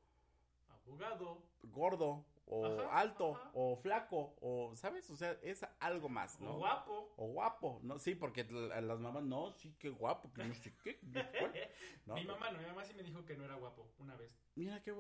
Abogado. 0.69 1.43
gordo, 1.65 2.25
o 2.49 2.65
Ajá, 2.65 3.01
alto, 3.01 3.35
ajá. 3.35 3.51
o 3.55 3.77
flaco, 3.77 4.37
o, 4.41 4.75
¿sabes? 4.77 5.11
O 5.11 5.17
sea, 5.17 5.37
es 5.43 5.67
algo 5.81 6.09
más, 6.09 6.41
¿no? 6.41 6.55
O 6.55 6.59
guapo. 6.59 7.13
O 7.17 7.27
guapo, 7.29 7.81
¿no? 7.83 7.99
Sí, 7.99 8.15
porque 8.15 8.45
las 8.45 9.01
mamás, 9.01 9.25
no, 9.25 9.53
sí, 9.55 9.75
qué 9.79 9.91
guapo, 9.91 10.33
que 10.33 10.45
no 10.45 10.55
sé 10.55 10.73
qué. 10.85 11.01
Mi 12.07 12.25
mamá 12.25 12.53
no, 12.53 12.59
mi 12.59 12.67
mamá 12.67 12.85
sí 12.85 12.95
me 12.95 13.03
dijo 13.03 13.25
que 13.25 13.37
no 13.37 13.45
era 13.45 13.57
guapo 13.57 13.91
una 13.99 14.15
vez. 14.15 14.39
Mira 14.55 14.81
qué, 14.81 14.95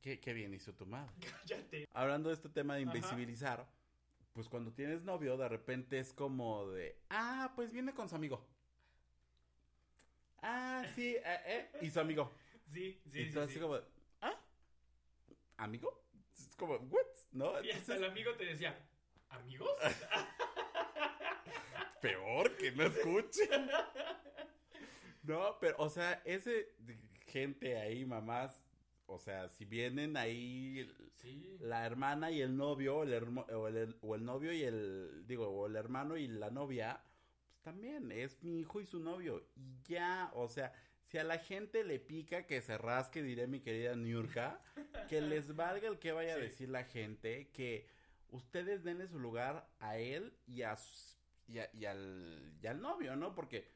qué, 0.00 0.18
qué 0.20 0.32
bien 0.32 0.54
hizo 0.54 0.72
tu 0.74 0.86
madre. 0.86 1.12
Cállate. 1.46 1.86
Hablando 1.92 2.30
de 2.30 2.34
este 2.34 2.48
tema 2.48 2.76
de 2.76 2.82
Ajá. 2.82 2.96
invisibilizar, 2.96 3.68
pues 4.32 4.48
cuando 4.48 4.72
tienes 4.72 5.02
novio, 5.02 5.36
de 5.36 5.48
repente 5.48 5.98
es 5.98 6.14
como 6.14 6.70
de, 6.70 6.98
ah, 7.10 7.52
pues 7.54 7.70
viene 7.72 7.92
con 7.92 8.08
su 8.08 8.16
amigo. 8.16 8.46
Ah, 10.42 10.82
sí, 10.94 11.14
eh, 11.16 11.40
eh, 11.44 11.70
y 11.82 11.90
su 11.90 12.00
amigo. 12.00 12.32
Sí, 12.68 12.98
sí, 13.10 13.20
y 13.20 13.32
sí. 13.32 13.38
así 13.38 13.54
sí. 13.54 13.60
como, 13.60 13.78
ah, 14.22 14.34
¿amigo? 15.58 16.00
Como, 16.60 16.76
¿what? 16.76 17.06
¿No? 17.32 17.64
Y 17.64 17.70
hasta 17.70 17.96
el 17.96 18.04
amigo 18.04 18.34
te 18.36 18.44
decía, 18.44 18.78
¿amigos? 19.30 19.70
peor 22.02 22.54
que 22.58 22.70
no 22.72 22.84
escuche. 22.84 23.48
No, 25.22 25.56
pero, 25.60 25.76
o 25.78 25.88
sea, 25.88 26.22
ese 26.24 26.74
gente 27.26 27.78
ahí, 27.78 28.04
mamás, 28.04 28.60
o 29.06 29.18
sea, 29.18 29.48
si 29.48 29.64
vienen 29.64 30.16
ahí 30.16 30.90
Sí. 31.16 31.56
la 31.60 31.84
hermana 31.86 32.30
y 32.30 32.40
el 32.40 32.56
novio, 32.56 32.98
o 32.98 33.02
el, 33.04 33.12
hermo- 33.12 33.46
o 33.52 33.68
el, 33.68 33.96
o 34.00 34.14
el 34.14 34.24
novio 34.24 34.52
y 34.52 34.62
el, 34.62 35.24
digo, 35.26 35.48
o 35.48 35.66
el 35.66 35.76
hermano 35.76 36.16
y 36.16 36.28
la 36.28 36.50
novia, 36.50 37.02
pues 37.48 37.60
también 37.62 38.10
es 38.12 38.42
mi 38.42 38.60
hijo 38.60 38.80
y 38.80 38.86
su 38.86 39.00
novio. 39.00 39.46
Y 39.56 39.80
ya, 39.84 40.30
o 40.34 40.48
sea, 40.48 40.72
si 41.10 41.18
a 41.18 41.24
la 41.24 41.38
gente 41.38 41.82
le 41.84 41.98
pica 41.98 42.46
que 42.46 42.60
se 42.62 42.78
rasque, 42.78 43.22
diré 43.22 43.46
mi 43.46 43.60
querida 43.60 43.96
Niurka, 43.96 44.60
que 45.08 45.20
les 45.20 45.56
valga 45.56 45.88
el 45.88 45.98
que 45.98 46.12
vaya 46.12 46.34
a 46.34 46.38
decir 46.38 46.68
la 46.68 46.84
gente, 46.84 47.48
que 47.52 47.86
ustedes 48.30 48.84
denle 48.84 49.08
su 49.08 49.18
lugar 49.18 49.68
a 49.80 49.98
él 49.98 50.32
y 50.46 50.62
a 50.62 50.76
y, 51.48 51.58
a- 51.58 51.70
y 51.74 51.84
al, 51.86 52.54
y 52.62 52.66
al 52.68 52.80
novio, 52.80 53.16
¿no? 53.16 53.34
Porque, 53.34 53.66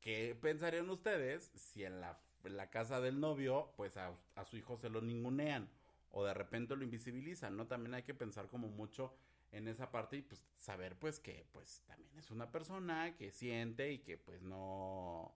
¿qué 0.00 0.34
pensarían 0.40 0.88
ustedes 0.90 1.50
si 1.54 1.84
en 1.84 2.00
la, 2.00 2.18
en 2.44 2.56
la 2.56 2.70
casa 2.70 3.00
del 3.02 3.20
novio, 3.20 3.72
pues 3.76 3.96
a, 3.98 4.14
a 4.34 4.44
su 4.44 4.56
hijo 4.56 4.76
se 4.76 4.88
lo 4.88 5.00
ningunean? 5.00 5.68
o 6.16 6.24
de 6.24 6.32
repente 6.32 6.76
lo 6.76 6.84
invisibilizan, 6.84 7.56
¿no? 7.56 7.66
También 7.66 7.92
hay 7.94 8.04
que 8.04 8.14
pensar 8.14 8.46
como 8.46 8.68
mucho 8.68 9.12
en 9.50 9.66
esa 9.66 9.90
parte 9.90 10.16
y 10.18 10.22
pues 10.22 10.46
saber 10.58 10.94
pues 10.96 11.18
que 11.18 11.44
pues 11.50 11.82
también 11.88 12.16
es 12.16 12.30
una 12.30 12.52
persona 12.52 13.16
que 13.16 13.32
siente 13.32 13.90
y 13.90 13.98
que 13.98 14.16
pues 14.16 14.40
no 14.40 15.34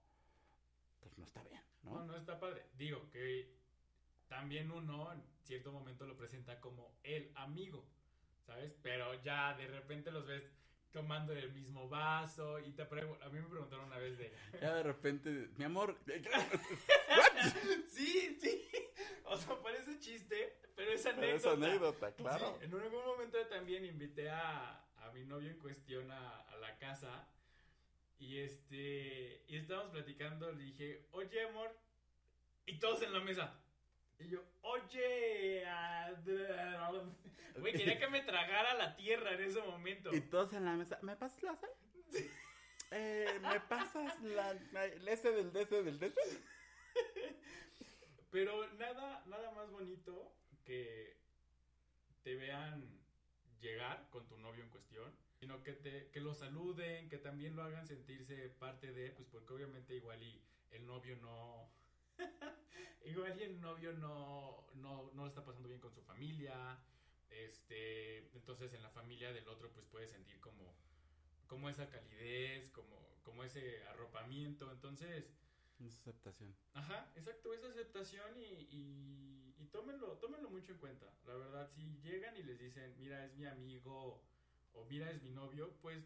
pues 1.08 1.18
no 1.18 1.24
está 1.24 1.42
bien, 1.42 1.62
No, 1.84 1.90
¿no? 2.00 2.04
no 2.06 2.16
está 2.16 2.38
padre. 2.38 2.66
Digo 2.76 3.08
que 3.10 3.50
también 4.28 4.70
uno 4.70 5.10
en 5.12 5.22
cierto 5.42 5.72
momento 5.72 6.06
lo 6.06 6.16
presenta 6.16 6.60
como 6.60 6.98
el 7.02 7.32
amigo, 7.34 7.86
¿sabes? 8.46 8.74
Pero 8.82 9.14
ya 9.22 9.54
de 9.56 9.66
repente 9.68 10.10
los 10.10 10.26
ves 10.26 10.44
tomando 10.92 11.32
el 11.32 11.50
mismo 11.52 11.88
vaso 11.88 12.58
y 12.58 12.72
te 12.72 12.84
pregunto, 12.84 13.22
a 13.24 13.28
mí 13.30 13.40
me 13.40 13.48
preguntaron 13.48 13.86
una 13.86 13.98
vez 13.98 14.18
de, 14.18 14.32
Ya 14.60 14.74
de 14.74 14.82
repente, 14.82 15.48
mi 15.56 15.64
amor, 15.64 15.96
sí, 17.88 18.38
sí, 18.40 18.68
o 19.24 19.36
sea, 19.36 19.56
parece 19.62 19.98
chiste, 19.98 20.60
pero 20.76 20.92
es 20.92 21.06
anécdota. 21.06 21.34
es 21.36 21.46
anécdota, 21.46 22.12
claro. 22.12 22.56
Sí, 22.58 22.64
en 22.66 22.74
algún 22.74 23.04
momento 23.04 23.38
también 23.48 23.84
invité 23.84 24.28
a, 24.30 24.84
a 24.96 25.10
mi 25.12 25.24
novio 25.24 25.50
en 25.50 25.58
cuestión 25.58 26.10
a, 26.10 26.40
a 26.42 26.56
la 26.56 26.76
casa 26.78 27.26
y 28.18 28.38
este 28.40 29.44
y 29.46 29.56
estábamos 29.56 29.92
platicando, 29.92 30.52
le 30.52 30.64
dije, 30.64 31.06
oye 31.12 31.42
amor, 31.42 31.74
y 32.66 32.78
todos 32.78 33.02
en 33.02 33.12
la 33.12 33.20
mesa. 33.20 33.54
Y 34.18 34.28
yo, 34.28 34.42
oye, 34.62 35.64
güey, 37.56 37.72
quería 37.72 37.98
que 37.98 38.08
me 38.08 38.20
tragara 38.22 38.74
la 38.74 38.96
tierra 38.96 39.32
en 39.34 39.42
ese 39.42 39.62
momento. 39.62 40.12
Y 40.12 40.20
todos 40.22 40.52
en 40.52 40.64
la 40.64 40.74
mesa, 40.74 40.98
¿me 41.02 41.16
pasas 41.16 41.42
la 41.42 41.56
sal? 41.56 41.70
Eh, 42.90 43.38
¿me 43.42 43.60
pasas 43.60 44.18
la, 44.22 44.52
el 44.52 45.06
ese 45.06 45.30
del 45.30 45.52
de 45.52 45.60
ese 45.60 45.82
del 45.82 45.98
de 45.98 46.06
ese? 46.06 46.42
Pero 48.30 48.66
nada, 48.78 49.22
nada 49.26 49.50
más 49.50 49.70
bonito 49.70 50.32
que 50.64 51.18
te 52.22 52.34
vean 52.34 52.98
llegar 53.60 54.08
con 54.10 54.26
tu 54.26 54.38
novio 54.38 54.64
en 54.64 54.70
cuestión, 54.70 55.14
sino 55.38 55.62
que 55.62 55.72
te, 55.72 56.10
que 56.10 56.20
lo 56.20 56.34
saluden, 56.34 57.08
que 57.08 57.18
también 57.18 57.54
lo 57.54 57.62
hagan 57.62 57.86
sentirse 57.86 58.48
parte 58.50 58.92
de, 58.92 59.10
pues 59.12 59.28
porque 59.28 59.52
obviamente 59.52 59.94
igual 59.94 60.22
y 60.22 60.42
el 60.70 60.86
novio 60.86 61.16
no, 61.16 61.70
igual 63.04 63.38
y 63.38 63.44
el 63.44 63.60
novio 63.60 63.92
no, 63.92 64.66
no, 64.74 65.10
no 65.14 65.22
lo 65.22 65.28
está 65.28 65.44
pasando 65.44 65.68
bien 65.68 65.80
con 65.80 65.92
su 65.92 66.02
familia, 66.02 66.78
este, 67.30 68.18
entonces 68.34 68.72
en 68.72 68.82
la 68.82 68.90
familia 68.90 69.32
del 69.32 69.48
otro 69.48 69.70
pues 69.72 69.86
puede 69.86 70.08
sentir 70.08 70.40
como, 70.40 70.74
como 71.46 71.68
esa 71.68 71.88
calidez, 71.88 72.70
como, 72.70 73.20
como 73.22 73.44
ese 73.44 73.84
arropamiento, 73.88 74.70
entonces... 74.72 75.32
Es 75.78 75.96
aceptación. 75.98 76.56
Ajá, 76.74 77.12
exacto, 77.14 77.54
esa 77.54 77.68
aceptación 77.68 78.36
y, 78.36 78.66
y, 78.72 79.54
y 79.58 79.66
tómenlo, 79.66 80.18
tómenlo 80.18 80.50
mucho 80.50 80.72
en 80.72 80.78
cuenta. 80.78 81.06
La 81.24 81.34
verdad, 81.34 81.68
si 81.68 82.00
llegan 82.00 82.36
y 82.36 82.42
les 82.42 82.58
dicen, 82.58 82.96
mira, 82.98 83.24
es 83.24 83.36
mi 83.36 83.46
amigo 83.46 84.20
o 84.74 84.84
mira, 84.84 85.10
es 85.10 85.22
mi 85.22 85.30
novio, 85.30 85.74
pues 85.80 86.04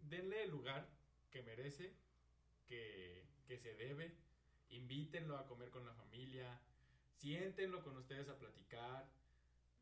denle 0.00 0.44
el 0.44 0.50
lugar 0.50 0.88
que 1.30 1.42
merece, 1.42 1.94
que, 2.66 3.26
que 3.46 3.58
se 3.58 3.74
debe, 3.74 4.16
invítenlo 4.70 5.36
a 5.36 5.46
comer 5.46 5.70
con 5.70 5.84
la 5.84 5.94
familia, 5.94 6.60
siéntenlo 7.16 7.82
con 7.82 7.96
ustedes 7.96 8.28
a 8.28 8.38
platicar, 8.38 9.08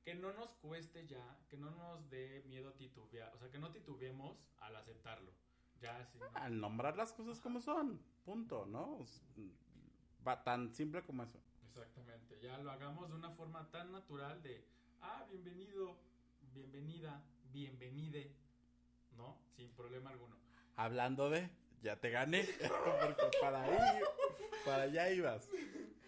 que 0.03 0.15
no 0.15 0.33
nos 0.33 0.51
cueste 0.55 1.07
ya, 1.07 1.39
que 1.49 1.57
no 1.57 1.71
nos 1.71 2.09
dé 2.11 2.43
miedo 2.47 2.73
titubear, 2.75 3.35
o 3.35 3.39
sea, 3.39 3.51
que 3.51 3.59
no 3.59 3.71
titubeemos 3.71 4.39
al 4.59 4.77
aceptarlo. 4.77 5.33
Ya, 5.81 6.05
si 6.07 6.19
no- 6.19 6.27
Al 6.35 6.61
nombrar 6.61 6.97
las 6.97 7.13
cosas 7.13 7.41
como 7.41 7.61
son, 7.61 8.03
punto, 8.25 8.67
¿no? 8.67 8.99
Va 10.27 10.43
tan 10.43 10.75
simple 10.75 11.03
como 11.03 11.23
eso. 11.23 11.41
Exactamente, 11.67 12.39
ya 12.41 12.59
lo 12.59 12.71
hagamos 12.71 13.09
de 13.09 13.15
una 13.15 13.31
forma 13.31 13.71
tan 13.71 13.93
natural 13.93 14.43
de, 14.43 14.67
ah, 15.01 15.25
bienvenido, 15.31 15.99
bienvenida, 16.53 17.23
bienvenide, 17.53 18.33
¿no? 19.17 19.39
Sin 19.57 19.71
problema 19.75 20.11
alguno. 20.11 20.37
Hablando 20.77 21.31
de, 21.31 21.51
ya 21.83 21.97
te 21.97 22.11
gané, 22.11 22.45
porque 23.07 23.25
para 23.41 23.63
ahí, 23.65 24.01
para 24.65 24.83
allá 24.85 25.11
ibas. 25.11 25.49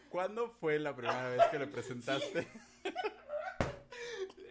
¿Cuándo 0.09 0.51
fue 0.51 0.79
la 0.79 0.95
primera 0.95 1.29
vez 1.31 1.43
que 1.51 1.59
le 1.59 1.67
presentaste? 1.67 2.47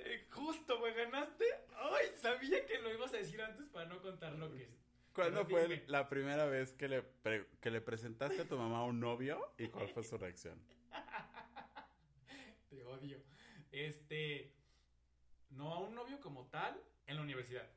Eh, 0.03 0.27
justo, 0.31 0.79
me 0.79 0.91
ganaste. 0.93 1.45
Ay, 1.75 2.07
sabía 2.19 2.65
que 2.65 2.79
lo 2.79 2.93
ibas 2.93 3.13
a 3.13 3.17
decir 3.17 3.41
antes 3.41 3.67
para 3.69 3.85
no 3.87 4.01
contar 4.01 4.33
lo 4.33 4.51
que 4.51 4.63
es. 4.63 4.69
¿Cuándo 5.13 5.45
fue 5.45 5.63
dime. 5.63 5.83
la 5.87 6.07
primera 6.09 6.45
vez 6.45 6.73
que 6.73 6.87
le, 6.87 7.01
pre- 7.03 7.47
que 7.61 7.69
le 7.69 7.81
presentaste 7.81 8.41
a 8.41 8.45
tu 8.47 8.57
mamá 8.57 8.79
a 8.79 8.83
un 8.85 8.99
novio 8.99 9.53
y 9.57 9.67
cuál 9.67 9.89
fue 9.89 10.03
su 10.03 10.17
reacción? 10.17 10.57
Te 12.69 12.83
odio. 12.85 13.17
Este, 13.71 14.53
no 15.51 15.73
a 15.73 15.79
un 15.79 15.93
novio 15.95 16.19
como 16.19 16.47
tal 16.47 16.81
en 17.07 17.15
la 17.17 17.21
universidad. 17.21 17.69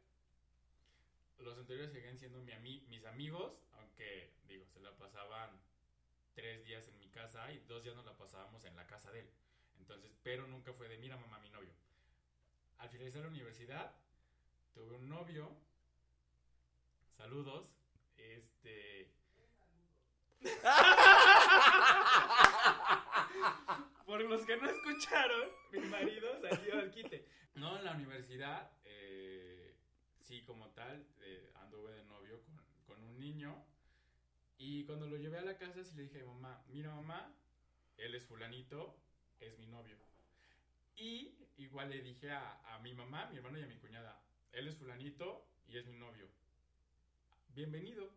Los 1.38 1.58
anteriores 1.58 1.92
seguían 1.92 2.18
siendo 2.18 2.40
mi 2.40 2.52
ami- 2.52 2.86
mis 2.88 3.04
amigos, 3.04 3.60
aunque, 3.72 4.32
digo, 4.46 4.64
se 4.66 4.80
la 4.80 4.96
pasaban 4.96 5.50
tres 6.34 6.64
días 6.64 6.88
en 6.88 6.98
mi 6.98 7.08
casa 7.10 7.52
y 7.52 7.58
dos 7.60 7.82
días 7.84 7.94
nos 7.96 8.06
la 8.06 8.16
pasábamos 8.16 8.64
en 8.64 8.74
la 8.76 8.86
casa 8.86 9.10
de 9.12 9.20
él. 9.20 9.30
Entonces, 9.78 10.12
pero 10.22 10.46
nunca 10.46 10.72
fue 10.72 10.88
de, 10.88 10.98
mira 10.98 11.16
mamá, 11.16 11.38
mi 11.40 11.50
novio. 11.50 11.72
Al 12.78 12.88
finalizar 12.88 13.22
la 13.22 13.28
universidad, 13.28 13.94
tuve 14.72 14.94
un 14.96 15.08
novio. 15.08 15.50
Saludos. 17.16 17.70
Este. 18.16 19.10
Por 24.06 24.20
los 24.22 24.44
que 24.44 24.56
no 24.56 24.68
escucharon, 24.68 25.48
mi 25.72 25.80
marido 25.80 26.40
salió 26.40 26.78
al 26.78 26.90
quite. 26.90 27.26
No, 27.55 27.78
en 27.78 27.84
la 27.84 27.92
universidad, 27.92 28.72
eh, 28.84 29.76
sí, 30.18 30.42
como 30.42 30.70
tal, 30.70 31.07
eh, 31.22 31.52
anduve 31.55 31.92
de 31.92 32.05
novio 32.05 32.42
con, 32.42 32.61
con 32.86 33.05
un 33.05 33.18
niño. 33.18 33.64
Y 34.59 34.84
cuando 34.84 35.07
lo 35.07 35.16
llevé 35.16 35.38
a 35.38 35.42
la 35.42 35.57
casa, 35.57 35.84
sí 35.84 35.94
le 35.96 36.05
dije 36.05 36.24
mamá, 36.24 36.64
mira 36.68 36.92
mamá, 36.94 37.32
él 37.96 38.14
es 38.14 38.24
fulanito, 38.24 38.98
es 39.38 39.59
mi 39.59 39.66
novio. 39.68 39.96
Y 40.96 41.36
igual 41.57 41.90
le 41.90 42.02
dije 42.02 42.30
a, 42.32 42.74
a 42.74 42.78
mi 42.80 42.92
mamá, 42.92 43.26
mi 43.26 43.36
hermano 43.36 43.59
y 43.59 43.62
a 43.62 43.66
mi 43.66 43.76
cuñada, 43.76 44.20
él 44.52 44.66
es 44.66 44.76
fulanito 44.76 45.46
y 45.68 45.78
es 45.78 45.86
mi 45.86 45.96
novio. 45.96 46.28
Bienvenido. 47.55 48.11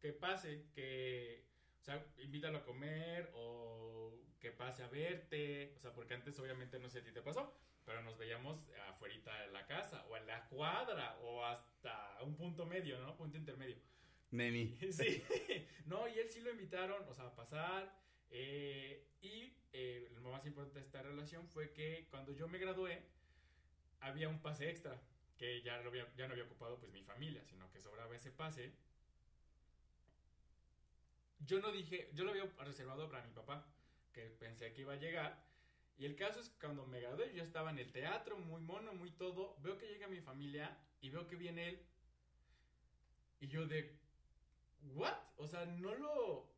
Que 0.00 0.12
pase, 0.12 0.66
que, 0.74 1.44
o 1.80 1.84
sea, 1.84 2.04
invítalo 2.18 2.58
a 2.58 2.64
comer 2.64 3.30
o 3.34 4.12
que 4.40 4.50
pase 4.50 4.82
a 4.82 4.88
verte, 4.88 5.74
o 5.76 5.80
sea, 5.80 5.92
porque 5.92 6.14
antes 6.14 6.38
obviamente 6.38 6.78
no 6.80 6.88
sé 6.88 7.00
a 7.00 7.04
ti 7.04 7.12
te 7.12 7.22
pasó, 7.22 7.56
pero 7.84 8.02
nos 8.02 8.16
veíamos 8.18 8.70
afuera 8.88 9.12
de 9.46 9.52
la 9.52 9.66
casa, 9.66 10.04
o 10.08 10.16
en 10.16 10.26
la 10.26 10.48
cuadra, 10.48 11.18
o 11.22 11.44
hasta 11.44 12.22
un 12.22 12.36
punto 12.36 12.66
medio, 12.66 13.00
¿no? 13.00 13.16
Punto 13.16 13.36
intermedio. 13.36 13.76
Neni. 14.30 14.76
Sí, 14.92 15.22
no, 15.86 16.08
y 16.08 16.18
él 16.18 16.28
sí 16.28 16.40
lo 16.40 16.50
invitaron, 16.50 17.04
o 17.08 17.14
sea, 17.14 17.26
a 17.26 17.34
pasar, 17.34 17.94
eh, 18.30 19.06
y 19.20 19.54
eh, 19.72 20.10
lo 20.14 20.30
más 20.30 20.44
importante 20.46 20.80
de 20.80 20.86
esta 20.86 21.02
relación 21.02 21.48
fue 21.48 21.72
que 21.72 22.06
cuando 22.10 22.32
yo 22.32 22.48
me 22.48 22.58
gradué, 22.58 23.02
había 24.00 24.28
un 24.28 24.40
pase 24.40 24.70
extra, 24.70 25.00
que 25.36 25.62
ya, 25.62 25.78
lo 25.78 25.90
había, 25.90 26.06
ya 26.16 26.26
no 26.26 26.32
había 26.32 26.44
ocupado 26.44 26.78
pues 26.78 26.92
mi 26.92 27.02
familia, 27.02 27.44
sino 27.44 27.70
que 27.70 27.80
sobraba 27.80 28.14
ese 28.14 28.30
pase. 28.30 28.72
Yo 31.40 31.60
no 31.60 31.72
dije, 31.72 32.10
yo 32.14 32.24
lo 32.24 32.30
había 32.30 32.44
reservado 32.58 33.08
para 33.08 33.24
mi 33.26 33.32
papá, 33.32 33.66
que 34.12 34.22
pensé 34.26 34.72
que 34.72 34.82
iba 34.82 34.92
a 34.92 34.96
llegar. 34.96 35.51
Y 35.98 36.04
el 36.04 36.16
caso 36.16 36.40
es 36.40 36.48
que 36.48 36.58
cuando 36.58 36.86
me 36.86 37.00
gradué, 37.00 37.32
yo 37.34 37.42
estaba 37.42 37.70
en 37.70 37.78
el 37.78 37.92
teatro, 37.92 38.36
muy 38.38 38.60
mono, 38.60 38.92
muy 38.94 39.10
todo. 39.10 39.56
Veo 39.60 39.78
que 39.78 39.86
llega 39.86 40.08
mi 40.08 40.20
familia 40.20 40.76
y 41.00 41.10
veo 41.10 41.26
que 41.26 41.36
viene 41.36 41.68
él. 41.68 41.86
Y 43.40 43.48
yo 43.48 43.66
de, 43.66 43.98
¿what? 44.94 45.16
O 45.36 45.46
sea, 45.46 45.64
no 45.66 45.94
lo, 45.94 46.48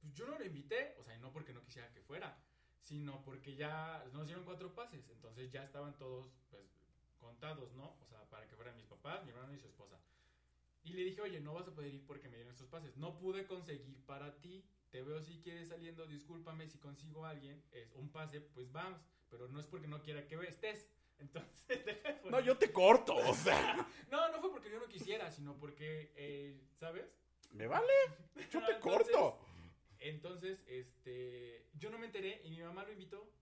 pues 0.00 0.14
yo 0.14 0.26
no 0.26 0.38
lo 0.38 0.44
invité. 0.44 0.94
O 0.98 1.04
sea, 1.04 1.16
no 1.18 1.32
porque 1.32 1.52
no 1.52 1.64
quisiera 1.64 1.92
que 1.92 2.00
fuera, 2.02 2.36
sino 2.80 3.22
porque 3.22 3.54
ya 3.54 4.04
nos 4.12 4.26
dieron 4.26 4.44
cuatro 4.44 4.74
pases. 4.74 5.08
Entonces 5.08 5.50
ya 5.50 5.64
estaban 5.64 5.96
todos, 5.98 6.30
pues, 6.50 6.64
contados, 7.18 7.72
¿no? 7.74 7.96
O 8.00 8.06
sea, 8.06 8.28
para 8.28 8.46
que 8.46 8.56
fueran 8.56 8.76
mis 8.76 8.86
papás, 8.86 9.24
mi 9.24 9.30
hermano 9.30 9.54
y 9.54 9.58
su 9.58 9.66
esposa. 9.66 9.98
Y 10.84 10.92
le 10.94 11.04
dije, 11.04 11.20
oye, 11.20 11.40
no 11.40 11.54
vas 11.54 11.68
a 11.68 11.74
poder 11.74 11.94
ir 11.94 12.04
porque 12.06 12.28
me 12.28 12.36
dieron 12.36 12.52
estos 12.52 12.68
pases. 12.68 12.96
No 12.96 13.18
pude 13.18 13.46
conseguir 13.46 14.04
para 14.04 14.40
ti. 14.40 14.64
Te 14.92 15.00
veo 15.02 15.22
si 15.22 15.40
quieres 15.40 15.70
saliendo, 15.70 16.06
discúlpame 16.06 16.68
si 16.68 16.78
consigo 16.78 17.24
a 17.24 17.30
alguien, 17.30 17.64
es 17.72 17.92
un 17.94 18.10
pase, 18.10 18.42
pues 18.42 18.70
vamos. 18.70 19.00
Pero 19.30 19.48
no 19.48 19.58
es 19.58 19.66
porque 19.66 19.88
no 19.88 20.02
quiera 20.02 20.28
que 20.28 20.34
estés. 20.46 20.86
Entonces, 21.18 21.66
deja 21.86 22.12
de 22.12 22.30
No, 22.30 22.40
yo 22.40 22.58
te 22.58 22.70
corto, 22.70 23.16
o 23.16 23.34
sea. 23.34 23.88
No, 24.10 24.28
no 24.30 24.40
fue 24.42 24.50
porque 24.52 24.70
yo 24.70 24.78
no 24.78 24.86
quisiera, 24.88 25.30
sino 25.30 25.56
porque, 25.58 26.12
eh, 26.16 26.60
¿sabes? 26.74 27.06
Me 27.52 27.66
vale, 27.66 27.90
yo 28.50 28.60
No, 28.60 28.66
te 28.66 28.72
entonces- 28.74 28.78
corto. 28.80 29.38
Entonces, 30.00 30.62
este, 30.66 31.70
yo 31.74 31.88
no 31.88 31.96
me 31.98 32.06
enteré 32.06 32.42
y 32.44 32.50
mi 32.50 32.60
mamá 32.60 32.84
lo 32.84 32.92
invitó. 32.92 33.32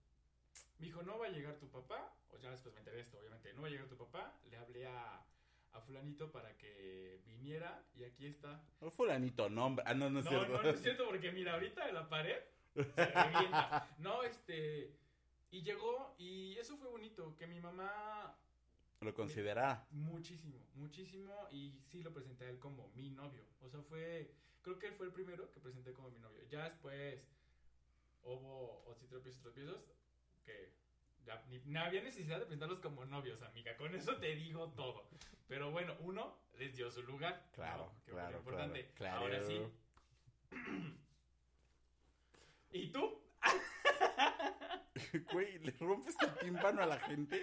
Me 0.79 0.87
dijo, 0.87 1.03
no 1.03 1.19
va 1.19 1.27
a 1.27 1.31
llegar 1.31 1.57
tu 1.59 1.69
papá. 1.69 2.15
O 2.31 2.37
ya 2.39 2.51
después 2.53 2.73
me 2.75 2.81
enteré 2.81 2.99
de 2.99 3.03
esto, 3.03 3.19
obviamente. 3.19 3.53
No 3.55 3.63
va 3.63 3.69
a 3.69 3.71
llegar 3.71 3.89
tu 3.89 3.97
papá. 3.97 4.39
Le 4.49 4.57
hablé 4.57 4.87
a, 4.87 5.27
a 5.73 5.81
fulanito 5.81 6.31
para 6.33 6.57
que 6.57 7.21
viniera 7.27 7.85
y 7.95 8.05
aquí 8.05 8.27
está. 8.27 8.63
No, 8.81 8.91
fulanito, 8.91 9.49
nombre. 9.49 9.85
Ah, 9.87 9.95
no, 9.95 10.11
no 10.11 10.19
es 10.21 10.25
No, 10.25 10.31
cierto. 10.31 10.53
no, 10.57 10.63
no 10.63 10.69
es 10.71 10.83
cierto 10.83 11.07
porque 11.07 11.31
mira, 11.33 11.55
ahorita 11.55 11.89
en 11.89 11.95
la 11.95 12.09
pared 12.09 12.39
se 12.75 13.07
revienta. 13.07 13.89
No, 13.99 14.23
este, 14.23 14.97
y 15.51 15.63
llegó 15.63 16.15
y 16.19 16.57
eso 16.59 16.77
fue 16.77 16.89
bonito, 16.89 17.37
que 17.37 17.47
mi 17.47 17.61
mamá 17.61 18.37
Lo 19.01 19.15
considera. 19.15 19.87
muchísimo, 19.91 20.59
muchísimo 20.75 21.49
y 21.51 21.81
sí 21.87 22.03
lo 22.03 22.13
presenté 22.13 22.47
a 22.47 22.51
él 22.51 22.59
como 22.59 22.89
mi 22.95 23.11
novio. 23.11 23.45
O 23.61 23.69
sea, 23.69 23.81
fue, 23.83 24.35
creo 24.63 24.79
que 24.79 24.89
él 24.89 24.95
fue 24.95 25.07
el 25.07 25.13
primero 25.13 25.51
que 25.53 25.61
presenté 25.61 25.93
como 25.93 26.11
mi 26.11 26.19
novio. 26.19 26.43
Ya 26.49 26.65
después 26.65 27.27
hubo 28.23 28.85
otros 28.87 29.09
tropiezos, 29.09 29.41
tropiezos 29.41 29.85
que 30.45 30.73
ya 31.27 31.43
ni, 31.49 31.59
no 31.67 31.81
había 31.81 32.03
necesidad 32.03 32.39
de 32.39 32.45
presentarlos 32.47 32.81
como 32.81 33.05
novios, 33.05 33.43
amiga. 33.43 33.77
Con 33.77 33.95
eso 33.95 34.17
te 34.17 34.35
digo 34.35 34.69
todo. 34.73 35.09
Pero 35.49 35.71
bueno, 35.71 35.97
uno 36.01 36.39
les 36.59 36.77
dio 36.77 36.91
su 36.91 37.03
lugar. 37.03 37.43
¿no? 37.47 37.53
Claro, 37.53 37.93
Que 38.05 38.13
fue 38.13 38.21
lo 38.21 38.27
claro, 38.29 38.39
importante. 38.39 38.91
claro, 38.95 39.21
claro. 39.21 39.21
Ahora 39.21 39.43
sí. 39.43 39.63
¿Y 42.73 42.89
tú? 42.93 43.21
Güey, 45.33 45.59
le 45.61 45.73
rompes 45.81 46.15
el 46.21 46.35
tímpano 46.39 46.83
a 46.83 46.87
la 46.87 46.99
gente 47.01 47.43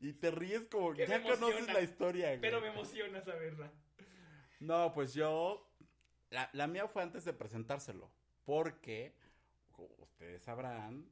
y 0.00 0.12
te 0.12 0.30
ríes 0.30 0.66
como 0.68 0.92
Que 0.94 1.06
ya 1.06 1.22
conoces 1.22 1.66
la 1.72 1.80
historia. 1.80 2.28
güey. 2.28 2.40
Pero 2.40 2.60
me 2.60 2.68
emociona 2.68 3.20
saberla. 3.22 3.72
No, 4.60 4.92
pues 4.92 5.12
yo. 5.14 5.68
La, 6.30 6.48
la 6.52 6.66
mía 6.66 6.86
fue 6.88 7.02
antes 7.02 7.24
de 7.24 7.32
presentárselo. 7.32 8.10
Porque, 8.44 9.14
ustedes 9.98 10.42
sabrán, 10.42 11.06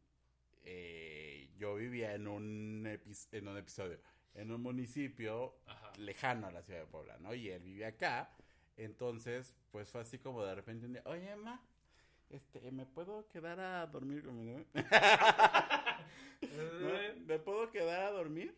eh, 0.63 1.51
yo 1.57 1.75
vivía 1.77 2.15
en 2.15 2.29
un, 2.29 2.87
en 3.33 3.49
un 3.49 3.57
episodio, 3.57 3.99
en 4.35 4.51
un 4.51 4.63
municipio 4.63 5.57
Ajá. 5.67 5.93
lejano 5.99 6.47
a 6.47 6.53
la 6.53 6.63
ciudad 6.63 6.81
de 6.81 6.87
Puebla, 6.87 7.19
¿no? 7.19 7.35
Y 7.35 7.51
él 7.51 7.63
vivía 7.63 7.89
acá. 7.89 8.31
Entonces, 8.77 9.55
pues 9.71 9.91
fue 9.91 10.01
así 10.01 10.19
como 10.19 10.45
de 10.45 10.55
repente 10.55 10.87
un 10.87 10.95
día, 10.95 11.03
oye, 11.05 11.31
Emma, 11.31 11.61
este, 12.31 12.71
¿me 12.71 12.87
puedo 12.87 13.29
quedar 13.29 13.61
a 13.61 13.87
dormir 13.87 14.25
con 14.25 14.39
mi 14.39 14.45
novio?" 14.51 14.67
¿No? 16.41 16.41
¿Me 17.27 17.39
puedo 17.39 17.71
quedar 17.71 18.03
a 18.03 18.11
dormir? 18.11 18.55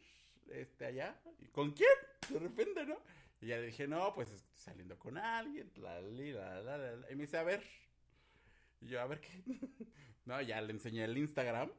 Este, 0.51 0.87
allá. 0.87 1.17
¿Y 1.41 1.47
¿Con 1.49 1.73
quién? 1.73 1.91
De 2.29 2.39
repente, 2.39 2.87
¿no? 2.87 2.99
Y 3.41 3.47
ya 3.49 3.57
le 3.57 3.67
dije, 3.67 3.89
no, 3.89 4.15
pues 4.15 4.31
estoy 4.31 4.57
saliendo 4.57 4.99
con 4.99 5.19
alguien. 5.19 5.73
La, 5.77 6.01
la, 6.01 6.63
la, 6.63 6.79
la. 6.79 7.11
Y 7.11 7.17
me 7.17 7.23
dice, 7.23 7.39
a 7.39 7.43
ver. 7.43 7.63
Y 8.81 8.87
yo, 8.87 9.01
a 9.01 9.07
ver 9.07 9.21
qué. 9.21 9.43
no, 10.25 10.41
ya 10.43 10.61
le 10.61 10.73
enseñé 10.73 11.05
el 11.05 11.19
Instagram. 11.19 11.73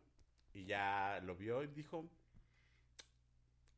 Y 0.54 0.66
ya 0.66 1.20
lo 1.24 1.36
vio 1.36 1.64
y 1.64 1.68
dijo, 1.68 2.08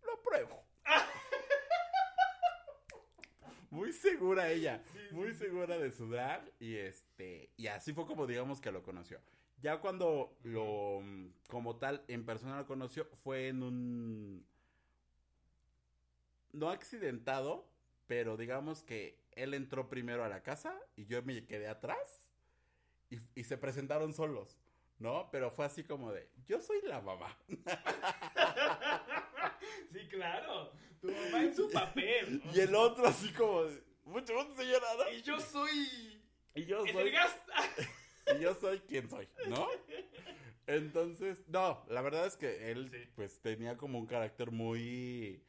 lo 0.03 0.13
apruebo. 0.13 0.63
muy 3.69 3.93
segura 3.93 4.49
ella. 4.49 4.83
muy 5.11 5.33
segura 5.33 5.77
de 5.77 5.91
su 5.91 6.09
drag. 6.09 6.51
Y 6.59 6.75
este. 6.75 7.51
Y 7.57 7.67
así 7.67 7.93
fue 7.93 8.05
como 8.05 8.27
digamos 8.27 8.61
que 8.61 8.71
lo 8.71 8.83
conoció. 8.83 9.19
Ya 9.61 9.79
cuando 9.79 10.37
lo, 10.43 11.01
mm, 11.01 11.27
como 11.47 11.77
tal, 11.77 12.03
en 12.07 12.25
persona 12.25 12.57
lo 12.57 12.67
conoció, 12.67 13.07
fue 13.23 13.47
en 13.47 13.63
un, 13.63 14.45
no 16.51 16.69
accidentado, 16.69 17.67
pero 18.07 18.37
digamos 18.37 18.83
que 18.83 19.17
él 19.31 19.53
entró 19.53 19.89
primero 19.89 20.23
a 20.23 20.29
la 20.29 20.43
casa 20.43 20.77
y 20.95 21.05
yo 21.05 21.21
me 21.23 21.45
quedé 21.45 21.67
atrás 21.67 22.29
y, 23.09 23.19
y 23.33 23.43
se 23.43 23.57
presentaron 23.57 24.13
solos, 24.13 24.57
¿no? 24.99 25.29
Pero 25.31 25.51
fue 25.51 25.65
así 25.65 25.83
como 25.83 26.11
de, 26.11 26.29
yo 26.47 26.61
soy 26.61 26.81
la 26.83 27.01
mamá. 27.01 27.37
Sí, 29.91 30.07
claro. 30.09 30.71
Tu 31.01 31.07
mamá 31.11 31.41
en 31.43 31.55
su 31.55 31.69
papel. 31.71 32.41
Y 32.53 32.59
el 32.59 32.75
otro 32.75 33.07
así 33.07 33.31
como 33.33 33.63
de, 33.63 33.81
mucho 34.03 34.33
gusto, 34.35 34.55
señora, 34.55 34.85
¿no? 34.97 35.09
Y 35.11 35.21
yo 35.21 35.39
soy. 35.39 36.21
Y 36.53 36.65
yo 36.65 36.85
soy, 36.85 37.13
y 38.37 38.39
yo 38.39 38.53
soy 38.55 38.79
quien 38.81 39.09
soy, 39.09 39.27
¿no? 39.47 39.67
Entonces, 40.67 41.47
no, 41.47 41.85
la 41.89 42.01
verdad 42.01 42.25
es 42.25 42.37
que 42.37 42.71
él, 42.71 42.89
Sí. 42.91 43.09
pues, 43.15 43.39
tenía 43.41 43.77
como 43.77 43.99
un 43.99 44.05
carácter 44.07 44.51
muy, 44.51 45.43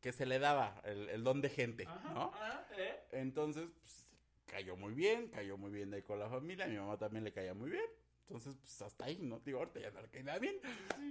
que 0.00 0.12
se 0.12 0.26
le 0.26 0.38
daba, 0.38 0.80
el, 0.84 1.08
el 1.10 1.22
don 1.24 1.40
de 1.40 1.50
gente, 1.50 1.86
Ajá, 1.86 2.10
¿no? 2.14 2.32
ajá, 2.34 2.66
¿eh? 2.76 3.00
Entonces, 3.12 3.68
pues, 3.80 4.06
cayó 4.46 4.76
muy 4.76 4.94
bien, 4.94 5.28
cayó 5.28 5.56
muy 5.58 5.70
bien 5.70 5.90
de 5.90 5.96
ahí 5.96 6.02
con 6.02 6.18
la 6.18 6.28
familia, 6.28 6.64
a 6.66 6.68
mi 6.68 6.76
mamá 6.76 6.96
también 6.98 7.24
le 7.24 7.32
caía 7.32 7.52
muy 7.54 7.70
bien. 7.70 7.84
Entonces, 8.26 8.56
pues 8.56 8.80
hasta 8.82 9.04
ahí, 9.04 9.18
¿no? 9.20 9.40
Digo, 9.40 9.58
ahorita 9.58 9.80
ya 9.80 9.90
no 9.90 10.00
le 10.00 10.22
nada 10.22 10.38
bien. 10.38 10.56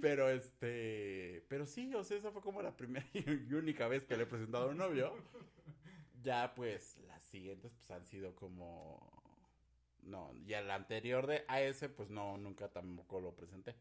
Pero 0.02 0.28
este, 0.28 1.44
pero 1.48 1.64
sí, 1.66 1.94
o 1.94 2.02
sea, 2.02 2.16
esa 2.18 2.32
fue 2.32 2.42
como 2.42 2.60
la 2.60 2.76
primera 2.76 3.06
y 3.14 3.54
única 3.54 3.86
vez 3.86 4.04
que 4.04 4.16
le 4.16 4.24
he 4.24 4.26
presentado 4.26 4.64
a 4.64 4.68
un 4.68 4.78
novio. 4.78 5.14
Ya, 6.22 6.54
pues, 6.54 6.98
las 7.06 7.22
siguientes, 7.22 7.72
pues 7.72 7.90
han 7.90 8.04
sido 8.06 8.34
como. 8.34 9.12
No, 10.02 10.32
y 10.44 10.52
el 10.52 10.70
anterior 10.70 11.26
de 11.26 11.44
a 11.48 11.62
ese, 11.62 11.88
pues 11.88 12.10
no, 12.10 12.36
nunca 12.36 12.68
tampoco 12.68 13.20
lo 13.20 13.34
presenté. 13.34 13.74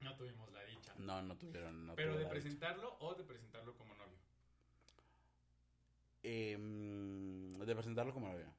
No 0.00 0.14
tuvimos 0.16 0.50
la 0.52 0.62
dicha. 0.64 0.94
No, 0.98 1.22
no 1.22 1.36
tuvieron. 1.36 1.86
No 1.86 1.94
Pero 1.96 2.12
de 2.12 2.20
dicha. 2.20 2.30
presentarlo 2.30 2.96
o 3.00 3.14
de 3.14 3.24
presentarlo 3.24 3.76
como 3.76 3.94
novio. 3.94 4.18
Em, 6.22 7.58
de 7.58 7.74
presentarlo 7.74 8.12
como 8.12 8.28
novio. 8.28 8.52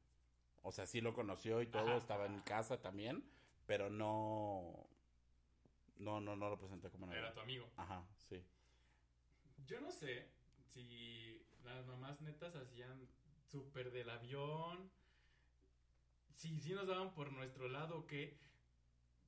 O 0.63 0.71
sea, 0.71 0.85
sí 0.85 1.01
lo 1.01 1.13
conoció 1.13 1.61
y 1.61 1.67
todo, 1.67 1.87
Ajá. 1.87 1.97
estaba 1.97 2.25
en 2.25 2.35
mi 2.35 2.41
casa 2.41 2.81
también, 2.81 3.23
pero 3.67 3.89
no. 3.89 4.87
No, 5.97 6.19
no, 6.21 6.35
no 6.35 6.49
lo 6.49 6.57
presenté 6.57 6.89
como. 6.89 7.11
Era 7.11 7.33
tu 7.33 7.41
amigo. 7.41 7.69
Ajá, 7.75 8.03
sí. 8.29 8.43
Yo 9.65 9.79
no 9.81 9.91
sé 9.91 10.31
si 10.65 11.45
las 11.63 11.85
mamás 11.85 12.21
netas 12.21 12.55
hacían 12.55 13.07
súper 13.51 13.91
del 13.91 14.09
avión. 14.09 14.89
Si 16.33 16.59
sí 16.59 16.73
nos 16.73 16.87
daban 16.87 17.13
por 17.13 17.31
nuestro 17.31 17.67
lado 17.67 17.99
o 17.99 18.07
qué. 18.07 18.39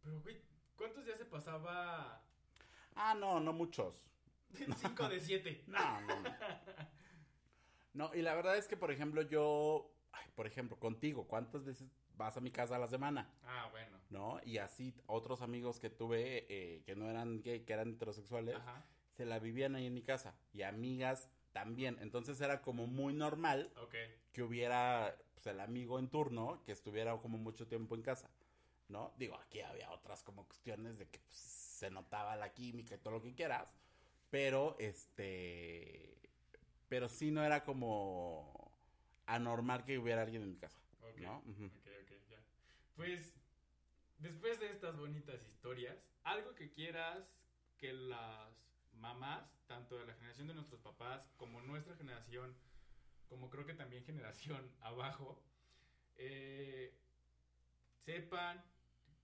Pero, 0.01 0.21
güey, 0.21 0.41
¿cuántos 0.75 1.05
días 1.05 1.17
se 1.17 1.25
pasaba? 1.25 2.23
Ah, 2.95 3.15
no, 3.15 3.39
no 3.39 3.51
muchos. 3.51 4.09
5 4.77 5.09
de 5.09 5.19
7. 5.19 5.63
No, 5.67 6.01
no, 6.01 6.21
no. 6.21 6.35
No, 7.93 8.15
y 8.15 8.21
la 8.21 8.35
verdad 8.35 8.55
es 8.55 8.67
que, 8.67 8.77
por 8.77 8.91
ejemplo, 8.91 9.23
yo, 9.23 9.91
ay, 10.11 10.29
por 10.35 10.45
ejemplo, 10.47 10.79
contigo, 10.79 11.27
¿cuántas 11.27 11.65
veces 11.65 11.91
vas 12.19 12.37
a 12.37 12.41
mi 12.41 12.51
casa 12.51 12.75
a 12.75 12.79
la 12.79 12.87
semana? 12.87 13.27
Ah, 13.45 13.67
bueno. 13.71 13.97
¿No? 14.11 14.39
Y 14.43 14.57
así 14.59 14.93
otros 15.07 15.41
amigos 15.41 15.79
que 15.79 15.89
tuve 15.89 16.45
eh, 16.49 16.83
que 16.85 16.95
no 16.95 17.09
eran 17.09 17.41
gay, 17.41 17.61
que 17.61 17.73
eran 17.73 17.93
heterosexuales, 17.93 18.57
Ajá. 18.57 18.83
se 19.15 19.25
la 19.25 19.39
vivían 19.39 19.75
ahí 19.75 19.87
en 19.87 19.93
mi 19.93 20.03
casa. 20.03 20.35
Y 20.53 20.61
amigas 20.61 21.29
también. 21.53 21.97
Entonces 22.01 22.39
era 22.41 22.61
como 22.61 22.85
muy 22.85 23.13
normal 23.13 23.71
que 24.33 24.43
hubiera 24.43 25.15
pues, 25.33 25.47
el 25.47 25.59
amigo 25.61 25.97
en 25.97 26.09
turno 26.09 26.61
que 26.65 26.73
estuviera 26.73 27.17
como 27.17 27.37
mucho 27.37 27.67
tiempo 27.67 27.95
en 27.95 28.03
casa. 28.03 28.29
¿no? 28.89 29.13
Digo, 29.17 29.35
aquí 29.35 29.61
había 29.61 29.91
otras 29.91 30.23
como 30.23 30.45
cuestiones 30.45 30.97
de 30.97 31.07
que 31.07 31.19
pues, 31.19 31.37
se 31.37 31.89
notaba 31.89 32.35
la 32.35 32.53
química 32.53 32.95
y 32.95 32.97
todo 32.97 33.13
lo 33.13 33.21
que 33.21 33.33
quieras, 33.33 33.73
pero 34.29 34.75
este, 34.79 36.17
pero 36.87 37.07
sí 37.07 37.31
no 37.31 37.43
era 37.43 37.63
como 37.63 38.71
anormal 39.27 39.85
que 39.85 39.99
hubiera 39.99 40.23
alguien 40.23 40.41
en 40.41 40.49
mi 40.49 40.57
casa, 40.57 40.79
¿no? 41.19 41.43
Pues, 42.99 43.33
después 44.17 44.59
de 44.59 44.69
estas 44.71 44.97
bonitas 44.97 45.41
historias, 45.47 45.95
algo 46.25 46.53
que 46.53 46.69
quieras 46.69 47.39
que 47.77 47.93
las 47.93 48.53
mamás, 48.91 49.49
tanto 49.67 49.97
de 49.97 50.05
la 50.05 50.13
generación 50.15 50.49
de 50.49 50.53
nuestros 50.53 50.81
papás 50.81 51.31
como 51.37 51.61
nuestra 51.61 51.95
generación, 51.95 52.53
como 53.29 53.49
creo 53.49 53.65
que 53.65 53.73
también 53.73 54.03
generación 54.03 54.69
abajo, 54.81 55.41
eh, 56.17 56.93
sepan, 58.01 58.61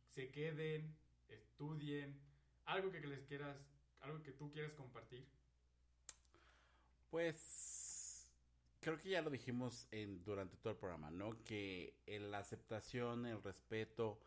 se 0.08 0.32
queden, 0.32 0.96
estudien, 1.28 2.18
algo 2.64 2.94
que 2.94 3.02
les 3.02 3.26
quieras, 3.26 3.58
algo 4.00 4.24
que 4.24 4.32
tú 4.32 4.54
quieras 4.54 4.72
compartir. 4.72 5.28
Pues 7.10 7.64
creo 8.86 9.00
que 9.00 9.10
ya 9.10 9.24
lo 9.24 9.32
dijimos 9.32 9.88
en, 9.90 10.24
durante 10.24 10.58
todo 10.58 10.74
el 10.74 10.78
programa, 10.78 11.10
¿no? 11.10 11.44
Que 11.44 11.96
la 12.06 12.38
aceptación, 12.38 13.26
el 13.26 13.42
respeto, 13.42 14.20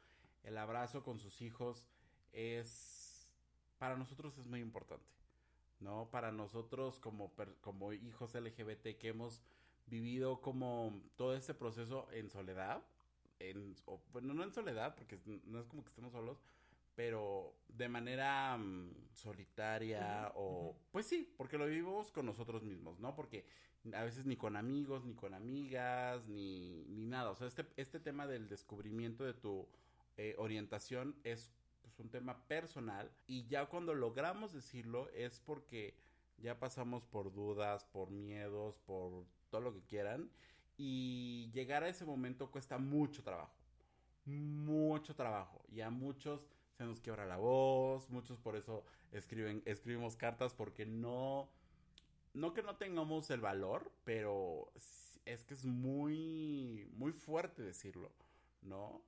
el 0.42 0.58
abrazo 0.58 1.04
con 1.04 1.20
sus 1.20 1.40
hijos 1.42 1.86
es, 2.32 3.30
para 3.78 3.96
nosotros 3.96 4.36
es 4.36 4.46
muy 4.46 4.58
importante, 4.58 5.06
¿no? 5.78 6.10
Para 6.10 6.32
nosotros 6.32 6.98
como, 6.98 7.32
hijos 8.02 8.34
LGBT 8.34 8.98
que 8.98 9.08
hemos 9.10 9.44
vivido 9.86 10.40
como 10.40 11.00
todo 11.14 11.36
este 11.36 11.54
proceso 11.54 12.08
en 12.10 12.28
soledad, 12.28 12.82
bueno, 14.12 14.34
no 14.34 14.42
en 14.42 14.52
soledad, 14.52 14.96
porque 14.96 15.20
no 15.44 15.60
es 15.60 15.68
como 15.68 15.84
que 15.84 15.90
estemos 15.90 16.10
solos, 16.10 16.42
pero 16.98 17.54
de 17.68 17.88
manera 17.88 18.56
mm, 18.56 18.90
solitaria 19.12 20.32
o 20.34 20.74
pues 20.90 21.06
sí, 21.06 21.32
porque 21.36 21.56
lo 21.56 21.66
vivimos 21.66 22.10
con 22.10 22.26
nosotros 22.26 22.64
mismos, 22.64 22.98
¿no? 22.98 23.14
Porque 23.14 23.46
a 23.94 24.02
veces 24.02 24.26
ni 24.26 24.36
con 24.36 24.56
amigos, 24.56 25.04
ni 25.04 25.14
con 25.14 25.32
amigas, 25.32 26.26
ni, 26.26 26.84
ni 26.88 27.06
nada. 27.06 27.30
O 27.30 27.36
sea, 27.36 27.46
este, 27.46 27.64
este 27.76 28.00
tema 28.00 28.26
del 28.26 28.48
descubrimiento 28.48 29.22
de 29.22 29.32
tu 29.32 29.68
eh, 30.16 30.34
orientación 30.38 31.14
es 31.22 31.52
pues, 31.82 32.00
un 32.00 32.10
tema 32.10 32.48
personal 32.48 33.12
y 33.28 33.46
ya 33.46 33.66
cuando 33.66 33.94
logramos 33.94 34.52
decirlo 34.52 35.08
es 35.10 35.38
porque 35.38 35.94
ya 36.38 36.58
pasamos 36.58 37.04
por 37.06 37.32
dudas, 37.32 37.84
por 37.84 38.10
miedos, 38.10 38.76
por 38.80 39.24
todo 39.50 39.60
lo 39.60 39.72
que 39.72 39.82
quieran 39.82 40.32
y 40.76 41.48
llegar 41.52 41.84
a 41.84 41.88
ese 41.90 42.04
momento 42.04 42.50
cuesta 42.50 42.76
mucho 42.76 43.22
trabajo 43.22 43.54
mucho 44.28 45.14
trabajo 45.14 45.64
y 45.68 45.80
a 45.80 45.90
muchos 45.90 46.46
se 46.78 46.84
nos 46.84 47.00
quiebra 47.00 47.26
la 47.26 47.36
voz, 47.36 48.08
muchos 48.08 48.38
por 48.38 48.56
eso 48.56 48.84
escriben, 49.10 49.62
escribimos 49.66 50.16
cartas 50.16 50.54
porque 50.54 50.86
no, 50.86 51.50
no 52.34 52.54
que 52.54 52.62
no 52.62 52.76
tengamos 52.76 53.30
el 53.30 53.40
valor, 53.40 53.90
pero 54.04 54.70
es 55.24 55.42
que 55.44 55.54
es 55.54 55.64
muy, 55.64 56.88
muy 56.92 57.10
fuerte 57.12 57.62
decirlo, 57.62 58.12
¿no? 58.62 59.02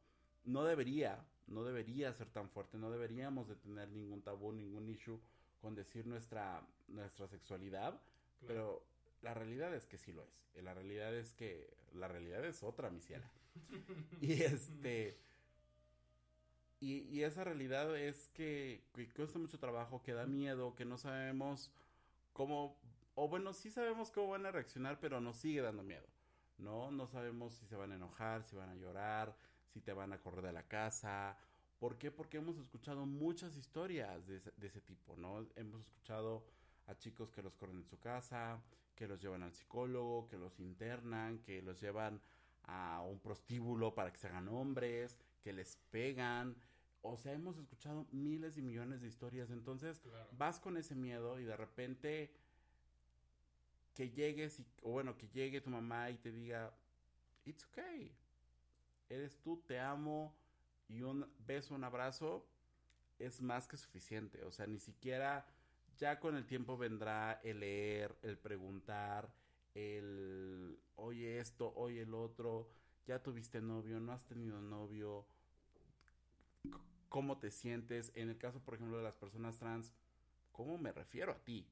No 0.45 0.65
debería, 0.65 1.25
no 1.47 1.63
debería 1.63 2.13
ser 2.13 2.29
tan 2.29 2.51
fuerte, 2.51 2.77
no 2.77 2.91
deberíamos 2.91 3.47
de 3.47 3.55
tener 3.55 3.89
ningún 3.91 4.21
tabú, 4.23 4.53
ningún 4.53 4.89
issue 4.89 5.21
con 5.61 5.77
decir 5.77 6.09
nuestra, 6.09 6.67
nuestra 6.89 7.29
sexualidad, 7.29 8.01
pero 8.49 8.83
la 9.23 9.33
realidad 9.33 9.73
es 9.75 9.87
que 9.87 9.97
sí 9.97 10.13
lo 10.13 10.25
es. 10.25 10.63
La 10.65 10.75
realidad 10.75 11.15
es 11.15 11.35
que 11.35 11.73
la 11.95 12.09
realidad 12.09 12.45
es 12.45 12.65
otra, 12.65 12.91
mi 12.91 13.01
ciela. 13.01 13.31
Y 14.21 14.43
este. 14.43 15.19
Y, 16.81 17.03
y 17.11 17.25
esa 17.25 17.45
realidad 17.45 17.97
es 17.97 18.29
que, 18.29 18.83
cuesta 19.15 19.39
mucho 19.39 19.59
trabajo, 19.59 20.03
que 20.03 20.15
da 20.15 20.27
miedo, 20.27 20.75
que 20.75 20.85
no 20.85 20.99
sabemos 20.99 21.71
cómo. 22.33 22.77
O 23.15 23.29
bueno, 23.29 23.53
sí 23.53 23.71
sabemos 23.71 24.11
cómo 24.11 24.29
van 24.29 24.47
a 24.47 24.51
reaccionar, 24.51 24.99
pero 24.99 25.21
nos 25.21 25.37
sigue 25.37 25.61
dando 25.61 25.83
miedo. 25.83 26.07
¿No? 26.59 26.91
No 26.91 27.07
sabemos 27.07 27.55
si 27.55 27.67
se 27.67 27.77
van 27.77 27.93
a 27.93 27.97
enojar, 27.97 28.45
si 28.45 28.57
van 28.57 28.69
a 28.69 28.75
llorar, 28.75 29.35
si 29.73 29.81
te 29.81 29.93
van 29.93 30.13
a 30.13 30.19
correr 30.19 30.45
de 30.45 30.53
la 30.53 30.63
casa. 30.63 31.37
¿Por 31.79 31.97
qué? 31.97 32.11
Porque 32.11 32.37
hemos 32.37 32.59
escuchado 32.59 33.07
muchas 33.07 33.57
historias 33.57 34.27
de 34.27 34.37
ese 34.37 34.81
tipo, 34.83 35.17
¿no? 35.17 35.47
Hemos 35.57 35.81
escuchado 35.81 36.45
a 36.87 36.99
chicos 36.99 37.31
que 37.31 37.43
los 37.43 37.55
corren 37.55 37.79
en 37.79 37.87
su 37.87 37.99
casa, 37.99 38.61
que 38.95 39.09
los 39.09 39.21
llevan 39.23 39.43
al 39.43 39.55
psicólogo, 39.55 40.29
que 40.29 40.37
los 40.37 40.61
internan, 40.61 41.39
que 41.39 41.63
los 41.63 41.81
llevan 41.81 42.21
a 42.65 43.01
un 43.03 43.19
prostíbulo 43.19 43.95
para 43.95 44.13
que 44.13 44.19
se 44.19 44.27
hagan 44.27 44.49
hombres, 44.49 45.17
que 45.43 45.53
les 45.53 45.77
pegan. 45.91 46.57
O 47.03 47.17
sea, 47.17 47.33
hemos 47.33 47.57
escuchado 47.57 48.07
miles 48.13 48.57
y 48.59 48.63
millones 48.63 49.01
de 49.01 49.09
historias. 49.09 49.51
Entonces, 49.51 50.01
Claro. 50.01 50.29
vas 50.33 50.61
con 50.61 50.77
ese 50.77 50.95
miedo 50.95 51.39
y 51.41 51.45
de 51.45 51.57
repente 51.57 52.31
que 53.95 54.11
llegues 54.11 54.61
y, 54.61 54.67
o 54.83 54.91
bueno, 54.93 55.17
que 55.17 55.29
llegue 55.29 55.61
tu 55.61 55.71
mamá 55.71 56.11
y 56.11 56.17
te 56.19 56.31
diga, 56.31 56.73
it's 57.45 57.65
okay, 57.65 58.15
eres 59.09 59.37
tú, 59.41 59.63
te 59.67 59.79
amo 59.79 60.35
y 60.89 61.03
un 61.03 61.27
beso, 61.47 61.75
un 61.75 61.85
abrazo 61.85 62.47
es 63.19 63.41
más 63.41 63.67
que 63.67 63.77
suficiente. 63.77 64.45
O 64.45 64.53
sea, 64.53 64.67
ni 64.67 64.79
siquiera 64.79 65.47
ya 65.99 66.19
con 66.21 66.37
el 66.37 66.47
tiempo 66.47 66.77
vendrá 66.77 67.41
el 67.45 67.61
leer, 67.61 68.17
el 68.23 68.39
preguntar, 68.39 69.33
el 69.75 70.79
oye 70.97 71.39
esto, 71.39 71.73
oye 71.77 72.03
el 72.03 72.15
otro, 72.15 72.71
ya 73.07 73.23
tuviste 73.23 73.61
novio, 73.61 74.01
no 74.01 74.13
has 74.13 74.25
tenido 74.25 74.61
novio, 74.61 75.27
cómo 77.11 77.37
te 77.37 77.51
sientes. 77.51 78.11
En 78.15 78.31
el 78.31 78.39
caso, 78.39 78.61
por 78.61 78.75
ejemplo, 78.75 78.97
de 78.97 79.05
las 79.05 79.17
personas 79.17 79.59
trans, 79.59 79.93
¿cómo 80.53 80.79
me 80.79 80.93
refiero 80.93 81.33
a 81.33 81.39
ti? 81.45 81.67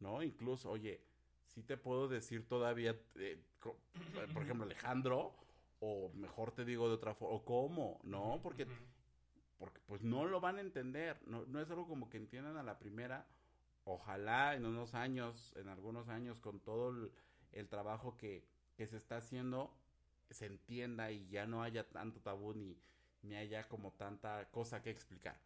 ¿No? 0.00 0.22
Incluso, 0.22 0.70
oye, 0.70 1.00
si 1.46 1.62
te 1.62 1.78
puedo 1.78 2.08
decir 2.08 2.46
todavía, 2.46 3.00
eh, 3.14 3.42
por 4.34 4.42
ejemplo, 4.42 4.64
Alejandro, 4.64 5.34
o 5.80 6.10
mejor 6.14 6.52
te 6.52 6.66
digo 6.66 6.88
de 6.88 6.94
otra 6.94 7.14
forma, 7.14 7.36
o 7.36 7.44
cómo, 7.44 8.00
¿no? 8.02 8.40
Porque 8.42 8.66
porque 9.58 9.80
pues 9.86 10.02
no 10.02 10.24
lo 10.24 10.40
van 10.40 10.56
a 10.56 10.62
entender, 10.62 11.20
no, 11.26 11.44
no 11.44 11.60
es 11.60 11.68
algo 11.70 11.86
como 11.86 12.08
que 12.08 12.16
entiendan 12.16 12.56
a 12.56 12.62
la 12.62 12.78
primera, 12.78 13.26
ojalá 13.84 14.54
en 14.54 14.64
unos 14.64 14.94
años, 14.94 15.52
en 15.56 15.68
algunos 15.68 16.08
años, 16.08 16.40
con 16.40 16.60
todo 16.60 16.88
el, 16.88 17.12
el 17.52 17.68
trabajo 17.68 18.16
que, 18.16 18.42
que 18.74 18.86
se 18.86 18.96
está 18.96 19.18
haciendo, 19.18 19.70
se 20.30 20.46
entienda 20.46 21.10
y 21.10 21.28
ya 21.28 21.46
no 21.46 21.62
haya 21.62 21.86
tanto 21.90 22.20
tabú 22.20 22.54
ni, 22.54 22.78
ni 23.22 23.36
haya 23.36 23.68
como 23.68 23.92
tanta 23.92 24.48
cosa 24.50 24.82
que 24.82 24.90
explicar. 24.90 25.36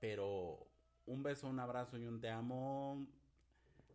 Pero 0.00 0.66
un 1.06 1.22
beso, 1.22 1.48
un 1.48 1.60
abrazo 1.60 1.98
y 1.98 2.06
un 2.06 2.20
te 2.20 2.30
amo 2.30 3.06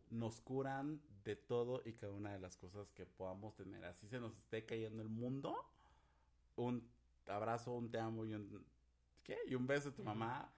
nos 0.10 0.42
curan 0.42 1.02
de 1.24 1.36
todo 1.36 1.82
y 1.86 1.94
cada 1.94 2.12
una 2.12 2.32
de 2.32 2.40
las 2.40 2.58
cosas 2.58 2.92
que 2.92 3.06
podamos 3.06 3.56
tener. 3.56 3.84
Así 3.86 4.08
se 4.08 4.20
nos 4.20 4.38
esté 4.38 4.66
cayendo 4.66 5.02
el 5.02 5.10
mundo, 5.10 5.56
un 6.56 6.88
abrazo, 7.28 7.72
un 7.74 7.90
te 7.90 8.00
amo 8.00 8.26
y 8.26 8.34
un 8.34 8.66
¿qué? 9.24 9.38
Y 9.48 9.56
un 9.56 9.68
beso 9.68 9.92
de 9.92 9.96
tu 9.96 10.04
mamá 10.04 10.52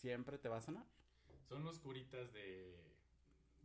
siempre 0.00 0.38
te 0.38 0.48
va 0.48 0.58
a 0.58 0.62
sanar. 0.62 0.84
Son 1.48 1.64
los 1.64 1.78
curitas 1.78 2.32
de, 2.32 2.76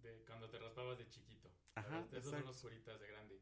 de 0.02 0.24
cuando 0.28 0.50
te 0.50 0.60
raspabas 0.60 0.98
de 0.98 1.08
chiquito. 1.08 1.50
Ajá. 1.76 2.06
Esos 2.12 2.32
son 2.32 2.46
los 2.46 2.62
curitas 2.62 3.00
de 3.00 3.08
grande. 3.08 3.40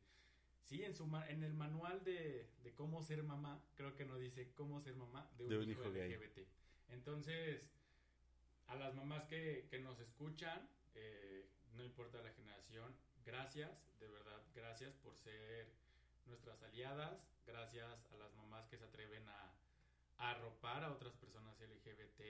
Sí, 0.65 0.83
en, 0.83 0.95
su 0.95 1.05
en 1.27 1.43
el 1.43 1.53
manual 1.53 2.03
de, 2.03 2.49
de 2.63 2.73
cómo 2.73 3.03
ser 3.03 3.21
mamá, 3.23 3.63
creo 3.75 3.95
que 3.95 4.03
no 4.05 4.17
dice 4.17 4.51
cómo 4.53 4.81
ser 4.81 4.95
mamá 4.95 5.29
de 5.37 5.43
un, 5.43 5.49
De 5.51 5.57
un 5.59 5.69
hijo, 5.69 5.81
hijo 5.83 5.91
gay. 5.91 6.11
LGBT. 6.15 6.39
Entonces, 6.89 7.69
a 8.67 8.75
las 8.75 8.95
mamás 8.95 9.25
que, 9.25 9.67
que 9.69 9.79
nos 9.79 9.99
escuchan, 9.99 10.67
eh, 10.95 11.47
no 11.75 11.83
importa 11.83 12.21
la 12.21 12.31
generación, 12.31 12.95
gracias, 13.23 13.69
de 13.99 14.07
verdad, 14.07 14.41
gracias 14.55 14.93
por 14.95 15.15
ser 15.15 15.71
nuestras 16.25 16.61
aliadas, 16.63 17.27
gracias 17.45 18.03
a 18.11 18.15
las 18.17 18.33
mamás 18.33 18.65
que 18.67 18.77
se 18.77 18.85
atreven 18.85 19.27
a, 19.29 19.53
a 20.17 20.31
arropar 20.31 20.83
a 20.83 20.91
otras 20.91 21.13
personas 21.13 21.59
LGBT. 21.59 22.21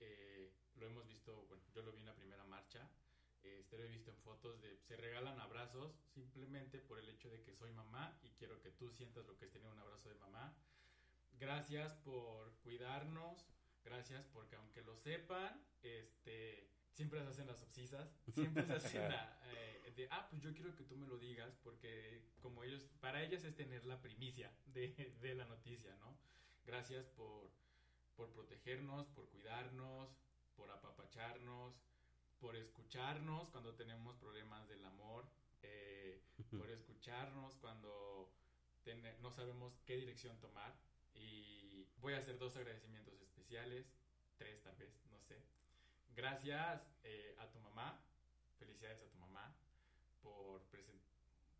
eh, 0.00 0.50
lo 0.76 0.86
hemos 0.86 1.06
visto, 1.06 1.44
bueno, 1.48 1.62
yo 1.74 1.82
lo 1.82 1.92
vi 1.92 2.00
en 2.00 2.06
la 2.06 2.14
primera 2.14 2.44
marcha, 2.44 2.88
este, 3.42 3.76
lo 3.76 3.84
he 3.84 3.88
visto 3.88 4.10
en 4.10 4.16
fotos 4.18 4.60
de 4.60 4.78
se 4.78 4.96
regalan 4.96 5.40
abrazos 5.40 5.94
simplemente 6.14 6.78
por 6.78 6.98
el 6.98 7.08
hecho 7.08 7.30
de 7.30 7.42
que 7.42 7.54
soy 7.54 7.72
mamá 7.72 8.18
y 8.22 8.28
quiero 8.30 8.60
que 8.60 8.70
tú 8.70 8.90
sientas 8.90 9.26
lo 9.26 9.36
que 9.36 9.46
es 9.46 9.52
tener 9.52 9.70
un 9.70 9.78
abrazo 9.78 10.08
de 10.08 10.14
mamá. 10.16 10.54
Gracias 11.32 11.94
por 11.94 12.54
cuidarnos, 12.58 13.46
gracias 13.84 14.26
porque 14.26 14.56
aunque 14.56 14.82
lo 14.82 14.96
sepan, 14.96 15.64
este, 15.82 16.68
siempre 16.90 17.20
se 17.22 17.28
hacen 17.28 17.46
las 17.46 17.62
obsisas, 17.62 18.14
siempre 18.32 18.64
se 18.64 18.72
hacen 18.74 19.08
la, 19.08 19.38
eh, 19.52 19.92
de, 19.96 20.08
ah, 20.10 20.26
pues 20.30 20.42
yo 20.42 20.52
quiero 20.54 20.74
que 20.76 20.84
tú 20.84 20.96
me 20.96 21.06
lo 21.06 21.18
digas 21.18 21.56
porque 21.62 22.22
como 22.40 22.62
ellos, 22.62 22.84
para 23.00 23.22
ellas 23.22 23.44
es 23.44 23.56
tener 23.56 23.84
la 23.86 24.00
primicia 24.00 24.52
de, 24.66 24.88
de 25.20 25.34
la 25.34 25.46
noticia, 25.46 25.96
¿no? 25.96 26.16
Gracias 26.64 27.06
por, 27.08 27.50
por 28.14 28.30
protegernos, 28.32 29.08
por 29.08 29.28
cuidarnos, 29.30 30.16
por 30.54 30.70
apapacharnos, 30.70 31.74
por 32.42 32.56
escucharnos 32.56 33.48
cuando 33.50 33.72
tenemos 33.76 34.16
problemas 34.16 34.68
del 34.68 34.84
amor, 34.84 35.24
eh, 35.62 36.20
por 36.50 36.68
escucharnos 36.68 37.54
cuando 37.58 38.28
no 39.20 39.30
sabemos 39.30 39.78
qué 39.86 39.96
dirección 39.96 40.36
tomar. 40.40 40.74
Y 41.14 41.86
voy 42.00 42.14
a 42.14 42.18
hacer 42.18 42.36
dos 42.38 42.56
agradecimientos 42.56 43.14
especiales, 43.20 43.86
tres 44.38 44.60
tal 44.60 44.74
vez, 44.74 44.92
no 45.12 45.20
sé. 45.20 45.40
Gracias 46.16 46.82
eh, 47.04 47.36
a 47.38 47.48
tu 47.48 47.60
mamá, 47.60 48.02
felicidades 48.58 49.00
a 49.02 49.08
tu 49.08 49.18
mamá 49.18 49.54
por 50.20 50.62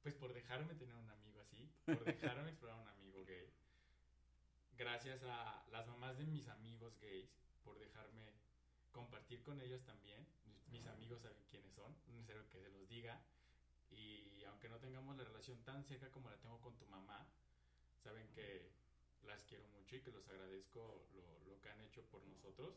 pues 0.03 0.15
por 0.17 0.35
dejarme 0.35 0.75
tener 0.75 0.97
un 0.97 1.09
amigo 1.09 1.41
así, 1.41 1.71
por 1.87 2.05
dejarme 2.05 2.51
explorar 2.51 2.81
un 2.81 2.89
amigo 2.89 3.25
gay. 3.25 3.55
Gracias 4.77 5.23
a 5.23 5.65
las 5.71 5.87
mamás 5.87 6.19
de 6.19 6.27
mis 6.27 6.49
amigos 6.49 6.99
gays 6.99 7.31
por 7.63 7.79
dejarme 7.79 8.33
compartir 8.91 9.45
con 9.45 9.61
ellos 9.61 9.85
también. 9.85 10.27
Mis 10.73 10.87
amigos 10.87 11.21
saben 11.21 11.45
quiénes 11.51 11.73
son, 11.75 11.95
no 12.09 12.15
necesario 12.15 12.49
que 12.49 12.61
se 12.61 12.71
los 12.71 12.89
diga. 12.89 13.21
Y 13.91 14.43
aunque 14.45 14.69
no 14.69 14.79
tengamos 14.79 15.17
la 15.17 15.25
relación 15.25 15.63
tan 15.65 15.85
cerca 15.85 16.11
como 16.11 16.31
la 16.31 16.39
tengo 16.39 16.59
con 16.61 16.77
tu 16.79 16.87
mamá, 16.87 17.29
saben 18.03 18.27
que 18.31 18.73
las 19.25 19.45
quiero 19.45 19.67
mucho 19.69 19.97
y 19.97 20.01
que 20.01 20.11
los 20.11 20.27
agradezco 20.29 21.07
lo, 21.15 21.39
lo 21.45 21.61
que 21.61 21.69
han 21.69 21.81
hecho 21.83 22.03
por 22.07 22.25
nosotros. 22.25 22.75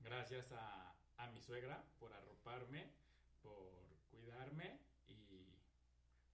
Gracias 0.00 0.52
a, 0.52 0.94
a 1.16 1.26
mi 1.28 1.40
suegra 1.40 1.84
por 1.98 2.12
arroparme, 2.12 2.92
por 3.42 3.72
cuidarme 4.10 4.78
y 5.08 5.52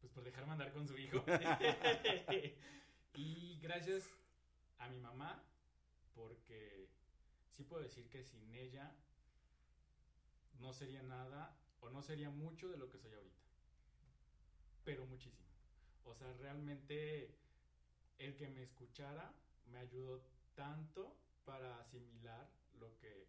pues 0.01 0.13
por 0.13 0.25
dejarme 0.25 0.53
andar 0.53 0.73
con 0.73 0.87
su 0.87 0.99
hijo. 0.99 1.25
y 3.15 3.59
gracias 3.61 4.11
a 4.79 4.89
mi 4.89 5.01
mamá 5.01 5.43
porque 6.15 6.89
sí 7.51 7.65
puedo 7.65 7.83
decir 7.83 8.09
que 8.11 8.25
sin 8.25 8.53
ella 8.55 8.95
no 10.63 10.73
sería 10.73 11.03
nada 11.03 11.55
o 11.81 11.91
no 11.91 12.01
sería 12.03 12.31
mucho 12.31 12.69
de 12.69 12.79
lo 12.79 12.89
que 12.89 12.99
soy 12.99 13.13
ahorita. 13.13 13.43
Pero 14.85 15.05
muchísimo. 15.07 15.49
O 16.05 16.15
sea, 16.15 16.33
realmente 16.35 17.37
el 18.19 18.37
que 18.37 18.49
me 18.49 18.63
escuchara 18.63 19.35
me 19.67 19.79
ayudó 19.79 20.25
tanto 20.55 21.17
para 21.45 21.79
asimilar 21.81 22.49
lo 22.79 22.97
que 22.99 23.29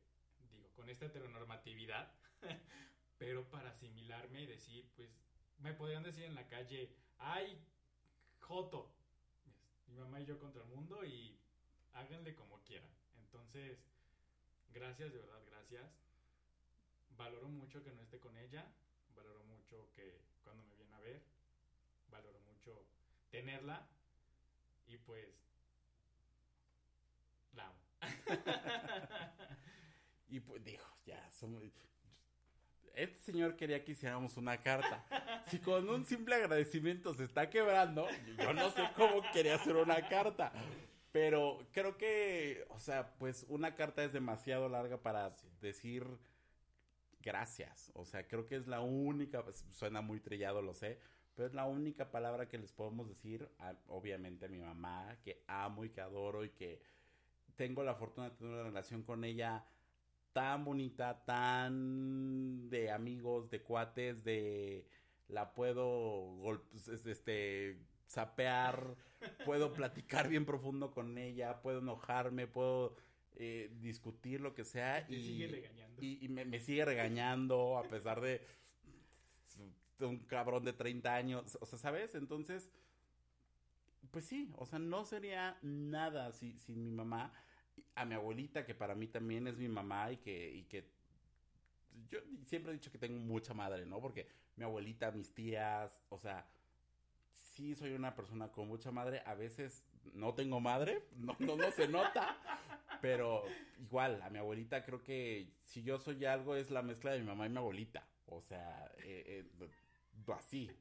digo, 0.49 0.71
con 0.73 0.89
esta 0.89 1.05
heteronormatividad, 1.07 2.13
pero 3.17 3.49
para 3.49 3.69
asimilarme 3.69 4.43
y 4.43 4.45
decir, 4.45 4.91
pues, 4.95 5.09
me 5.59 5.73
podrían 5.73 6.03
decir 6.03 6.25
en 6.25 6.35
la 6.35 6.47
calle, 6.47 6.95
ay, 7.17 7.59
Joto, 8.39 8.93
mi 9.87 9.95
mamá 9.95 10.21
y 10.21 10.25
yo 10.25 10.39
contra 10.39 10.61
el 10.61 10.69
mundo 10.69 11.03
y 11.05 11.39
háganle 11.93 12.35
como 12.35 12.61
quieran. 12.63 12.89
Entonces, 13.15 13.79
gracias, 14.73 15.13
de 15.13 15.19
verdad, 15.19 15.41
gracias. 15.45 16.12
Valoro 17.17 17.47
mucho 17.47 17.83
que 17.83 17.91
no 17.91 18.01
esté 18.01 18.19
con 18.19 18.35
ella, 18.37 18.65
valoro 19.15 19.43
mucho 19.45 19.89
que 19.95 20.21
cuando 20.43 20.63
me 20.63 20.75
viene 20.75 20.93
a 20.93 20.99
ver, 20.99 21.21
valoro 22.09 22.39
mucho 22.41 22.85
tenerla 23.29 23.87
y 24.87 24.97
pues 24.97 25.27
la 27.53 27.67
amo. 27.67 27.79
y 30.29 30.39
pues 30.39 30.63
dijo, 30.63 30.97
ya, 31.05 31.31
somos, 31.31 31.63
este 32.95 33.19
señor 33.19 33.55
quería 33.55 33.83
que 33.83 33.93
hiciéramos 33.93 34.37
una 34.37 34.61
carta. 34.61 35.03
Si 35.47 35.59
con 35.59 35.89
un 35.89 36.05
simple 36.05 36.35
agradecimiento 36.35 37.13
se 37.13 37.23
está 37.23 37.49
quebrando, 37.49 38.07
yo 38.37 38.53
no 38.53 38.69
sé 38.71 38.83
cómo 38.95 39.21
quería 39.33 39.55
hacer 39.55 39.75
una 39.75 40.07
carta. 40.07 40.51
Pero 41.11 41.67
creo 41.71 41.97
que, 41.97 42.65
o 42.69 42.79
sea, 42.79 43.15
pues 43.17 43.45
una 43.49 43.75
carta 43.75 44.03
es 44.03 44.13
demasiado 44.13 44.69
larga 44.69 44.97
para 44.97 45.35
decir 45.61 46.05
gracias. 47.23 47.91
O 47.95 48.05
sea, 48.05 48.27
creo 48.27 48.45
que 48.45 48.55
es 48.55 48.67
la 48.67 48.81
única, 48.81 49.43
pues, 49.43 49.65
suena 49.69 50.01
muy 50.01 50.19
trillado, 50.19 50.61
lo 50.61 50.73
sé, 50.73 50.99
pero 51.35 51.47
es 51.47 51.53
la 51.53 51.65
única 51.65 52.11
palabra 52.11 52.47
que 52.47 52.57
les 52.57 52.71
podemos 52.71 53.07
decir, 53.07 53.49
obviamente 53.87 54.45
a 54.45 54.49
mi 54.49 54.59
mamá, 54.59 55.17
que 55.23 55.43
amo 55.47 55.85
y 55.85 55.89
que 55.89 56.01
adoro 56.01 56.45
y 56.45 56.49
que 56.49 56.81
tengo 57.55 57.83
la 57.83 57.95
fortuna 57.95 58.29
de 58.29 58.35
tener 58.35 58.53
una 58.53 58.63
relación 58.63 59.03
con 59.03 59.23
ella 59.23 59.65
tan 60.33 60.65
bonita, 60.65 61.23
tan 61.25 62.69
de 62.69 62.91
amigos, 62.91 63.49
de 63.49 63.61
cuates, 63.61 64.23
de 64.23 64.87
la 65.27 65.53
puedo 65.53 66.61
este 67.01 67.79
sapear, 68.07 68.95
puedo 69.45 69.73
platicar 69.73 70.27
bien 70.27 70.45
profundo 70.45 70.91
con 70.91 71.17
ella, 71.17 71.61
puedo 71.61 71.79
enojarme, 71.79 72.47
puedo 72.47 72.95
eh, 73.35 73.71
discutir 73.81 74.41
lo 74.41 74.53
que 74.53 74.63
sea 74.63 75.05
y, 75.09 75.21
sigue 75.21 75.47
regañando. 75.47 76.01
y, 76.01 76.27
me, 76.29 76.59
sigue 76.59 76.85
regañando 76.85 77.77
a 77.77 77.83
pesar 77.83 78.21
de, 78.21 78.45
un 79.99 80.19
cabrón 80.19 80.65
de 80.65 80.73
30 80.73 81.13
años, 81.13 81.57
o 81.61 81.65
sea, 81.65 81.79
¿sabes? 81.79 82.15
Entonces, 82.15 82.69
pues 84.11 84.25
sí, 84.25 84.51
o 84.57 84.65
sea, 84.65 84.79
no 84.79 85.05
sería 85.05 85.57
nada 85.61 86.33
sin 86.33 86.57
mi 86.67 86.91
mamá 86.91 87.33
a 87.95 88.05
mi 88.05 88.15
abuelita, 88.15 88.65
que 88.65 88.75
para 88.75 88.95
mí 88.95 89.07
también 89.07 89.47
es 89.47 89.57
mi 89.57 89.67
mamá 89.67 90.11
y 90.11 90.17
que, 90.17 90.51
y 90.51 90.63
que 90.63 90.89
yo 92.09 92.19
siempre 92.45 92.71
he 92.71 92.75
dicho 92.75 92.91
que 92.91 92.97
tengo 92.97 93.19
mucha 93.19 93.53
madre, 93.53 93.85
¿no? 93.85 94.01
Porque 94.01 94.27
mi 94.55 94.63
abuelita, 94.63 95.11
mis 95.11 95.33
tías, 95.33 96.01
o 96.09 96.17
sea, 96.17 96.47
sí 97.33 97.75
soy 97.75 97.93
una 97.93 98.15
persona 98.15 98.51
con 98.51 98.67
mucha 98.67 98.91
madre. 98.91 99.21
A 99.25 99.35
veces 99.35 99.83
no 100.13 100.33
tengo 100.33 100.59
madre, 100.59 101.03
no, 101.15 101.35
no, 101.39 101.55
no 101.55 101.71
se 101.71 101.87
nota, 101.87 102.37
pero 103.03 103.43
igual, 103.79 104.21
a 104.21 104.29
mi 104.29 104.39
abuelita 104.39 104.85
creo 104.85 105.03
que 105.03 105.51
si 105.65 105.83
yo 105.83 105.99
soy 105.99 106.23
algo 106.23 106.55
es 106.55 106.71
la 106.71 106.81
mezcla 106.81 107.11
de 107.11 107.19
mi 107.19 107.25
mamá 107.25 107.45
y 107.45 107.49
mi 107.49 107.57
abuelita. 107.57 108.07
O 108.27 108.39
sea, 108.39 108.89
eh, 108.99 109.45
eh, 109.45 110.31
así, 110.33 110.71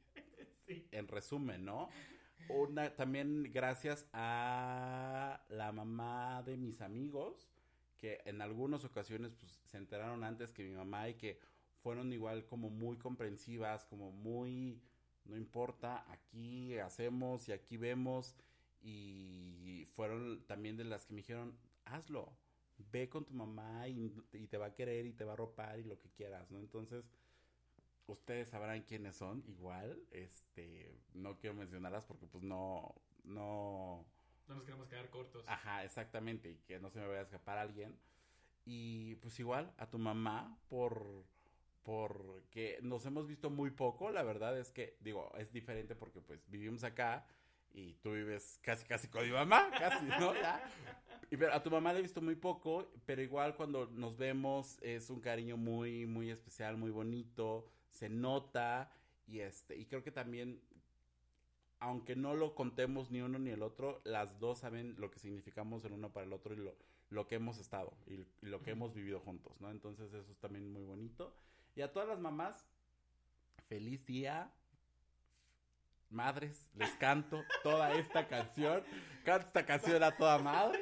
en 0.92 1.08
resumen, 1.08 1.64
¿no? 1.64 1.88
Una, 2.48 2.94
también 2.94 3.50
gracias 3.52 4.06
a 4.12 5.42
la 5.48 5.72
mamá 5.72 6.44
de 6.46 6.56
mis 6.56 6.80
amigos, 6.80 7.50
que 7.98 8.20
en 8.24 8.40
algunas 8.40 8.84
ocasiones 8.84 9.34
pues, 9.34 9.60
se 9.64 9.78
enteraron 9.78 10.22
antes 10.22 10.52
que 10.52 10.62
mi 10.62 10.76
mamá 10.76 11.08
y 11.08 11.14
que 11.14 11.40
fueron 11.82 12.12
igual 12.12 12.46
como 12.46 12.70
muy 12.70 12.98
comprensivas, 12.98 13.84
como 13.86 14.12
muy, 14.12 14.80
no 15.24 15.36
importa, 15.36 16.04
aquí 16.08 16.78
hacemos 16.78 17.48
y 17.48 17.52
aquí 17.52 17.76
vemos. 17.76 18.36
Y 18.80 19.88
fueron 19.96 20.44
también 20.46 20.76
de 20.76 20.84
las 20.84 21.04
que 21.04 21.14
me 21.14 21.18
dijeron, 21.18 21.56
hazlo, 21.94 22.36
ve 22.90 23.08
con 23.08 23.24
tu 23.24 23.34
mamá 23.34 23.88
y, 23.88 24.14
y 24.32 24.46
te 24.46 24.58
va 24.58 24.66
a 24.66 24.74
querer 24.74 25.06
y 25.06 25.12
te 25.12 25.24
va 25.24 25.34
a 25.34 25.36
ropar 25.36 25.78
y 25.78 25.84
lo 25.84 25.98
que 25.98 26.10
quieras, 26.10 26.50
¿no? 26.50 26.58
Entonces, 26.58 27.04
ustedes 28.06 28.48
sabrán 28.48 28.82
quiénes 28.82 29.16
son, 29.16 29.44
igual, 29.46 30.02
este, 30.10 30.98
no 31.14 31.38
quiero 31.38 31.54
mencionarlas 31.54 32.04
porque 32.04 32.26
pues 32.26 32.42
no, 32.44 32.94
no... 33.24 34.04
No 34.48 34.54
nos 34.56 34.64
queremos 34.64 34.88
quedar 34.88 35.08
cortos. 35.10 35.44
Ajá, 35.46 35.84
exactamente, 35.84 36.50
y 36.50 36.56
que 36.66 36.78
no 36.78 36.90
se 36.90 37.00
me 37.00 37.06
vaya 37.06 37.20
a 37.20 37.24
escapar 37.24 37.58
alguien. 37.58 37.96
Y 38.64 39.16
pues 39.16 39.38
igual, 39.40 39.72
a 39.78 39.88
tu 39.88 39.98
mamá 39.98 40.58
por 40.68 41.24
porque 41.82 42.78
nos 42.80 43.04
hemos 43.06 43.26
visto 43.26 43.50
muy 43.50 43.70
poco, 43.70 44.10
la 44.10 44.22
verdad 44.22 44.56
es 44.56 44.70
que, 44.70 44.96
digo, 45.00 45.32
es 45.36 45.52
diferente 45.52 45.96
porque 45.96 46.20
pues 46.20 46.48
vivimos 46.48 46.84
acá 46.84 47.26
y 47.74 47.94
tú 47.94 48.12
vives 48.12 48.58
casi 48.62 48.84
casi 48.84 49.08
con 49.08 49.24
mi 49.24 49.32
mamá, 49.32 49.70
casi, 49.78 50.04
¿no? 50.06 50.34
Ya. 50.34 50.62
Y 51.30 51.36
pero 51.36 51.54
a 51.54 51.62
tu 51.62 51.70
mamá 51.70 51.92
le 51.92 52.00
he 52.00 52.02
visto 52.02 52.20
muy 52.20 52.36
poco, 52.36 52.92
pero 53.06 53.22
igual 53.22 53.56
cuando 53.56 53.86
nos 53.86 54.16
vemos 54.18 54.78
es 54.82 55.08
un 55.08 55.20
cariño 55.20 55.56
muy, 55.56 56.06
muy 56.06 56.30
especial, 56.30 56.76
muy 56.76 56.90
bonito 56.90 57.68
se 57.92 58.08
nota 58.08 58.90
y 59.26 59.40
este 59.40 59.76
y 59.76 59.86
creo 59.86 60.02
que 60.02 60.10
también 60.10 60.60
aunque 61.78 62.16
no 62.16 62.34
lo 62.34 62.54
contemos 62.54 63.10
ni 63.10 63.20
uno 63.20 63.38
ni 63.38 63.50
el 63.50 63.62
otro, 63.62 64.00
las 64.04 64.38
dos 64.38 64.58
saben 64.58 64.94
lo 64.98 65.10
que 65.10 65.18
significamos 65.18 65.84
el 65.84 65.92
uno 65.92 66.12
para 66.12 66.26
el 66.26 66.32
otro 66.32 66.54
y 66.54 66.58
lo, 66.58 66.76
lo 67.10 67.26
que 67.26 67.36
hemos 67.36 67.58
estado 67.58 67.92
y, 68.06 68.24
lo 68.46 68.62
que 68.62 68.70
hemos 68.70 68.94
vivido 68.94 69.20
juntos, 69.20 69.60
¿no? 69.60 69.70
Entonces 69.70 70.12
eso 70.12 70.30
es 70.30 70.38
también 70.38 70.72
muy 70.72 70.84
bonito. 70.84 71.34
Y 71.74 71.82
a 71.82 71.92
todas 71.92 72.08
las 72.08 72.20
mamás, 72.20 72.68
feliz 73.68 74.06
día. 74.06 74.52
Madres, 76.12 76.70
les 76.74 76.90
canto 76.96 77.44
toda 77.62 77.94
esta 77.94 78.28
canción. 78.28 78.84
Canto 79.24 79.46
esta 79.46 79.64
canción 79.64 80.02
a 80.02 80.16
toda 80.16 80.38
madre. 80.38 80.78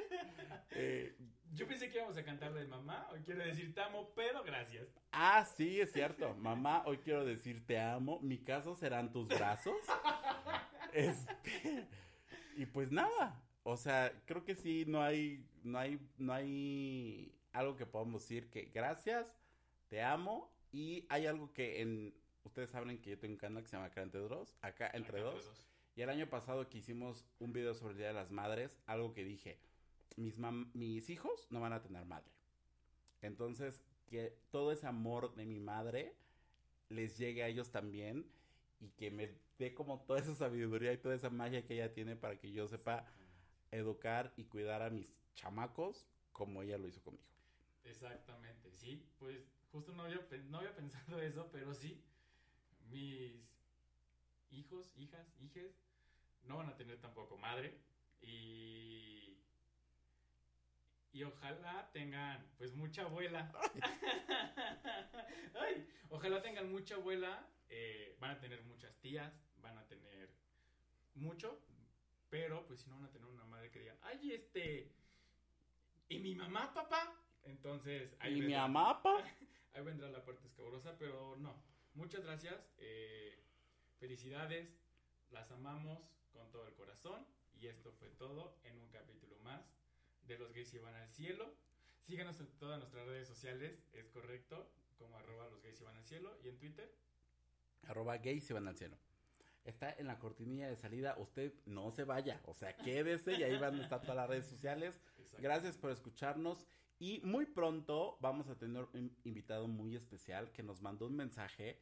Eh, 0.73 1.17
yo 1.53 1.67
pensé 1.67 1.89
que 1.91 1.99
íbamos 1.99 2.17
a 2.17 2.25
cantarle 2.25 2.61
de 2.61 2.67
mamá. 2.67 3.09
Hoy 3.11 3.21
quiero 3.21 3.45
decir 3.45 3.75
te 3.75 3.81
amo, 3.81 4.13
pero 4.15 4.43
gracias. 4.43 4.89
Ah, 5.13 5.45
sí, 5.57 5.81
es 5.81 5.93
cierto. 5.93 6.35
Mamá, 6.37 6.83
hoy 6.87 6.99
quiero 6.99 7.25
decir 7.25 7.67
te 7.67 7.79
amo. 7.79 8.21
Mi 8.21 8.39
caso 8.39 8.75
serán 8.75 9.13
tus 9.13 9.29
brazos. 9.29 9.77
Este. 10.93 11.87
Y 12.57 12.67
pues 12.67 12.91
nada. 12.91 13.41
O 13.63 13.77
sea, 13.77 14.13
creo 14.27 14.45
que 14.45 14.57
sí, 14.57 14.85
no 14.89 15.03
hay, 15.03 15.47
no 15.63 15.79
hay, 15.79 16.01
no 16.19 16.33
hay 16.33 17.33
algo 17.53 17.77
que 17.77 17.87
podamos 17.87 18.23
decir 18.23 18.51
que 18.51 18.71
gracias, 18.75 19.37
te 19.89 20.03
amo. 20.03 20.53
Y 20.73 21.07
hay 21.09 21.27
algo 21.27 21.53
que 21.53 21.81
en. 21.83 22.15
Ustedes 22.45 22.71
saben 22.71 23.01
que 23.01 23.11
yo 23.11 23.19
tengo 23.19 23.35
un 23.35 23.39
canal 23.39 23.63
que 23.63 23.69
se 23.69 23.77
llama 23.77 23.87
Acá 23.87 24.03
entre 24.03 24.21
dos. 24.21 24.57
Acá 24.63 24.91
entre 24.95 25.21
dos. 25.21 25.65
Y 25.97 26.03
el 26.03 26.11
año 26.11 26.29
pasado 26.29 26.69
que 26.69 26.79
hicimos 26.79 27.25
un 27.39 27.53
video 27.53 27.75
sobre 27.75 27.93
el 27.93 27.99
Día 27.99 28.09
de 28.09 28.15
las 28.15 28.31
Madres, 28.31 28.79
algo 28.87 29.13
que 29.13 29.25
dije 29.25 29.59
mis, 30.17 30.37
mis 30.75 31.11
hijos 31.11 31.47
no 31.51 31.61
van 31.61 31.73
a 31.73 31.83
tener 31.83 32.05
madre. 32.05 32.31
Entonces, 33.23 33.81
que 34.07 34.37
todo 34.51 34.73
ese 34.73 34.87
amor 34.87 35.35
de 35.35 35.47
mi 35.47 35.61
madre 35.61 36.15
les 36.89 37.19
llegue 37.19 37.43
a 37.43 37.49
ellos 37.49 37.71
también 37.71 38.27
y 38.81 38.91
que 38.91 39.11
me 39.11 39.35
dé 39.59 39.75
como 39.75 40.01
toda 40.01 40.21
esa 40.21 40.35
sabiduría 40.35 40.93
y 40.93 40.99
toda 40.99 41.15
esa 41.15 41.31
magia 41.31 41.65
que 41.65 41.75
ella 41.75 41.93
tiene 41.93 42.17
para 42.17 42.39
que 42.39 42.51
yo 42.51 42.67
sepa 42.67 43.07
educar 43.71 44.33
y 44.37 44.45
cuidar 44.45 44.83
a 44.83 44.91
mis 44.91 45.15
chamacos 45.35 46.09
como 46.33 46.63
ella 46.63 46.79
lo 46.79 46.89
hizo 46.89 47.03
conmigo. 47.03 47.25
Exactamente, 47.85 48.73
sí, 48.73 49.07
pues 49.19 49.47
justo 49.71 49.93
no 49.93 50.05
había, 50.05 50.27
no 50.49 50.59
había 50.59 50.75
pensado 50.75 51.21
eso, 51.21 51.49
pero 51.53 51.75
sí, 51.75 52.03
mis 52.91 53.51
hijos, 54.51 54.93
hijas, 54.97 55.27
hijes, 55.41 55.75
no 56.45 56.57
van 56.57 56.69
a 56.69 56.77
tener 56.77 57.01
tampoco 57.01 57.37
madre 57.37 57.79
y, 58.21 59.39
y 61.13 61.23
ojalá 61.25 61.91
tengan 61.93 62.47
pues 62.59 62.75
mucha 62.75 63.03
abuela. 63.03 63.53
Ay, 65.61 65.87
ojalá 66.09 66.43
tengan 66.43 66.71
mucha 66.71 66.97
abuela, 66.97 67.47
eh, 67.69 68.17
van 68.21 68.33
a 68.33 68.41
tener 68.41 68.63
muchas 68.65 68.97
tías, 69.01 69.33
van 69.63 69.79
a 69.79 69.87
tener 69.87 70.31
mucho, 71.15 71.61
pero 72.29 72.67
pues 72.67 72.81
si 72.81 72.89
no 72.89 72.97
van 72.97 73.05
a 73.07 73.11
tener 73.11 73.29
una 73.29 73.45
madre 73.45 73.71
que 73.71 73.81
diga, 73.81 73.97
ay, 74.03 74.33
este, 74.33 74.93
¿y 76.09 76.19
mi 76.19 76.35
mamá, 76.35 76.73
papá? 76.73 77.15
Entonces, 77.45 78.15
ahí 78.21 78.39
¿Y 78.39 78.43
mi 78.43 78.55
mamá, 78.55 79.03
papá? 79.03 79.25
Ahí 79.73 79.85
vendrá 79.85 80.09
la 80.09 80.25
parte 80.25 80.49
escabrosa, 80.49 80.97
pero 80.99 81.37
no. 81.37 81.55
Muchas 81.95 82.25
gracias. 82.25 82.57
Eh, 82.79 83.39
felicidades. 83.99 84.69
Las 85.31 85.51
amamos 85.51 86.01
con 86.33 86.51
todo 86.51 86.67
el 86.67 86.75
corazón. 86.75 87.27
Y 87.61 87.67
esto 87.67 87.93
fue 87.93 88.09
todo 88.11 88.57
en 88.65 88.79
un 88.79 88.89
capítulo 88.89 89.39
más 89.41 89.63
de 90.27 90.39
Los 90.39 90.53
Gays 90.53 90.73
y 90.75 90.79
van 90.79 90.95
al 90.95 91.09
cielo. 91.09 91.55
Síganos 92.11 92.41
en 92.41 92.47
todas 92.59 92.79
nuestras 92.79 93.07
redes 93.07 93.29
sociales, 93.29 93.79
es 93.93 94.09
correcto, 94.09 94.69
como 94.99 95.17
arroba 95.17 95.49
los 95.49 95.63
gays 95.63 95.81
y 95.81 95.85
van 95.85 95.97
al 95.97 96.05
cielo. 96.05 96.37
Y 96.43 96.49
en 96.49 96.59
Twitter. 96.59 96.93
Arroba 97.87 98.17
gays 98.19 98.51
y 98.51 98.53
van 98.53 98.67
al 98.67 98.77
cielo. 98.77 98.97
Está 99.65 99.93
en 99.93 100.07
la 100.07 100.19
cortinilla 100.19 100.69
de 100.69 100.77
salida. 100.77 101.15
Usted 101.19 101.53
no 101.67 101.91
se 101.93 102.05
vaya. 102.05 102.41
O 102.47 102.55
sea, 102.55 102.77
quédese 102.77 103.35
y 103.35 103.43
ahí 103.43 103.57
van 103.59 103.79
a 103.79 103.83
estar 103.83 104.01
todas 104.01 104.17
las 104.17 104.29
redes 104.29 104.47
sociales. 104.47 104.99
Gracias 105.39 105.77
por 105.77 105.91
escucharnos. 105.91 106.67
Y 107.01 107.23
muy 107.25 107.47
pronto 107.47 108.19
vamos 108.21 108.49
a 108.49 108.59
tener 108.59 108.87
un 108.93 109.17
invitado 109.25 109.67
muy 109.67 109.97
especial 109.97 110.53
que 110.53 110.63
nos 110.63 110.83
mandó 110.83 111.07
un 111.07 111.17
mensaje 111.17 111.81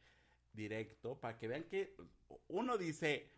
directo 0.53 1.19
para 1.19 1.37
que 1.37 1.49
vean 1.49 1.65
que 1.65 1.93
uno 2.47 2.77
dice, 2.77 3.29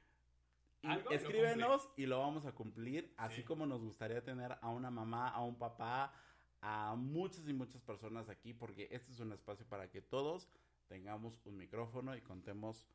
escríbenos 1.09 1.89
y 1.97 2.05
lo 2.05 2.19
vamos 2.19 2.45
a 2.45 2.51
cumplir, 2.51 3.11
así 3.17 3.43
como 3.43 3.65
nos 3.65 3.81
gustaría 3.81 4.23
tener 4.23 4.59
a 4.61 4.69
una 4.69 4.91
mamá, 4.91 5.29
a 5.29 5.43
un 5.43 5.57
papá, 5.57 6.13
a 6.61 6.93
muchas 6.95 7.47
y 7.47 7.53
muchas 7.53 7.81
personas 7.81 8.29
aquí, 8.29 8.53
porque 8.53 8.87
este 8.91 9.11
es 9.11 9.19
un 9.19 9.33
espacio 9.33 9.65
para 9.65 9.89
que 9.89 10.03
todos 10.03 10.47
tengamos 10.87 11.41
un 11.45 11.57
micrófono 11.57 12.15
y 12.15 12.21
contemos 12.21 12.87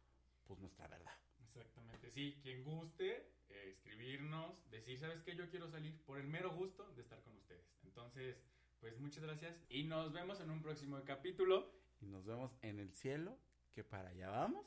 pues 0.46 0.60
nuestra 0.60 0.86
verdad. 0.86 1.12
Exactamente, 1.40 2.08
sí, 2.12 2.38
quien 2.40 2.62
guste 2.62 3.32
eh, 3.48 3.70
escribirnos, 3.70 4.70
decir, 4.70 4.96
¿sabes 4.96 5.22
qué? 5.22 5.34
Yo 5.34 5.50
quiero 5.50 5.68
salir 5.68 6.00
por 6.04 6.20
el 6.20 6.28
mero 6.28 6.52
gusto 6.52 6.84
de 6.94 7.02
estar 7.02 7.20
con 7.24 7.36
ustedes. 7.36 7.66
Entonces, 7.82 8.40
pues 8.80 8.98
muchas 8.98 9.24
gracias 9.24 9.54
y 9.68 9.84
nos 9.84 10.12
vemos 10.12 10.40
en 10.40 10.50
un 10.50 10.62
próximo 10.62 10.98
capítulo. 11.04 11.70
Y 12.00 12.06
nos 12.06 12.26
vemos 12.26 12.56
en 12.62 12.78
el 12.78 12.92
cielo, 12.92 13.38
que 13.72 13.82
para 13.82 14.10
allá 14.10 14.28
vamos. 14.28 14.66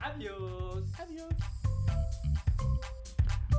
Adiós. 0.00 0.84
Adiós. 0.98 1.34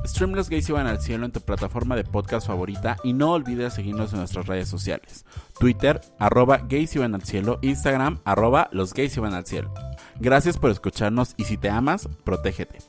Stream 0.06 0.34
Los 0.34 0.50
Gays 0.50 0.70
iban 0.70 0.88
al 0.88 1.02
cielo 1.02 1.26
en 1.26 1.32
tu 1.32 1.42
plataforma 1.42 1.96
de 1.96 2.04
podcast 2.04 2.48
favorita 2.48 2.98
y 3.04 3.14
no 3.14 3.32
olvides 3.32 3.74
seguirnos 3.74 4.14
en 4.14 4.20
nuestras 4.20 4.46
redes 4.46 4.68
sociales. 4.68 5.26
Twitter, 5.60 6.00
arroba 6.20 6.58
gays 6.58 6.96
iban 6.96 7.16
al 7.16 7.24
cielo, 7.24 7.60
Instagram, 7.62 8.20
arroba 8.24 8.70
los 8.72 8.94
gays 8.94 9.18
iban 9.18 9.34
al 9.34 9.46
cielo. 9.46 9.74
Gracias 10.20 10.58
por 10.58 10.70
escucharnos 10.70 11.34
y 11.38 11.46
si 11.46 11.58
te 11.58 11.70
amas, 11.70 12.08
protégete. 12.24 12.80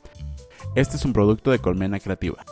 Este 0.75 0.97
es 0.97 1.05
un 1.05 1.13
producto 1.13 1.51
de 1.51 1.59
Colmena 1.59 1.99
Creativa. 2.01 2.45